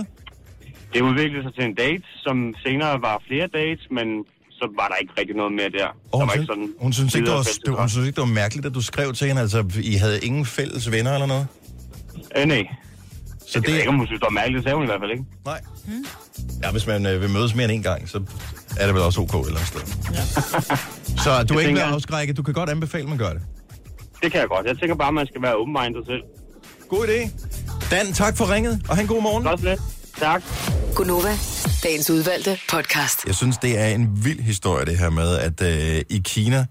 [0.94, 2.36] Det udviklede sig til en date, som
[2.66, 4.08] senere var flere dates, men
[4.60, 5.88] så var der ikke rigtig noget mere der.
[5.88, 8.06] Og der hun, var synes, ikke sådan hun, synes ikke, det var, det, hun synes
[8.08, 9.60] ikke, det var mærkeligt, at du skrev til hende, altså
[9.94, 11.48] I havde ingen fælles venner eller noget?
[12.38, 12.64] Øh, nej.
[13.52, 13.68] Så det...
[13.68, 15.12] Jeg ved ikke, om hun synes, det var mærkeligt, det sagde hun i hvert fald
[15.12, 15.26] ikke.
[15.46, 15.62] Nej.
[16.64, 18.18] Ja, hvis man øh, vil mødes mere end en gang, så
[18.80, 19.82] er det vel også ok eller sted.
[20.14, 20.22] Ja.
[21.24, 22.38] så du er Jeg ikke med afskrækket.
[22.38, 23.42] Du kan godt anbefale, at man gør det.
[24.24, 24.66] Det kan jeg godt.
[24.66, 26.22] Jeg tænker bare, at man skal være open-minded selv.
[26.90, 27.30] God idé.
[27.96, 29.44] Dan, tak for ringet, og have en god morgen.
[29.44, 29.80] Godt lidt.
[30.20, 30.44] Tak.
[30.96, 31.30] Gunova,
[31.84, 33.26] dagens udvalgte podcast.
[33.28, 36.66] Jeg synes, det er en vild historie, det her med, at øh, i Kina,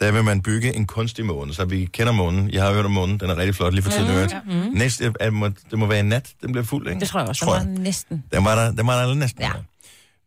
[0.00, 1.54] der vil man bygge en kunstig måne.
[1.54, 2.50] Så vi kender månen.
[2.50, 3.20] Jeg har hørt om månen.
[3.20, 4.06] Den er rigtig flot lige for tiden.
[4.06, 4.68] Ja, Mm, ja.
[4.78, 7.00] Næste, er, må, det må være en nat, den bliver fuld, ikke?
[7.00, 7.44] Det tror jeg også.
[7.44, 8.24] Der var næsten.
[8.32, 9.42] Den var der, den var der næsten.
[9.42, 9.50] Ja.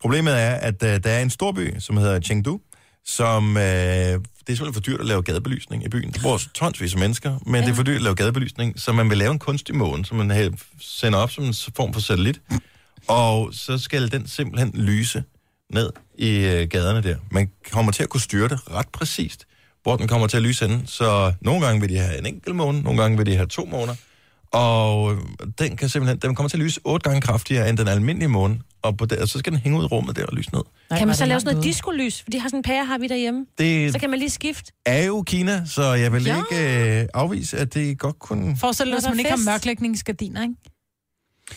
[0.02, 2.60] Problemet er, at uh, der er en stor by, som hedder Chengdu,
[3.06, 3.56] som...
[3.56, 3.62] Uh,
[4.48, 6.12] det er simpelthen for dyrt at lave gadebelysning i byen.
[6.12, 7.62] Der bor tonsvis af mennesker, men ja.
[7.62, 10.18] det er for dyrt at lave gadebelysning, så man vil lave en kunstig måne, som
[10.18, 12.42] man øh, sender op som en form for satellit.
[13.08, 15.24] Og så skal den simpelthen lyse
[15.74, 17.16] ned i uh, gaderne der.
[17.32, 19.46] Man kommer til at kunne styre det ret præcist,
[19.84, 20.88] hvor den kommer til at lyse henne.
[20.88, 23.66] Så nogle gange vil de have en enkelt måne, nogle gange vil de have to
[23.66, 23.96] måneder.
[24.54, 25.16] Og
[25.60, 28.60] den kan simpelthen, den kommer til at lyse otte gange kraftigere end den almindelige måne.
[28.82, 30.62] Og, på det, og så skal den hænge ud i rummet der og lyse ned.
[30.90, 32.22] Nej, kan man så lave sådan noget diskolys?
[32.22, 33.46] For de har sådan en pære, har vi derhjemme.
[33.58, 34.72] Det- Så kan man lige skifte.
[34.86, 36.38] Er jo Kina, så jeg vil Ja.
[36.52, 38.58] ikke øh, afvise, at det godt kunne...
[38.58, 40.56] Forestil dig, hvis der er man ikke har mørklægningsgardiner, ikke?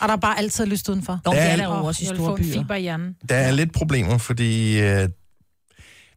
[0.01, 1.19] Og der er bare altid lyst udenfor.
[1.27, 2.53] Jo, det er der Åh, jo også i store byer.
[2.53, 3.15] fiber i hjernen.
[3.29, 5.09] Der er lidt problemer, fordi øh,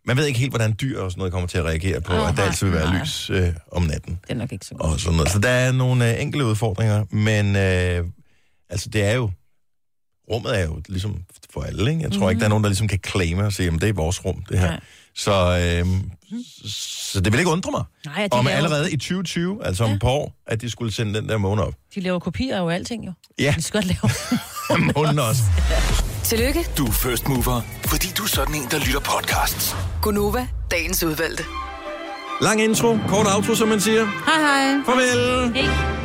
[0.07, 2.31] man ved ikke helt, hvordan dyr og sådan noget kommer til at reagere på, Aha,
[2.31, 3.01] at der altid vil være nej.
[3.01, 4.19] lys øh, om natten.
[4.23, 4.93] Det er nok ikke så godt.
[4.93, 5.31] Og sådan noget.
[5.33, 8.07] Så der er nogle øh, enkelte udfordringer, men øh,
[8.71, 9.31] altså det er jo...
[10.31, 11.17] Rummet er jo ligesom
[11.53, 12.03] for alle, ikke?
[12.03, 12.31] Jeg tror mm-hmm.
[12.31, 14.45] ikke, der er nogen, der ligesom kan claime og sige, at det er vores rum,
[14.49, 14.67] det her.
[14.67, 14.81] Nej.
[15.15, 15.87] Så, øh,
[16.67, 20.01] så det vil ikke undre mig, Nej, om laver- allerede i 2020, altså om et
[20.01, 21.75] par år, at de skulle sende den der måne op.
[21.95, 23.13] De laver kopier af jo alting, jo.
[23.39, 23.55] Ja.
[23.57, 23.87] De skal godt
[24.71, 24.83] lave.
[24.97, 25.43] Månen også.
[26.25, 29.77] Tillykke, Du er first mover, fordi du er sådan en, der lytter podcasts.
[30.03, 31.45] Gunova, dagens udvalgte.
[32.41, 34.05] Lang intro, kort outro, som man siger.
[34.05, 34.85] Hej hej.
[34.87, 35.55] Farvel.
[35.55, 36.04] Hey.